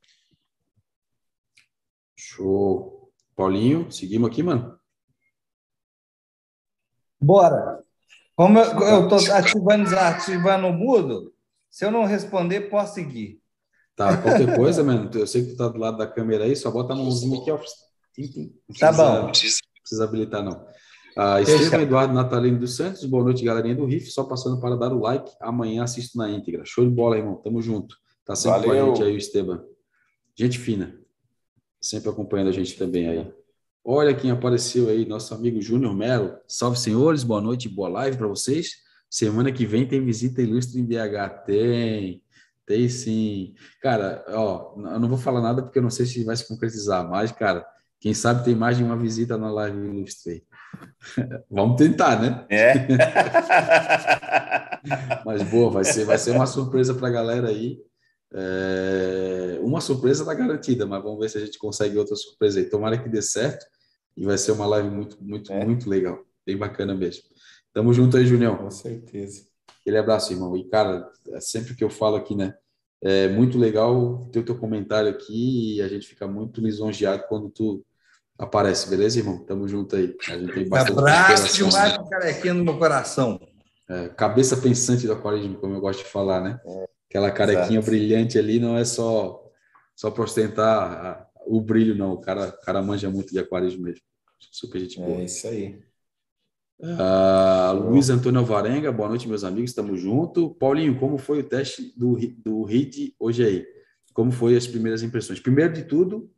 [2.16, 3.12] Show.
[3.36, 4.80] Paulinho, seguimos aqui, mano?
[7.20, 7.73] Bora.
[8.36, 11.34] Como eu estou ativando, desativando o mudo,
[11.70, 13.40] se eu não responder, posso seguir.
[13.96, 16.72] Tá, qualquer coisa, mano, eu sei que tu tá do lado da câmera aí, só
[16.72, 17.60] bota a mãozinha aqui, ó.
[18.80, 19.22] tá bom.
[19.24, 20.66] Não precisa, habilitar, não.
[21.16, 24.10] Ah, Estevam Eduardo Natalino dos Santos, boa noite, galerinha do RIF.
[24.10, 25.32] Só passando para dar o like.
[25.40, 26.64] Amanhã assisto na íntegra.
[26.66, 27.36] Show de bola, irmão.
[27.36, 27.96] Tamo junto.
[28.26, 28.88] Tá sempre Valeu.
[28.88, 29.64] com a gente aí, o Esteban.
[30.36, 31.00] Gente fina.
[31.80, 33.32] Sempre acompanhando a gente também aí.
[33.86, 36.38] Olha quem apareceu aí, nosso amigo Júnior Melo.
[36.48, 38.76] Salve, senhores, boa noite, boa live para vocês.
[39.10, 41.44] Semana que vem tem visita ilustre em BH.
[41.46, 42.24] Tem.
[42.66, 43.54] Tem sim.
[43.82, 47.06] Cara, ó, eu não vou falar nada porque eu não sei se vai se concretizar,
[47.10, 47.66] mas, cara,
[48.00, 50.46] quem sabe tem mais de uma visita na live Ilustre.
[51.52, 52.46] Vamos tentar, né?
[52.50, 52.88] É.
[55.26, 57.80] mas boa, vai ser, vai ser uma surpresa para a galera aí.
[58.34, 59.60] É...
[59.62, 62.66] Uma surpresa tá garantida, mas vamos ver se a gente consegue outra surpresa aí.
[62.66, 63.66] Tomara que dê certo
[64.16, 65.66] e vai ser uma live muito, muito, é.
[65.66, 66.24] muito legal.
[66.46, 67.24] Bem bacana mesmo.
[67.74, 68.58] Tamo junto aí, Junião.
[68.58, 69.46] Com certeza.
[69.82, 70.56] Aquele abraço, irmão.
[70.56, 72.56] E, cara, é sempre que eu falo aqui, né?
[73.02, 77.50] É muito legal ter o teu comentário aqui e a gente fica muito lisonjeado quando
[77.50, 77.86] tu
[78.38, 79.40] aparece, beleza, irmão?
[79.40, 80.16] Tamo junto aí.
[80.30, 83.40] A gente tem bastante Abraço demais com carequinha no meu coração.
[83.90, 86.60] É, cabeça pensante do aquarismo, como eu gosto de falar, né?
[86.66, 87.86] É, Aquela carequinha exato.
[87.86, 89.40] brilhante ali não é só
[89.96, 92.14] só para ostentar o brilho, não.
[92.14, 94.02] O cara, o cara manja muito de aquarismo mesmo.
[94.52, 95.22] Super gente boa.
[95.22, 95.80] É isso aí.
[96.80, 100.56] Uh, Luiz Antônio Alvarenga, boa noite, meus amigos, estamos juntos.
[100.60, 103.68] Paulinho, como foi o teste do, do HID hoje aí?
[104.12, 105.40] Como foi as primeiras impressões?
[105.40, 106.32] Primeiro de tudo,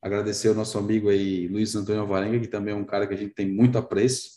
[0.00, 3.16] agradecer ao nosso amigo aí, Luiz Antônio Alvarenga, que também é um cara que a
[3.18, 4.30] gente tem muito apreço,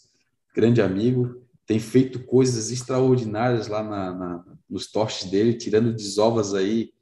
[0.53, 6.93] grande amigo, tem feito coisas extraordinárias lá na, na, nos torches dele, tirando desovas aí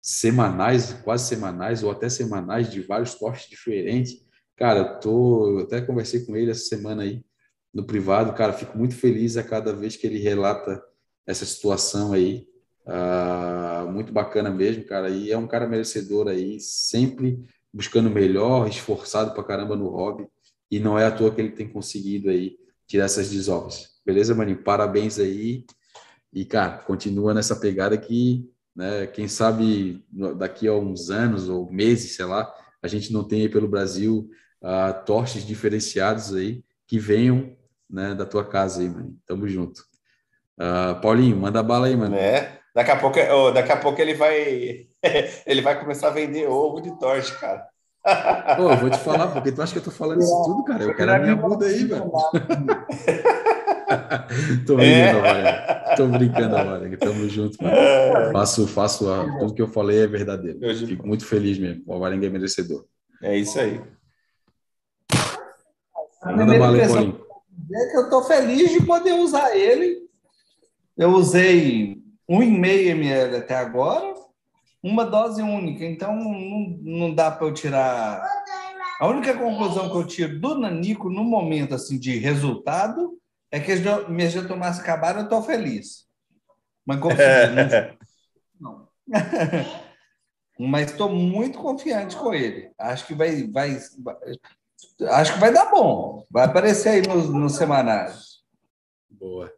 [0.00, 4.24] semanais, quase semanais, ou até semanais, de vários torches diferentes.
[4.56, 7.24] Cara, eu, tô, eu até conversei com ele essa semana aí,
[7.74, 10.82] no privado, cara, fico muito feliz a cada vez que ele relata
[11.26, 12.46] essa situação aí.
[12.86, 15.10] Uh, muito bacana mesmo, cara.
[15.10, 20.26] E é um cara merecedor aí, sempre buscando melhor, esforçado pra caramba no hobby.
[20.70, 22.56] E não é à toa que ele tem conseguido aí
[22.86, 23.95] tirar essas desovas.
[24.06, 24.62] Beleza, maninho?
[24.62, 25.64] Parabéns aí.
[26.32, 30.06] E, cara, continua nessa pegada que, né, quem sabe
[30.36, 32.48] daqui a uns anos ou meses, sei lá,
[32.80, 34.30] a gente não tem aí pelo Brasil
[34.62, 37.56] uh, torches diferenciados aí que venham
[37.90, 39.16] né, da tua casa aí, mano.
[39.26, 39.80] Tamo junto.
[40.56, 42.14] Uh, Paulinho, manda bala aí, mano.
[42.14, 42.60] É.
[42.72, 44.86] Daqui a pouco, oh, daqui a pouco ele vai
[45.46, 47.66] ele vai começar a vender ovo de torte, cara.
[48.56, 50.84] Pô, eu vou te falar, porque tu acha que eu tô falando isso tudo, cara?
[50.84, 52.12] Eu quero a minha muda aí, velho.
[54.66, 55.94] tô brincando, é.
[55.96, 56.96] Tô brincando, Amarga.
[56.96, 57.74] Tamo junto, mano.
[57.74, 58.32] É.
[58.32, 60.58] Faço, faço a, tudo que eu falei é verdadeiro.
[60.86, 61.82] Fico muito feliz mesmo.
[61.86, 62.84] O Alvarenga é merecedor.
[63.22, 63.80] É isso aí.
[66.24, 70.06] Manda bala aí, Paulinho dizer que eu estou feliz de poder usar ele.
[70.96, 71.96] Eu usei
[72.30, 74.14] 1,5 ml até agora,
[74.82, 78.22] uma dose única, então não, não dá para eu tirar.
[79.00, 83.18] A única conclusão que eu tiro do Nanico no momento assim de resultado
[83.56, 86.06] é que as minhas diatomáceas acabaram, eu estou feliz.
[86.84, 87.14] Mas como
[88.60, 88.86] não.
[90.58, 92.70] Mas estou muito confiante com ele.
[92.78, 93.78] Acho que vai, vai,
[95.10, 96.26] acho que vai dar bom.
[96.30, 98.42] Vai aparecer aí nos, nos semanários.
[99.10, 99.52] Boa.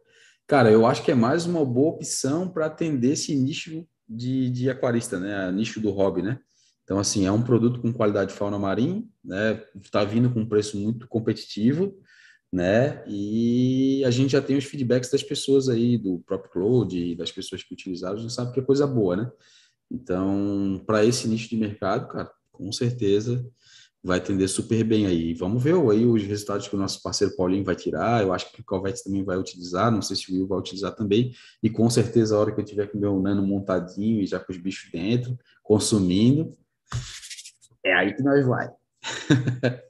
[0.45, 4.69] Cara, eu acho que é mais uma boa opção para atender esse nicho de, de
[4.69, 5.51] aquarista, né?
[5.51, 6.39] Nicho do hobby, né?
[6.83, 9.63] Então, assim, é um produto com qualidade fauna marinha, né?
[9.81, 11.93] Está vindo com um preço muito competitivo,
[12.51, 13.03] né?
[13.07, 17.63] E a gente já tem os feedbacks das pessoas aí, do próprio Cloud, das pessoas
[17.63, 19.31] que utilizaram, já sabe que é coisa boa, né?
[19.91, 23.45] Então, para esse nicho de mercado, cara, com certeza
[24.03, 25.33] vai atender super bem aí.
[25.33, 28.21] Vamos ver aí os resultados que o nosso parceiro Paulinho vai tirar.
[28.21, 30.95] Eu acho que o Calvete também vai utilizar, não sei se o Will vai utilizar
[30.95, 31.33] também.
[31.61, 34.39] E com certeza, a hora que eu tiver com o meu nano montadinho e já
[34.39, 36.53] com os bichos dentro, consumindo,
[37.83, 38.69] é aí que nós vai.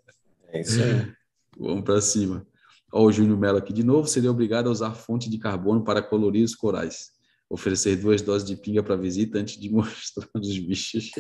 [0.52, 1.14] É isso aí.
[1.60, 2.44] Vamos para cima.
[2.92, 4.08] Ó, o Júnior Mello aqui de novo.
[4.08, 7.18] Seria obrigado a usar fonte de carbono para colorir os corais
[7.50, 11.10] oferecer duas doses de pinga para visita antes de mostrar os bichos.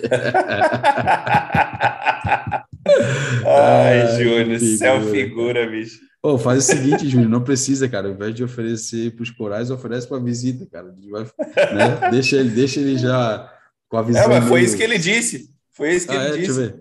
[3.45, 5.99] Ai, Júnior, céu figura, bicho.
[6.21, 8.07] Oh, faz o seguinte, Júnior, não precisa, cara.
[8.07, 10.93] Ao invés de oferecer para os corais, oferece para visita, cara.
[11.09, 12.09] Vai, né?
[12.11, 13.51] deixa, ele, deixa ele já
[13.87, 14.23] com a visão.
[14.23, 15.49] É, mas foi isso que ele disse.
[15.79, 16.45] Foi isso que ah, ele é?
[16.45, 16.75] disse.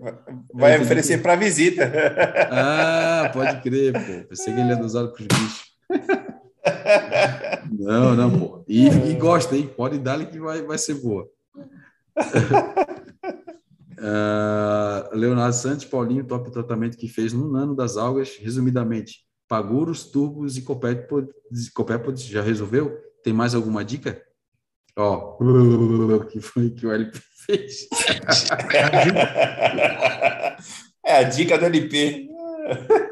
[0.53, 1.89] Vai oferecer para visita.
[2.51, 4.27] Ah, pode crer, pô.
[4.27, 5.69] Pensei que ele ia usar para os bichos.
[7.71, 8.65] Não, não, pô.
[8.67, 9.71] E, e gosta, hein?
[9.73, 11.29] Pode dar-lhe que vai, vai ser boa.
[13.97, 18.35] Uh, Leonardo Santos, Paulinho, top tratamento que fez no nano das algas.
[18.37, 22.97] Resumidamente, Paguros, Turbos e Copépodes, já resolveu?
[23.23, 24.21] Tem mais alguma dica?
[24.95, 27.87] Ó, oh, que foi que o LP fez.
[31.05, 32.29] é a dica do LP.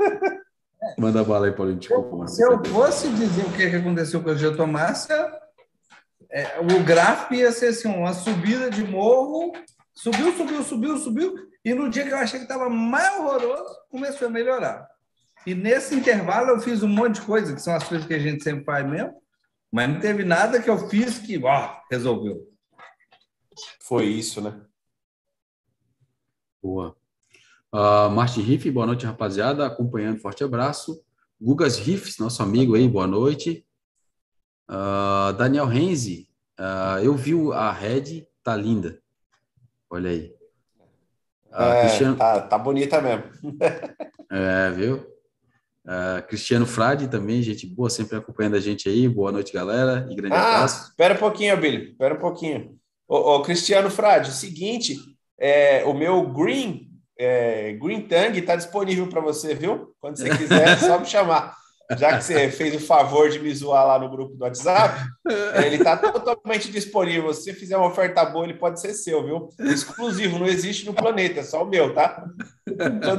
[0.98, 1.80] Manda bala aí, Paulinho.
[1.80, 5.32] Desculpa, se eu fosse dizer o que aconteceu com a geotomácia,
[6.32, 9.54] é, o gráfico ia ser assim, uma subida de morro
[9.98, 11.36] Subiu, subiu, subiu, subiu.
[11.66, 14.88] E no dia que eu achei que estava mais horroroso, começou a melhorar.
[15.44, 18.20] E nesse intervalo eu fiz um monte de coisa, que são as coisas que a
[18.20, 19.16] gente sempre faz mesmo,
[19.78, 22.52] mas não teve nada que eu fiz que ó, resolveu.
[23.80, 24.60] Foi isso, né?
[26.60, 26.96] Boa.
[27.72, 29.68] Uh, Martin Riff, boa noite, rapaziada.
[29.68, 31.00] Acompanhando, forte abraço.
[31.40, 33.64] Gugas Riffs, nosso amigo aí, boa noite.
[34.68, 36.28] Uh, Daniel Renzi,
[36.60, 39.00] uh, eu vi a Red, tá linda.
[39.92, 40.34] Olha aí.
[41.54, 42.18] É, Cristiano...
[42.18, 43.26] tá, tá bonita mesmo.
[44.32, 45.06] é, viu?
[46.28, 49.08] Cristiano Frade também, gente boa, sempre acompanhando a gente aí.
[49.08, 50.06] Boa noite, galera.
[50.10, 50.90] E grande ah, abraço.
[50.90, 51.92] Espera um pouquinho, Billy.
[51.92, 52.78] Espera um pouquinho.
[53.08, 54.98] Ô, ô, Cristiano Frade, o seguinte,
[55.40, 59.94] é, o meu Green, é, Green Tang está disponível para você, viu?
[60.02, 61.56] Quando você quiser, é só me chamar.
[61.96, 65.06] Já que você fez o favor de me zoar lá no grupo do WhatsApp,
[65.64, 67.34] ele está totalmente disponível.
[67.34, 69.48] Se você fizer uma oferta boa, ele pode ser seu, viu?
[69.72, 72.26] Exclusivo, não existe no planeta, é só o meu, tá?
[72.68, 73.18] Então,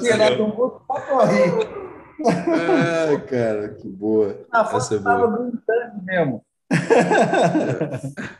[2.27, 4.47] é, cara, que boa.
[4.51, 6.45] A foto estava Green Tang mesmo.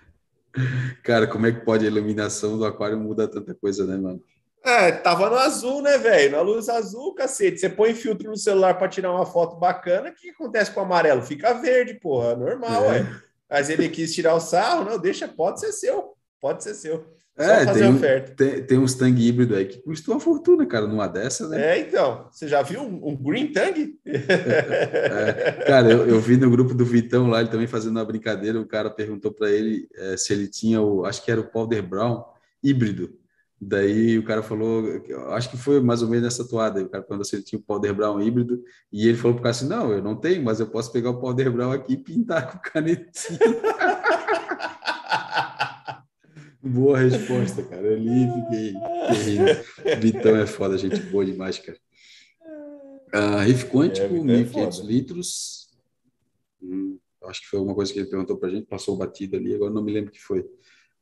[1.05, 4.21] Cara, como é que pode a iluminação do aquário muda tanta coisa, né, mano?
[4.65, 6.33] É, tava no azul, né, velho?
[6.33, 7.61] Na luz azul, cacete.
[7.61, 10.83] Você põe filtro no celular para tirar uma foto bacana, o que acontece com o
[10.83, 11.23] amarelo?
[11.23, 12.35] Fica verde, porra.
[12.35, 12.89] Normal, é.
[12.89, 13.07] Ué.
[13.49, 16.15] Mas ele quis tirar o sarro, não, deixa, pode ser seu.
[16.41, 17.07] Pode ser seu.
[17.39, 18.35] É, tem, oferta.
[18.35, 21.77] Tem, tem uns Tang híbrido aí que custam uma fortuna, cara, numa dessa, né?
[21.77, 22.27] É, então.
[22.33, 23.97] Você já viu um, um Green Tang?
[24.05, 28.61] é, cara, eu, eu, vi no grupo do Vitão lá, ele também fazendo uma brincadeira,
[28.61, 31.83] o cara perguntou para ele é, se ele tinha o, acho que era o Powder
[31.83, 32.25] Brown
[32.63, 33.17] híbrido.
[33.61, 34.85] Daí o cara falou,
[35.31, 37.63] acho que foi mais ou menos nessa toada, o cara perguntou se ele tinha o
[37.63, 38.63] Powder Brown híbrido,
[38.93, 41.21] e ele falou pro cara assim, não, eu não tenho, mas eu posso pegar o
[41.21, 43.39] Powder Brown aqui e pintar com canetinha.
[46.63, 47.83] Boa resposta, cara.
[47.83, 51.79] Eu li e fiquei Vitão é foda, gente boa demais, cara.
[53.15, 55.69] Uh, Riff Quântico, é, 1.500 é litros.
[56.63, 59.73] Hum, acho que foi alguma coisa que ele perguntou pra gente, passou batido ali, agora
[59.73, 60.41] não me lembro o que foi.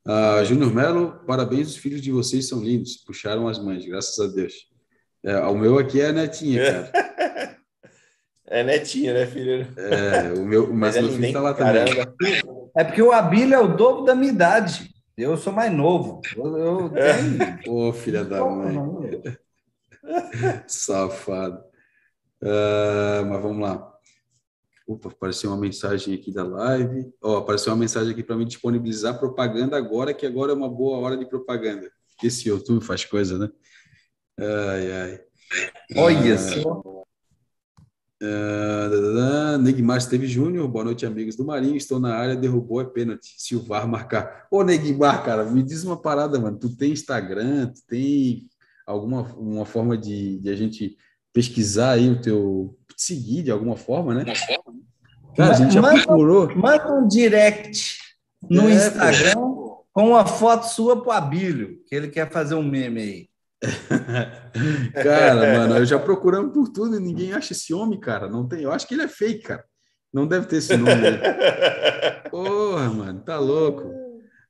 [0.06, 2.98] Uh, Júnior Melo, parabéns, os filhos de vocês são lindos.
[2.98, 4.68] Puxaram as mães, graças a Deus.
[5.24, 7.56] É, o meu aqui é a netinha, cara.
[8.48, 9.66] É netinha, né, filho?
[9.76, 12.06] É, o meu, mas, mas meu filho tá lá caramba.
[12.06, 12.40] também.
[12.76, 14.88] É porque o Abílio é o dobro da minha idade.
[15.16, 16.20] Eu sou mais novo.
[16.36, 16.90] Eu, eu
[17.64, 17.74] tenho...
[17.74, 19.22] Ô, filha da mãe.
[20.68, 21.64] Safado.
[22.42, 23.92] Uh, mas vamos lá.
[24.86, 27.10] Opa, apareceu uma mensagem aqui da live.
[27.22, 30.68] Ó, oh, apareceu uma mensagem aqui para me disponibilizar propaganda agora, que agora é uma
[30.68, 31.90] boa hora de propaganda.
[32.22, 33.50] Esse YouTube faz coisa, né?
[34.38, 35.20] Ai, ai.
[35.96, 37.05] Olha uh, só.
[38.22, 41.76] Uh, Neguimar Esteve Júnior, boa noite, amigos do Marinho.
[41.76, 43.34] Estou na área, derrubou, é pênalti.
[43.36, 44.46] Se o VAR marcar.
[44.50, 46.58] Ô, Neguimar, cara, me diz uma parada, mano.
[46.58, 48.46] Tu tem Instagram, tu tem
[48.86, 50.96] alguma uma forma de, de a gente
[51.32, 52.78] pesquisar aí o teu.
[52.96, 54.24] Te seguir de alguma forma, né?
[55.36, 56.56] Cara, a gente já manda, procurou.
[56.56, 57.98] Manda um direct
[58.48, 59.84] no é, Instagram pô.
[59.92, 63.28] com uma foto sua pro Abílio, que ele quer fazer um meme aí.
[65.02, 68.28] cara, mano, eu já procuramos por tudo e ninguém acha esse homem, cara.
[68.28, 68.62] Não tem.
[68.62, 69.64] Eu acho que ele é fake, cara.
[70.12, 70.92] Não deve ter esse nome.
[72.30, 74.06] Porra, mano, tá louco.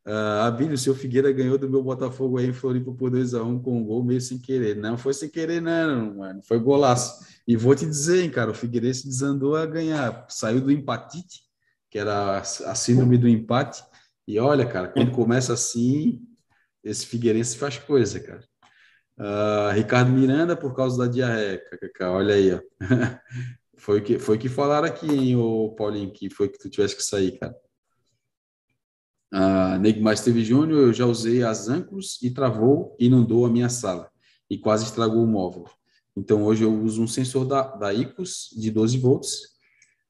[0.07, 3.85] Uh, Abílio, seu Figueira ganhou do meu Botafogo aí em Floripa por 2x1 com um
[3.85, 4.77] gol meio sem querer.
[4.77, 6.41] Não foi sem querer, não, mano.
[6.47, 7.27] Foi golaço.
[7.47, 10.25] E vou te dizer, hein, cara, o Figueirense desandou a ganhar.
[10.29, 11.43] Saiu do empatite,
[11.91, 13.83] que era a síndrome do empate.
[14.29, 16.23] E olha, cara, quando começa assim,
[16.85, 18.45] esse Figueirense faz coisa, cara.
[19.19, 21.63] Uh, Ricardo Miranda, por causa da diarreia.
[22.03, 22.61] Olha aí, ó.
[23.79, 27.03] foi que foi que falaram aqui, hein, o Paulinho, que foi que tu tivesse que
[27.03, 27.57] sair, cara.
[29.33, 34.11] Uh, Neymar Esteve Júnior, eu já usei as âncoras e travou, inundou a minha sala
[34.49, 35.65] e quase estragou o móvel.
[36.15, 39.41] Então, hoje eu uso um sensor da, da ICOS de 12 volts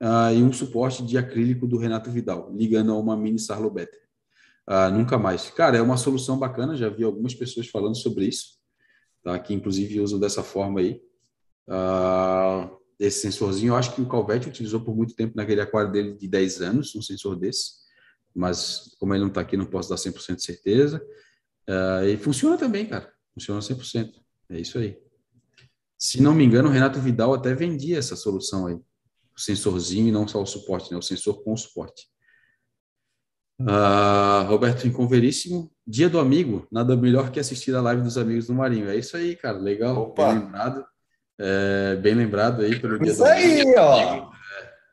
[0.02, 4.00] uh, e um suporte de acrílico do Renato Vidal, ligando a uma mini Sarlobetter.
[4.68, 5.48] Uh, nunca mais.
[5.50, 8.56] Cara, é uma solução bacana, já vi algumas pessoas falando sobre isso
[9.26, 9.36] tá?
[9.40, 11.02] que inclusive usam dessa forma aí.
[11.68, 16.14] Uh, esse sensorzinho, eu acho que o Calvete utilizou por muito tempo naquele aquário dele
[16.14, 17.72] de 10 anos, um sensor desse,
[18.32, 21.04] mas como ele não está aqui, não posso dar 100% de certeza.
[21.68, 24.12] Uh, e funciona também, cara, funciona 100%.
[24.50, 24.96] É isso aí.
[25.98, 28.84] Se não me engano, o Renato Vidal até vendia essa solução aí, o
[29.36, 30.96] sensorzinho e não só o suporte, né?
[30.96, 32.06] o sensor com o suporte.
[33.60, 38.54] Uh, Roberto Inconveríssimo, Dia do Amigo, nada melhor que assistir a live dos amigos do
[38.54, 38.88] Marinho.
[38.88, 40.32] É isso aí, cara, legal, Opa.
[40.32, 40.84] bem lembrado.
[41.38, 43.78] É, bem lembrado aí pelo Dia isso do aí, Amigo.
[43.78, 44.32] ó.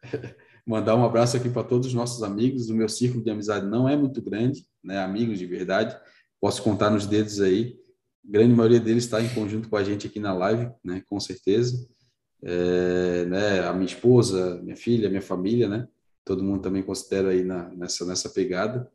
[0.03, 2.70] É, mandar um abraço aqui para todos os nossos amigos.
[2.70, 4.99] O meu círculo de amizade não é muito grande, né?
[4.99, 5.98] Amigos de verdade.
[6.40, 7.76] Posso contar nos dedos aí.
[8.28, 11.02] A grande maioria deles está em conjunto com a gente aqui na live, né?
[11.10, 11.88] Com certeza.
[12.44, 13.60] É, né?
[13.68, 15.88] A minha esposa, minha filha, minha família, né?
[16.26, 18.90] todo mundo também considera aí na, nessa, nessa pegada.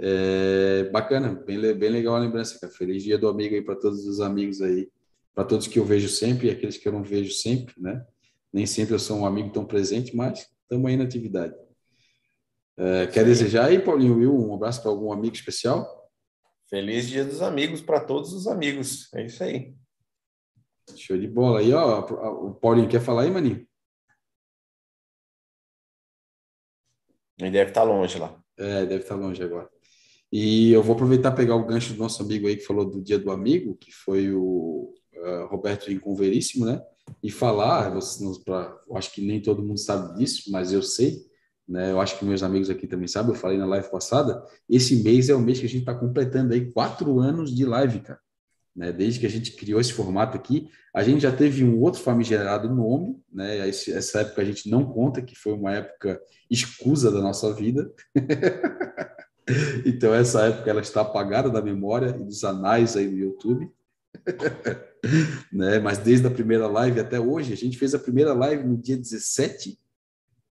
[0.00, 2.72] É, bacana, bem, bem legal a lembrança, cara.
[2.72, 4.88] Feliz dia do amigo aí para todos os amigos aí,
[5.34, 8.04] para todos que eu vejo sempre e aqueles que eu não vejo sempre, né?
[8.52, 11.54] Nem sempre eu sou um amigo tão presente, mas estamos aí na atividade.
[12.76, 15.98] É, quer desejar aí, Paulinho Will, um abraço para algum amigo especial?
[16.70, 19.12] Feliz Dia dos Amigos para todos os amigos.
[19.14, 19.74] É isso aí.
[20.96, 21.60] Show de bola.
[21.60, 22.00] Aí, ó,
[22.46, 23.66] o Paulinho quer falar aí, Maninho?
[27.38, 28.40] Ele deve estar tá longe lá.
[28.56, 29.68] É, deve estar tá longe agora.
[30.30, 33.18] E eu vou aproveitar pegar o gancho do nosso amigo aí que falou do Dia
[33.18, 36.82] do Amigo, que foi o uh, Roberto Inconveríssimo, né?
[37.22, 37.90] E falar,
[38.44, 41.18] pra, eu acho que nem todo mundo sabe disso, mas eu sei,
[41.66, 41.90] né?
[41.90, 45.30] Eu acho que meus amigos aqui também sabem, eu falei na live passada, esse mês
[45.30, 48.20] é o mês que a gente está completando aí quatro anos de live, cara.
[48.76, 48.92] Né?
[48.92, 52.72] Desde que a gente criou esse formato aqui, a gente já teve um outro famigerado
[52.72, 53.66] nome, né?
[53.68, 57.90] Esse, essa época a gente não conta, que foi uma época escusa da nossa vida.
[59.84, 63.70] então, essa época ela está apagada da memória e dos anais aí do YouTube.
[65.52, 65.78] né?
[65.78, 68.96] Mas desde a primeira live até hoje, a gente fez a primeira live no dia
[68.96, 69.78] 17,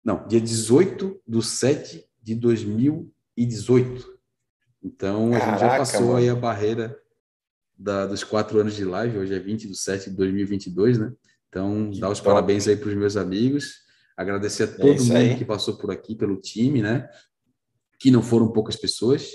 [0.05, 4.19] não, dia 18 do 7 de 2018.
[4.82, 6.16] Então, a gente já passou mano.
[6.16, 6.98] aí a barreira
[7.77, 11.12] da, dos quatro anos de live, hoje é 20 de 7 de 2022, né?
[11.48, 12.31] Então, que dar os top.
[12.31, 13.82] parabéns aí para os meus amigos,
[14.16, 15.36] agradecer a é todo é mundo aí.
[15.36, 17.09] que passou por aqui, pelo time, né?
[17.99, 19.31] Que não foram poucas pessoas,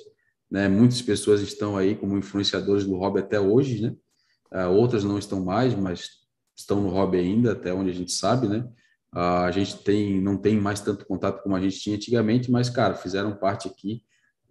[0.49, 0.67] né?
[0.67, 3.95] Muitas pessoas estão aí como influenciadores do hobby até hoje, né?
[4.51, 6.21] Uh, outras não estão mais, mas
[6.55, 8.59] estão no hobby ainda, até onde a gente sabe, né?
[9.13, 12.69] Uh, a gente tem, não tem mais tanto contato como a gente tinha antigamente, mas,
[12.69, 14.03] cara, fizeram parte aqui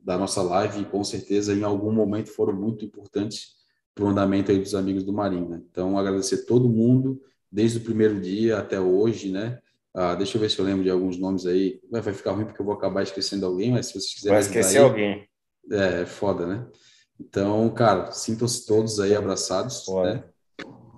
[0.03, 3.63] da nossa live e com certeza em algum momento foram muito importantes
[3.95, 5.63] para o andamento aí dos amigos do Marinho, né?
[5.71, 7.21] Então, agradecer todo mundo,
[7.51, 9.61] desde o primeiro dia até hoje, né?
[9.95, 11.81] Ah, deixa eu ver se eu lembro de alguns nomes aí.
[11.91, 14.35] Vai ficar ruim porque eu vou acabar esquecendo alguém, mas se vocês quiserem.
[14.35, 15.29] Vai esquecer aí, alguém.
[15.71, 16.67] É, é, foda, né?
[17.21, 20.15] Então, cara, sintam-se todos aí abraçados, foda.
[20.15, 20.25] né?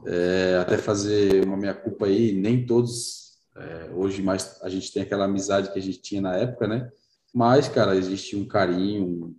[0.06, 3.24] É, até fazer uma minha culpa aí, nem todos
[3.56, 6.90] é, hoje mais a gente tem aquela amizade que a gente tinha na época, né?
[7.32, 9.34] Mas, cara, existe um carinho,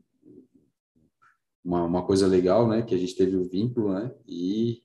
[1.64, 2.82] uma, uma coisa legal, né?
[2.82, 4.12] Que a gente teve o vínculo, né?
[4.28, 4.84] E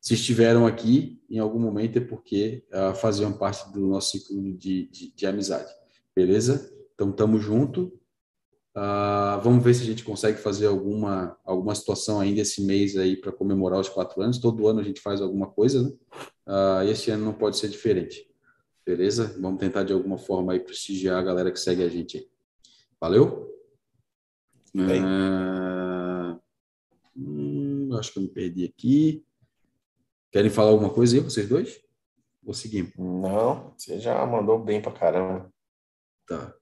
[0.00, 4.88] se estiveram aqui em algum momento é porque uh, faziam parte do nosso ciclo de,
[4.88, 5.70] de, de amizade,
[6.14, 6.72] beleza?
[6.94, 7.92] Então, estamos junto.
[8.76, 13.16] Uh, vamos ver se a gente consegue fazer alguma, alguma situação ainda esse mês aí
[13.16, 14.38] para comemorar os quatro anos.
[14.38, 15.92] Todo ano a gente faz alguma coisa, né?
[16.46, 18.26] Uh, esse ano não pode ser diferente,
[18.86, 19.36] beleza?
[19.40, 22.28] Vamos tentar de alguma forma aí prestigiar a galera que segue a gente aí.
[23.00, 23.52] Valeu?
[24.74, 26.38] Uh,
[27.18, 29.24] Hum, acho que eu me perdi aqui.
[30.30, 31.80] Querem falar alguma coisa aí, vocês dois?
[32.44, 32.92] Ou seguimos?
[32.98, 35.50] Não, você já mandou bem pra caramba.
[36.26, 36.54] Tá.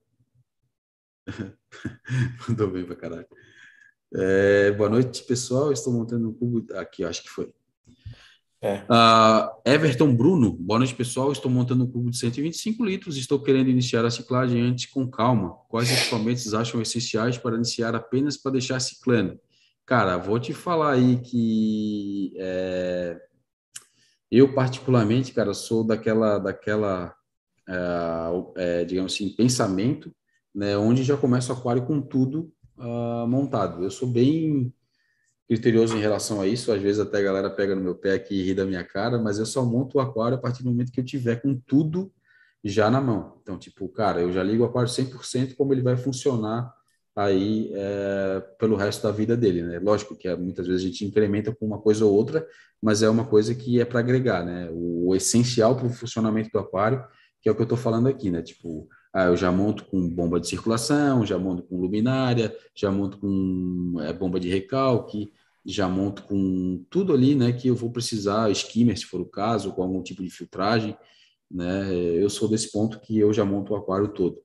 [2.49, 3.27] mandou bem pra caralho.
[4.15, 5.73] É, boa noite, pessoal.
[5.73, 6.65] Estou montando um cubo.
[6.75, 7.53] Aqui, acho que foi.
[8.61, 8.85] É.
[8.85, 11.33] Uh, Everton Bruno, boa noite, pessoal.
[11.33, 13.17] Estou montando um cubo de 125 litros.
[13.17, 15.55] Estou querendo iniciar a ciclagem antes com calma.
[15.69, 19.39] Quais equipamentos acham essenciais para iniciar apenas para deixar ciclando?
[19.85, 23.21] Cara, vou te falar aí que é,
[24.31, 27.15] eu particularmente, cara, sou daquela, daquela,
[27.69, 30.13] é, é, digamos assim, pensamento,
[30.55, 33.83] né, onde já começa o aquário com tudo uh, montado.
[33.83, 34.73] Eu sou bem
[35.47, 36.73] criterioso em relação a isso.
[36.73, 39.19] Às vezes até a galera pega no meu pé aqui e ri da minha cara,
[39.19, 42.13] mas eu só monto o aquário a partir do momento que eu tiver com tudo
[42.65, 43.39] já na mão.
[43.43, 46.73] Então, tipo, cara, eu já ligo o aquário 100% como ele vai funcionar
[47.17, 49.79] aí é, pelo resto da vida dele, né?
[49.79, 52.47] Lógico que é, muitas vezes a gente incrementa com uma coisa ou outra,
[52.81, 54.69] mas é uma coisa que é para agregar, né?
[54.71, 57.03] O, o essencial para o funcionamento do aquário,
[57.41, 58.43] que é o que eu estou falando aqui, né?
[58.43, 63.17] Tipo, ah, eu já monto com bomba de circulação, já monto com luminária, já monto
[63.17, 65.33] com é, bomba de recalque,
[65.65, 67.51] já monto com tudo ali, né?
[67.51, 70.95] Que eu vou precisar, skimmer, se for o caso, com algum tipo de filtragem,
[71.51, 71.95] né?
[71.95, 74.39] Eu sou desse ponto que eu já monto o aquário todo.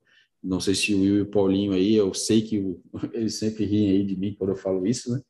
[0.44, 2.82] Não sei se o Will e o Paulinho aí, eu sei que o,
[3.14, 5.22] eles sempre riem aí de mim quando eu falo isso, né?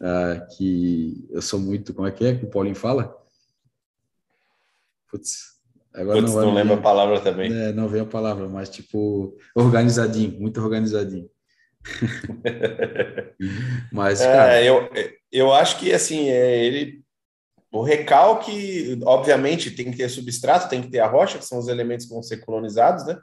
[0.00, 3.16] Ah, que eu sou muito, como é que é que o Paulinho fala?
[5.10, 5.56] Putz,
[5.94, 7.52] agora Putz, não, não lembro a palavra também.
[7.52, 11.30] É, não vem a palavra, mas tipo, organizadinho, muito organizadinho.
[13.92, 14.56] mas, é, cara...
[14.56, 14.90] É, eu,
[15.32, 17.04] eu acho que, assim, é, ele...
[17.72, 21.68] O recalque, obviamente, tem que ter substrato, tem que ter a rocha, que são os
[21.68, 23.18] elementos que vão ser colonizados, né?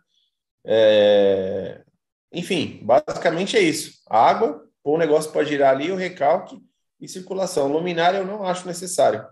[0.65, 1.83] É...
[2.31, 4.01] Enfim, basicamente é isso.
[4.09, 6.59] Água, o negócio para girar ali, o recalque
[6.99, 7.71] e circulação.
[7.71, 9.25] Luminária eu não acho necessário,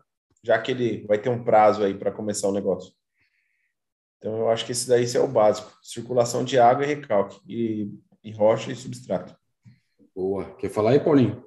[0.43, 2.93] já que ele vai ter um prazo aí para começar o negócio.
[4.17, 5.71] Então eu acho que esse daí é o básico.
[5.81, 7.89] Circulação de água e recalque, e,
[8.23, 9.35] e rocha e substrato.
[10.15, 10.55] Boa.
[10.57, 11.43] Quer falar aí, Paulinho?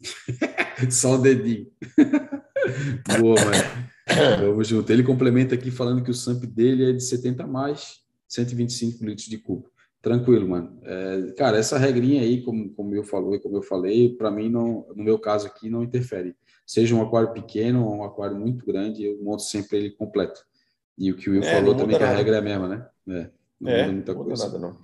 [0.90, 1.70] Só o dedinho.
[3.20, 3.91] Boa, mano.
[4.40, 4.90] Vamos junto.
[4.92, 9.38] Ele complementa aqui falando que o SAMP dele é de 70 mais 125 litros de
[9.38, 9.70] cubo.
[10.00, 10.80] Tranquilo, mano.
[10.82, 14.84] É, cara, essa regrinha aí, como, como eu falei, como eu falei, para mim não,
[14.96, 16.34] no meu caso aqui não interfere.
[16.66, 20.40] Seja um aquário pequeno ou um aquário muito grande, eu monto sempre ele completo.
[20.98, 22.88] E o que o Will é, falou também que a regra é a mesma, né?
[23.08, 23.30] É,
[23.60, 24.46] não é, muda muita coisa.
[24.46, 24.78] Nada, não.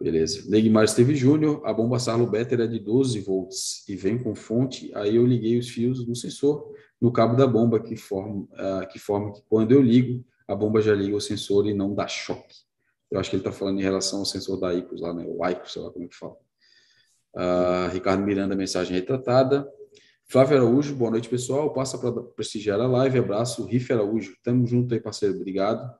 [0.00, 0.50] Beleza.
[0.50, 4.90] Neymar Esteve Júnior, a bomba Sarlo Better é de 12 volts e vem com fonte.
[4.94, 6.72] Aí eu liguei os fios do sensor
[7.04, 10.80] no cabo da bomba que forma, uh, que forma que quando eu ligo, a bomba
[10.80, 12.56] já liga o sensor e não dá choque.
[13.10, 15.22] Eu acho que ele está falando em relação ao sensor da ICOS lá, né?
[15.28, 16.34] O ICOS, sei lá como é que fala.
[17.34, 19.70] Uh, Ricardo Miranda, mensagem retratada.
[20.24, 21.74] Flávio Araújo, boa noite, pessoal.
[21.74, 23.18] Passa para prestigiar a live.
[23.18, 23.66] Abraço.
[23.66, 25.36] Riff Araújo, tamo junto aí, parceiro.
[25.36, 25.94] Obrigado.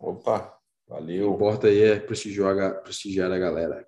[0.00, 0.52] Opa,
[0.88, 1.30] valeu.
[1.30, 3.86] O importa aí é prestigiar a, prestigiar a galera.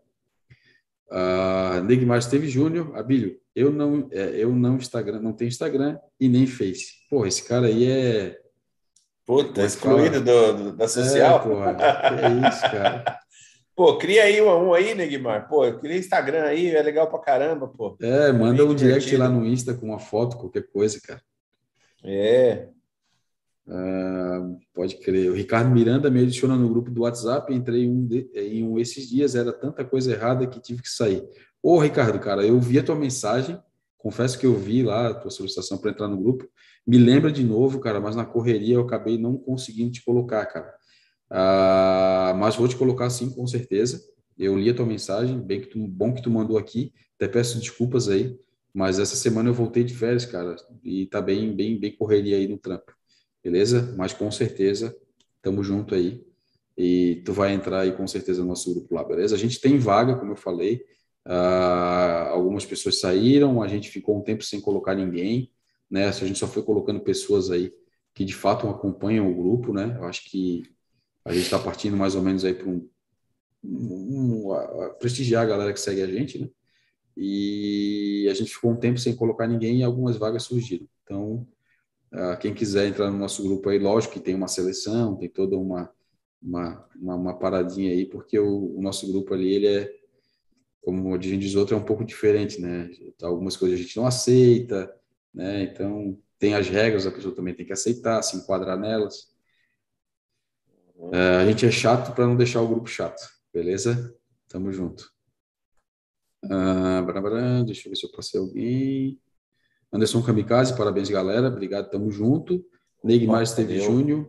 [1.10, 6.28] Uh, Neymar Esteve Júnior, Abílio, eu não, é, eu não Instagram, não tenho Instagram e
[6.28, 7.06] nem Face.
[7.08, 8.38] Pô, esse cara aí é
[9.24, 11.36] Puta, excluído do, do, da social?
[11.36, 13.18] É, porra, é isso, cara.
[13.74, 15.48] Pô, cria aí um, um aí, Neguimar.
[15.48, 17.96] Pô, cria Instagram aí, é legal pra caramba, pô.
[18.02, 21.22] É, manda um direct lá no Insta com uma foto, qualquer coisa, cara.
[22.04, 22.68] É.
[23.66, 25.30] Ah, pode crer.
[25.30, 29.08] O Ricardo Miranda me adiciona no grupo do WhatsApp, entrei um de, em um esses
[29.08, 31.26] dias, era tanta coisa errada que tive que sair.
[31.62, 33.58] Ô, Ricardo, cara, eu vi a tua mensagem,
[33.96, 36.48] confesso que eu vi lá a tua solicitação para entrar no grupo,
[36.86, 40.74] me lembra de novo, cara, mas na correria eu acabei não conseguindo te colocar, cara.
[41.30, 44.02] Ah, mas vou te colocar sim, com certeza.
[44.36, 46.92] Eu li a tua mensagem, bem que tu, bom que tu mandou aqui.
[47.16, 48.36] Até peço desculpas aí,
[48.74, 52.48] mas essa semana eu voltei de férias, cara, e tá bem, bem, bem correria aí
[52.48, 52.92] no trampo.
[53.42, 53.94] Beleza?
[53.96, 54.96] Mas com certeza,
[55.40, 56.24] tamo junto aí.
[56.76, 59.34] E tu vai entrar aí com certeza no nosso grupo lá, beleza?
[59.36, 60.82] A gente tem vaga, como eu falei.
[61.24, 65.52] Ah, algumas pessoas saíram, a gente ficou um tempo sem colocar ninguém
[65.92, 66.06] né?
[66.06, 67.70] A gente só foi colocando pessoas aí
[68.14, 69.94] que de fato acompanham o grupo, né?
[69.98, 70.62] Eu acho que
[71.22, 72.88] a gente está partindo mais ou menos aí para um,
[73.62, 76.48] um, um, prestigiar a galera que segue a gente, né?
[77.14, 80.88] E a gente ficou um tempo sem colocar ninguém e algumas vagas surgiram.
[81.04, 81.46] Então,
[82.14, 85.58] uh, quem quiser entrar no nosso grupo aí, lógico que tem uma seleção, tem toda
[85.58, 85.92] uma
[86.42, 89.94] uma, uma, uma paradinha aí, porque o, o, nosso grupo ali, ele é,
[90.82, 92.90] como a gente diz outro, é um pouco diferente, né?
[93.22, 94.92] Algumas coisas a gente não aceita,
[95.32, 95.62] né?
[95.62, 99.32] Então, tem as regras, a pessoa também tem que aceitar, se enquadrar nelas.
[101.12, 103.22] É, a gente é chato para não deixar o grupo chato,
[103.52, 104.14] beleza?
[104.48, 105.08] Tamo junto.
[106.50, 107.04] Ah,
[107.64, 109.20] deixa eu ver se eu passei alguém.
[109.92, 111.46] Anderson Kamikaze, parabéns, galera.
[111.46, 112.64] Obrigado, tamo junto.
[113.04, 114.28] Neymar esteve Júnior.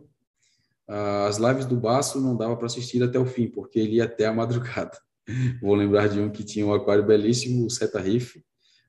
[0.86, 4.04] Ah, as lives do Baço não dava para assistir até o fim, porque ele ia
[4.04, 4.96] até a madrugada.
[5.60, 8.42] Vou lembrar de um que tinha um aquário belíssimo, o Seta Riff.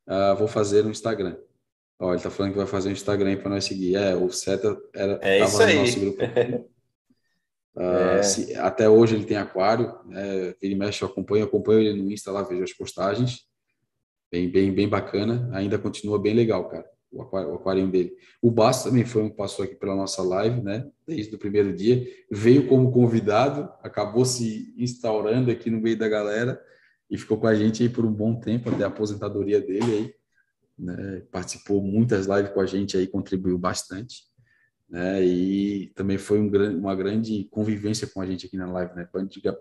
[0.07, 1.38] Ah, vou fazer no Instagram.
[1.99, 3.95] Ó, ele tá falando que vai fazer um Instagram para nós seguir.
[3.95, 5.80] É, o Seta era, é tava no aí.
[5.80, 6.24] nosso grupo.
[7.76, 7.80] uh,
[8.20, 8.24] é.
[8.24, 10.53] se, até hoje ele tem aquário, né?
[10.62, 13.45] Ele mexe, eu acompanho, eu acompanho ele no Insta lá, vejo as postagens.
[14.32, 15.49] Bem, bem, bem bacana.
[15.53, 16.86] Ainda continua bem legal, cara.
[17.15, 18.13] O aquário, dele.
[18.41, 20.85] O Basso também foi um passou aqui pela nossa live, né?
[21.07, 22.05] Desde o primeiro dia.
[22.29, 26.61] Veio como convidado, acabou se instaurando aqui no meio da galera
[27.09, 30.13] e ficou com a gente aí por um bom tempo, até a aposentadoria dele aí
[30.77, 34.23] né, participou muitas lives com a gente aí, contribuiu bastante,
[34.89, 39.07] né, e também foi um, uma grande convivência com a gente aqui na live, né,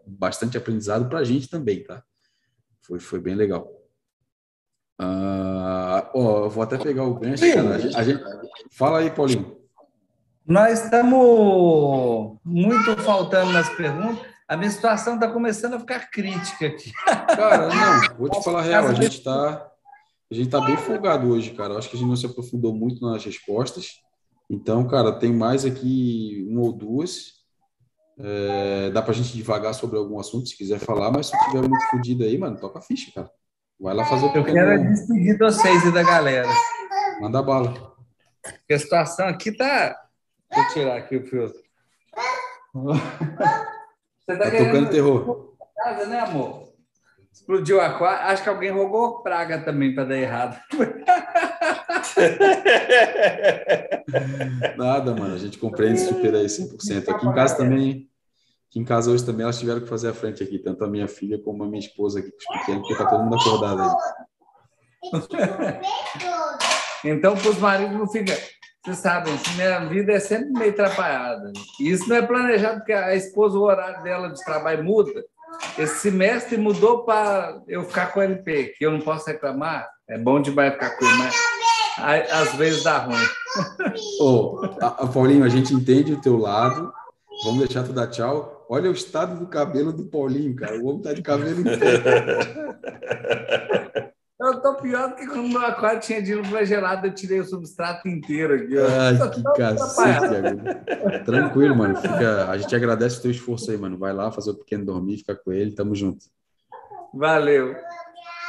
[0.07, 2.03] bastante aprendizado para a gente também, tá?
[2.83, 3.84] Foi, foi bem legal.
[4.99, 8.23] Ah, ó, vou até pegar o gancho, cara, a gente, a gente...
[8.71, 9.57] Fala aí, Paulinho.
[10.47, 14.25] Nós estamos muito faltando nas perguntas.
[14.47, 16.93] A minha situação está começando a ficar crítica aqui.
[17.35, 19.71] Cara, não, vou te falar a real, a gente está
[20.31, 21.75] a gente tá bem folgado hoje, cara.
[21.75, 24.01] Eu acho que a gente não se aprofundou muito nas respostas.
[24.51, 27.35] Então, cara, tem mais aqui uma ou duas.
[28.19, 31.91] É, dá pra gente devagar sobre algum assunto, se quiser falar, mas se tiver muito
[31.91, 33.31] fodido aí, mano, toca a ficha, cara.
[33.85, 36.49] Vai lá fazer o Eu quero despedir de vocês e da galera.
[37.21, 37.95] Manda bala.
[38.43, 39.95] Porque a situação aqui tá.
[40.51, 41.61] Vou tirar aqui o filtro.
[42.73, 45.55] Você tá, tá tocando terror.
[45.77, 46.73] Casa, né, amor?
[47.31, 48.27] Explodiu a aquário.
[48.29, 50.59] Acho que alguém rogou praga também para dar errado.
[54.79, 55.35] Nada, mano.
[55.35, 57.11] A gente compreende super aí 100%.
[57.11, 58.09] Aqui em casa também.
[58.75, 61.07] Aqui em casa hoje também elas tiveram que fazer a frente aqui, tanto a minha
[61.07, 63.89] filha como a minha esposa aqui com os pequenos, porque tá todo mundo acordado aí.
[67.05, 68.37] então, para os maridos não fica.
[68.85, 71.53] Vocês sabem, minha vida é sempre meio atrapalhada.
[71.79, 75.25] E isso não é planejado, porque a esposa, o horário dela de trabalho muda.
[75.79, 79.89] esse semestre mudou para eu ficar com o LP, que eu não posso reclamar.
[80.09, 83.25] É bom demais ficar com ele, mas às vezes dá ruim.
[84.21, 84.67] Ô,
[85.15, 86.93] Paulinho, a gente entende o teu lado.
[87.45, 88.54] Vamos deixar tu dar tchau.
[88.69, 90.79] Olha o estado do cabelo do Paulinho, cara.
[90.79, 92.03] O homem tá de cabelo inteiro.
[94.45, 98.07] Eu tô pior do que quando meu aquário tinha dinheiro flagelado, eu tirei o substrato
[98.07, 98.77] inteiro aqui.
[98.77, 98.87] Ó.
[98.87, 101.25] Ai, que cacete, amigo.
[101.25, 101.97] Tranquilo, mano.
[101.97, 102.51] Fica...
[102.51, 103.97] A gente agradece o teu esforço aí, mano.
[103.97, 105.73] Vai lá fazer o pequeno dormir, fica com ele.
[105.73, 106.27] Tamo junto.
[107.15, 107.75] Valeu.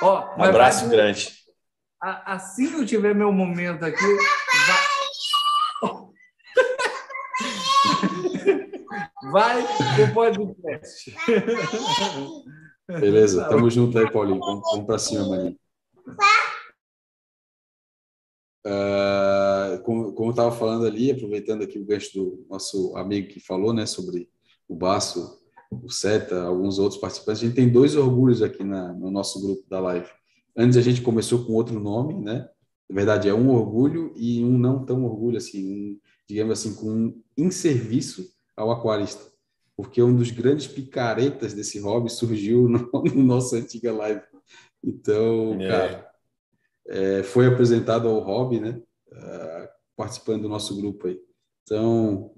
[0.01, 0.97] Ó, um abraço vai...
[0.97, 1.33] grande.
[2.01, 4.17] Assim que eu tiver meu momento aqui,
[9.31, 9.63] vai,
[9.95, 11.15] pro podcast.
[12.87, 14.39] Beleza, tamo junto aí, Paulinho.
[14.39, 15.57] Vamos, vamos para cima, Marinho.
[18.65, 23.39] Uh, como, como eu estava falando ali, aproveitando aqui o gancho do nosso amigo que
[23.39, 24.29] falou, né, sobre
[24.67, 25.39] o Baço,
[25.71, 29.63] o Seta, alguns outros participantes, a gente tem dois orgulhos aqui na, no nosso grupo
[29.69, 30.09] da live.
[30.57, 32.47] Antes a gente começou com outro nome, né?
[32.89, 36.87] Na verdade, é um orgulho e um não tão orgulho, assim, um, digamos assim, com
[36.87, 39.31] um inserviço ao aquarista.
[39.75, 44.21] Porque um dos grandes picaretas desse hobby surgiu no, no nossa antiga live.
[44.83, 45.67] Então, é.
[45.67, 46.11] cara,
[46.87, 48.81] é, foi apresentado ao hobby, né?
[49.11, 51.19] Uh, participando do nosso grupo aí.
[51.63, 52.31] Então,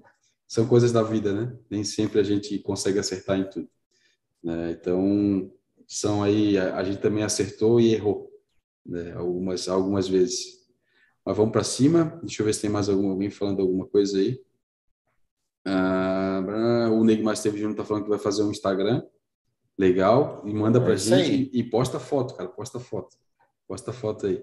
[0.46, 1.56] são coisas da vida, né?
[1.70, 3.68] Nem sempre a gente consegue acertar em tudo.
[4.42, 4.70] Né?
[4.72, 5.52] Então,
[5.86, 8.30] são aí, a, a, gente também acertou e errou,
[8.86, 9.12] né?
[9.12, 10.66] Algumas, algumas vezes.
[11.24, 12.18] Mas vamos para cima.
[12.22, 14.40] Deixa eu ver se tem mais algum, alguém falando alguma coisa aí.
[15.66, 19.02] Ah, o Neymar Esteves Júnior está falando que vai fazer um Instagram
[19.78, 22.48] legal e manda para é gente e, e posta foto, cara.
[22.48, 23.16] Posta foto.
[23.66, 24.42] Posta foto aí.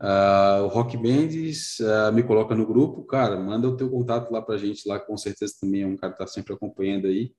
[0.00, 4.40] Uh, o Rock Mendes uh, me coloca no grupo, cara, manda o teu contato lá
[4.40, 7.34] para gente lá, com certeza também é um cara que tá sempre acompanhando aí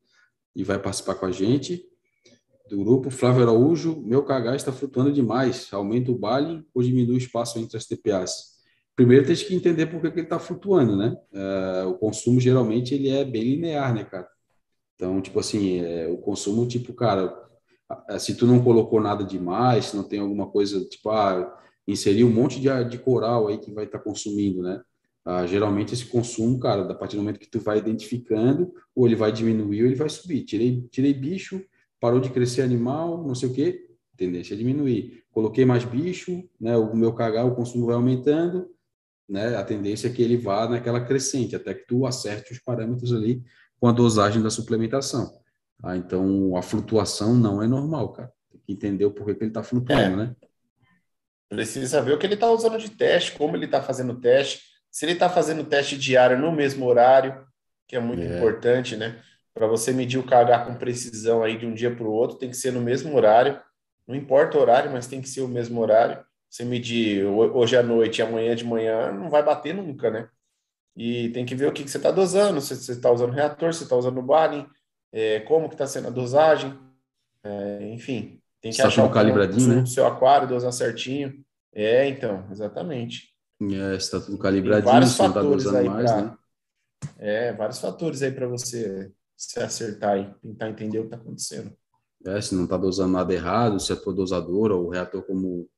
[0.55, 1.83] e vai participar com a gente
[2.69, 3.09] do grupo.
[3.09, 5.73] Flávio Araújo, meu KH está flutuando demais.
[5.73, 8.50] Aumenta o baile ou diminui o espaço entre as TPAs?
[9.01, 11.17] Primeiro tem que entender por que, ele está flutuando, né?
[11.33, 14.27] Uh, o consumo geralmente ele é bem linear, né, cara?
[14.93, 17.35] Então, tipo assim, é, o consumo, tipo, cara,
[18.19, 22.29] se tu não colocou nada demais, se não tem alguma coisa, tipo, ah, inserir um
[22.29, 24.79] monte de, de coral aí que vai estar tá consumindo, né?
[25.25, 29.15] Ah, geralmente esse consumo, cara, a partir do momento que tu vai identificando, ou ele
[29.15, 30.43] vai diminuir ou ele vai subir.
[30.43, 31.59] Tirei, tirei bicho,
[31.99, 35.23] parou de crescer animal, não sei o quê, tendência a diminuir.
[35.31, 38.69] Coloquei mais bicho, né, o meu cagar, o consumo vai aumentando,
[39.31, 43.13] né, a tendência é que ele vá naquela crescente, até que tu acerte os parâmetros
[43.13, 43.41] ali
[43.79, 45.39] com a dosagem da suplementação.
[45.81, 48.31] Ah, então, a flutuação não é normal, cara.
[48.51, 50.25] Tem que entender o porquê que ele está flutuando, é.
[50.27, 50.35] né?
[51.47, 54.63] Precisa ver o que ele está usando de teste, como ele está fazendo o teste,
[54.91, 57.45] se ele está fazendo teste diário no mesmo horário,
[57.87, 58.37] que é muito é.
[58.37, 59.21] importante, né?
[59.53, 62.49] Para você medir o KH com precisão aí de um dia para o outro, tem
[62.49, 63.59] que ser no mesmo horário.
[64.05, 66.21] Não importa o horário, mas tem que ser o mesmo horário.
[66.51, 70.27] Você medir hoje à noite e amanhã de manhã, não vai bater nunca, né?
[70.97, 73.71] E tem que ver o que, que você está dosando, se você está usando reator,
[73.71, 74.67] se você está usando Barin,
[75.13, 76.77] é, como que está sendo a dosagem,
[77.41, 78.41] é, enfim.
[78.61, 79.85] Tem que está achar o calibradinho, né?
[79.85, 81.41] seu aquário, dosar certinho.
[81.73, 83.29] É, então, exatamente.
[83.61, 86.37] É, está tudo calibradinho, tem vários tá fatores tá aí mais, pra, né?
[87.17, 91.71] É, vários fatores aí para você se acertar e tentar entender o que está acontecendo.
[92.25, 95.69] É, se não está dosando nada errado, se a tua dosadora ou o reator, como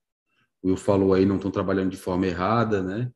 [0.64, 3.12] o Will falou aí, não estão trabalhando de forma errada, né?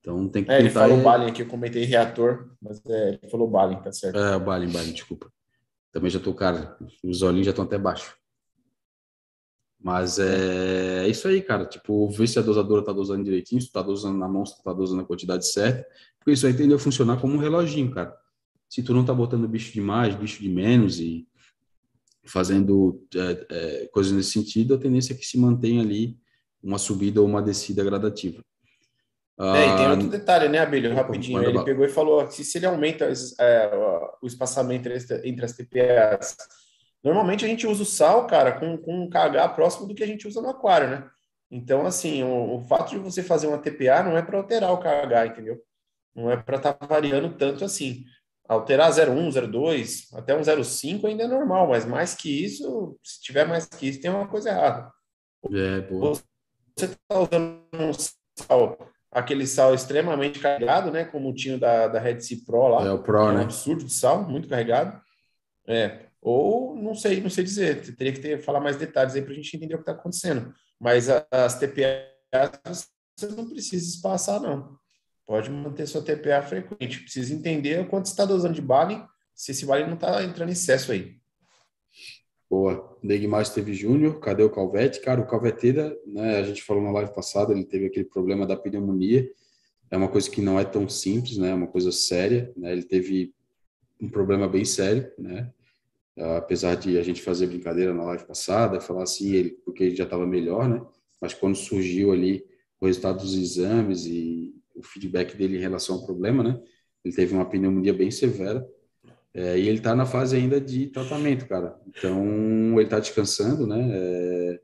[0.00, 1.02] Então tem que é, ele falou.
[1.02, 4.18] Balin aqui, eu comentei reator, mas é, ele falou Balin, tá certo.
[4.18, 5.30] É, Balin, Balin, desculpa.
[5.92, 8.16] Também já tô, cara, os olhinhos já estão até baixo.
[9.80, 11.66] Mas é, é isso aí, cara.
[11.66, 14.72] Tipo, ver se a dosadora tá dosando direitinho, se tá dosando na mão, se tá
[14.72, 15.86] dosando a quantidade certa.
[16.18, 18.14] Porque isso aí tende a funcionar como um reloginho, cara
[18.74, 21.28] se tu não tá botando bicho de mais, bicho de menos e
[22.24, 26.18] fazendo é, é, coisas nesse sentido, a tendência é que se mantenha ali
[26.64, 28.42] uma subida ou uma descida gradativa.
[29.38, 30.94] É, e tem ah, outro detalhe, né, Abelho?
[30.94, 31.42] Rapidinho.
[31.42, 33.70] Ele pegou e falou que se ele aumenta é,
[34.22, 34.88] o espaçamento
[35.24, 36.36] entre as TPAs,
[37.02, 40.06] normalmente a gente usa o sal, cara, com, com um KH próximo do que a
[40.06, 41.10] gente usa no aquário, né?
[41.50, 44.78] Então, assim, o, o fato de você fazer uma TPA não é para alterar o
[44.78, 45.60] KH, entendeu?
[46.14, 48.04] Não é para estar tá variando tanto assim.
[48.48, 53.48] Alterar 0,1, 0,2, até um 0,5 ainda é normal, mas mais que isso, se tiver
[53.48, 54.92] mais que isso, tem uma coisa errada.
[55.50, 56.12] É, boa.
[56.76, 57.92] Você está usando um
[58.36, 58.78] sal,
[59.10, 61.04] aquele sal extremamente carregado, né?
[61.04, 62.86] Como tinha da, da Red Sea Pro lá.
[62.86, 63.42] É o Pro, é um né?
[63.42, 65.00] absurdo de sal, muito carregado.
[65.66, 66.06] É.
[66.20, 67.94] Ou não sei, não sei dizer.
[67.96, 70.52] Teria que ter, falar mais detalhes aí para a gente entender o que está acontecendo.
[70.80, 74.76] Mas as TPAs você não precisa espaçar, não.
[75.26, 77.00] Pode manter sua TPA frequente.
[77.00, 79.02] Precisa entender quanto está dosando de bale,
[79.34, 81.16] se esse bale não está entrando em excesso aí.
[82.54, 82.96] Boa.
[83.02, 85.00] Neymar esteve Júnior, cadê o Calvete?
[85.00, 88.56] Cara, o Calveteira, né, a gente falou na live passada, ele teve aquele problema da
[88.56, 89.28] pneumonia.
[89.90, 91.50] É uma coisa que não é tão simples, né?
[91.50, 92.70] É uma coisa séria, né?
[92.70, 93.34] Ele teve
[94.00, 95.52] um problema bem sério, né?
[96.36, 100.04] Apesar de a gente fazer brincadeira na live passada, falar assim, ele, porque ele já
[100.04, 100.80] estava melhor, né?
[101.20, 102.46] Mas quando surgiu ali
[102.80, 106.62] o resultado dos exames e o feedback dele em relação ao problema, né?
[107.04, 108.64] Ele teve uma pneumonia bem severa
[109.34, 111.76] é, e ele está na fase ainda de tratamento, cara.
[111.88, 112.24] Então,
[112.74, 113.90] ele está descansando, né?
[113.92, 114.60] É,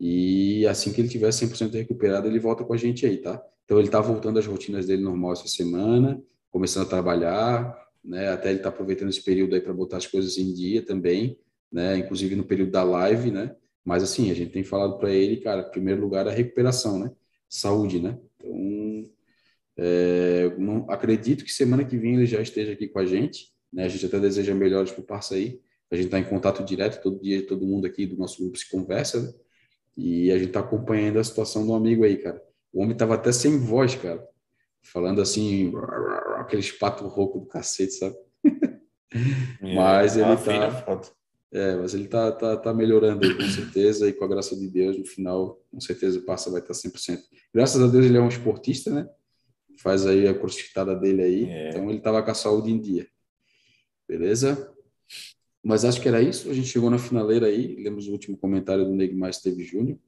[0.00, 3.40] e assim que ele tiver 100% recuperado, ele volta com a gente aí, tá?
[3.64, 6.20] Então, ele está voltando às rotinas dele normal essa semana,
[6.50, 8.30] começando a trabalhar, né?
[8.30, 11.38] Até ele está aproveitando esse período aí para botar as coisas em dia também,
[11.70, 11.98] né?
[11.98, 13.54] Inclusive no período da live, né?
[13.84, 17.12] Mas assim, a gente tem falado para ele, cara, em primeiro lugar a recuperação, né?
[17.48, 18.18] Saúde, né?
[18.36, 19.10] Então,
[19.76, 23.84] é, não, acredito que semana que vem ele já esteja aqui com a gente, né?
[23.84, 25.60] A gente até deseja melhores para o parça aí.
[25.90, 28.68] A gente está em contato direto, todo dia todo mundo aqui do nosso grupo se
[28.68, 29.32] conversa, né?
[29.96, 32.40] E a gente está acompanhando a situação do amigo aí, cara.
[32.72, 34.24] O homem tava até sem voz, cara.
[34.82, 35.72] Falando assim,
[36.36, 38.16] aqueles pato rouco do cacete, sabe?
[39.60, 41.00] É, mas ele tá.
[41.50, 44.68] É, mas ele tá, tá, tá melhorando aí, com certeza, e com a graça de
[44.68, 47.20] Deus, no final, com certeza o Passa vai estar 100%.
[47.54, 49.08] Graças a Deus ele é um esportista, né?
[49.78, 51.70] Faz aí a crucificada dele aí, é.
[51.70, 53.08] então ele tava com a saúde em dia.
[54.08, 54.72] Beleza?
[55.62, 56.50] Mas acho que era isso.
[56.50, 57.76] A gente chegou na finaleira aí.
[57.76, 59.98] Lemos o último comentário do Neymar Esteve Júnior.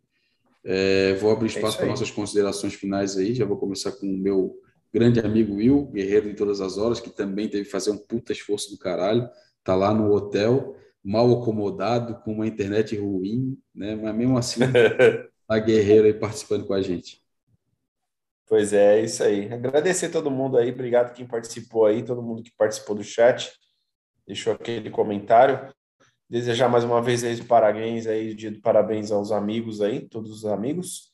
[0.65, 3.35] É, vou abrir é espaço é para nossas considerações finais aí.
[3.35, 4.59] Já vou começar com o meu
[4.93, 8.33] grande amigo Will, guerreiro de todas as horas, que também teve que fazer um puta
[8.33, 9.29] esforço do caralho.
[9.63, 13.95] Tá lá no hotel, mal acomodado, com uma internet ruim, né?
[13.95, 14.61] Mas mesmo assim,
[15.47, 17.21] tá guerreiro aí participando com a gente.
[18.47, 19.53] Pois é, é isso aí.
[19.53, 23.60] Agradecer todo mundo aí, obrigado quem participou aí, todo mundo que participou do chat
[24.27, 25.73] deixou aquele comentário.
[26.29, 30.45] Desejar mais uma vez aí parabéns aí, dia de parabéns aos amigos aí, todos os
[30.45, 31.11] amigos.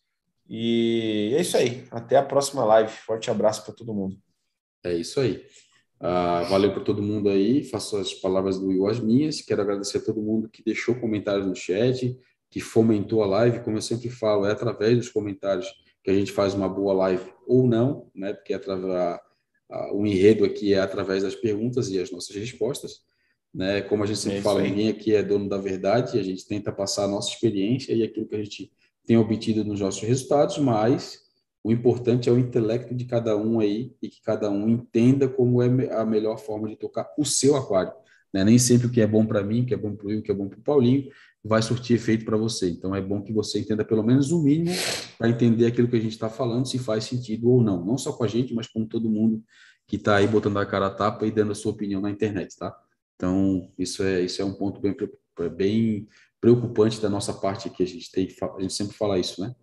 [0.48, 1.84] E é isso aí.
[1.90, 2.90] Até a próxima live.
[2.90, 4.16] Forte abraço para todo mundo.
[4.84, 5.44] É isso aí.
[5.98, 7.64] Uh, valeu para todo mundo aí.
[7.64, 9.40] Faço as palavras do Will as minhas.
[9.40, 12.16] Quero agradecer a todo mundo que deixou comentários no chat,
[12.50, 13.60] que fomentou a live.
[13.60, 15.66] Como eu sempre falo, é através dos comentários
[16.04, 18.32] que a gente faz uma boa live ou não, né?
[18.32, 19.20] Porque é através
[19.92, 23.00] o enredo aqui é através das perguntas e as nossas respostas.
[23.52, 23.80] Né?
[23.82, 26.70] Como a gente sempre é fala, ninguém aqui é dono da verdade, a gente tenta
[26.72, 28.70] passar a nossa experiência e aquilo que a gente
[29.06, 31.20] tem obtido nos nossos resultados, mas
[31.64, 35.62] o importante é o intelecto de cada um aí e que cada um entenda como
[35.62, 37.92] é a melhor forma de tocar o seu aquário.
[38.32, 38.44] Né?
[38.44, 40.20] Nem sempre o que é bom para mim, o que é bom para o Will,
[40.20, 41.08] o que é bom para o Paulinho,
[41.46, 42.68] vai surtir efeito para você.
[42.70, 44.74] Então é bom que você entenda pelo menos o mínimo
[45.16, 47.84] para entender aquilo que a gente está falando, se faz sentido ou não.
[47.84, 49.42] Não só com a gente, mas com todo mundo
[49.86, 52.56] que está aí botando a cara a tapa e dando a sua opinião na internet,
[52.56, 52.76] tá?
[53.14, 54.94] Então isso é isso é um ponto bem
[55.54, 56.08] bem
[56.40, 59.54] preocupante da nossa parte que a gente tem a gente sempre fala isso, né?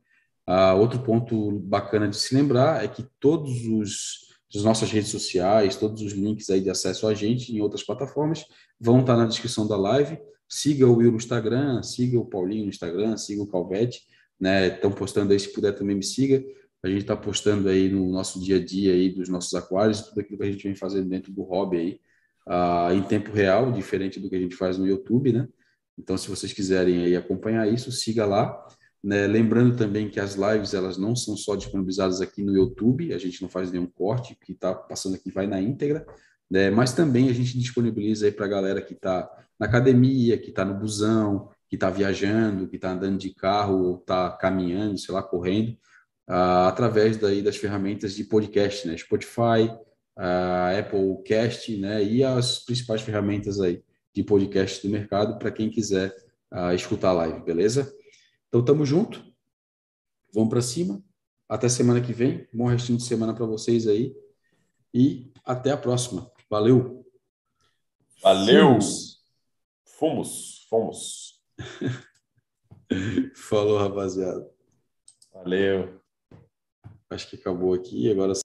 [0.46, 4.24] Ah, outro ponto bacana de se lembrar é que todos os
[4.56, 8.46] as nossas redes sociais, todos os links aí de acesso a gente em outras plataformas
[8.80, 10.20] vão estar na descrição da live.
[10.54, 14.04] Siga o Will no Instagram, siga o Paulinho no Instagram, siga o Calvete,
[14.40, 14.68] né?
[14.68, 16.44] Estão postando aí, se puder também me siga.
[16.84, 20.22] A gente está postando aí no nosso dia a dia aí dos nossos aquários, tudo
[20.22, 22.00] aquilo que a gente vem fazendo dentro do hobby aí,
[22.48, 25.50] uh, em tempo real, diferente do que a gente faz no YouTube, né?
[25.98, 28.56] Então, se vocês quiserem aí acompanhar isso, siga lá.
[29.04, 29.26] Né?
[29.26, 33.42] Lembrando também que as lives elas não são só disponibilizadas aqui no YouTube, a gente
[33.42, 36.06] não faz nenhum corte, que está passando aqui vai na íntegra,
[36.48, 36.70] né?
[36.70, 39.28] mas também a gente disponibiliza aí para a galera que está
[39.64, 43.96] na academia, que está no busão, que está viajando, que está andando de carro ou
[43.96, 45.72] está caminhando, sei lá, correndo,
[46.30, 48.98] uh, através daí das ferramentas de podcast, né?
[48.98, 49.72] Spotify,
[50.18, 52.04] uh, Apple Cast, né?
[52.04, 53.82] E as principais ferramentas aí
[54.14, 56.14] de podcast do mercado para quem quiser
[56.52, 57.90] uh, escutar a live, beleza?
[58.50, 59.24] Então, tamo junto.
[60.34, 61.02] Vamos para cima.
[61.48, 62.46] Até semana que vem.
[62.54, 64.14] Bom restinho de semana para vocês aí.
[64.94, 66.30] E até a próxima.
[66.50, 67.06] Valeu.
[68.22, 68.80] Valeu.
[70.04, 70.68] Fomos.
[70.70, 71.42] Fomos.
[73.38, 74.52] Falou, rapaziada.
[75.32, 75.98] Valeu.
[77.10, 78.12] Acho que acabou aqui.
[78.12, 78.36] Agora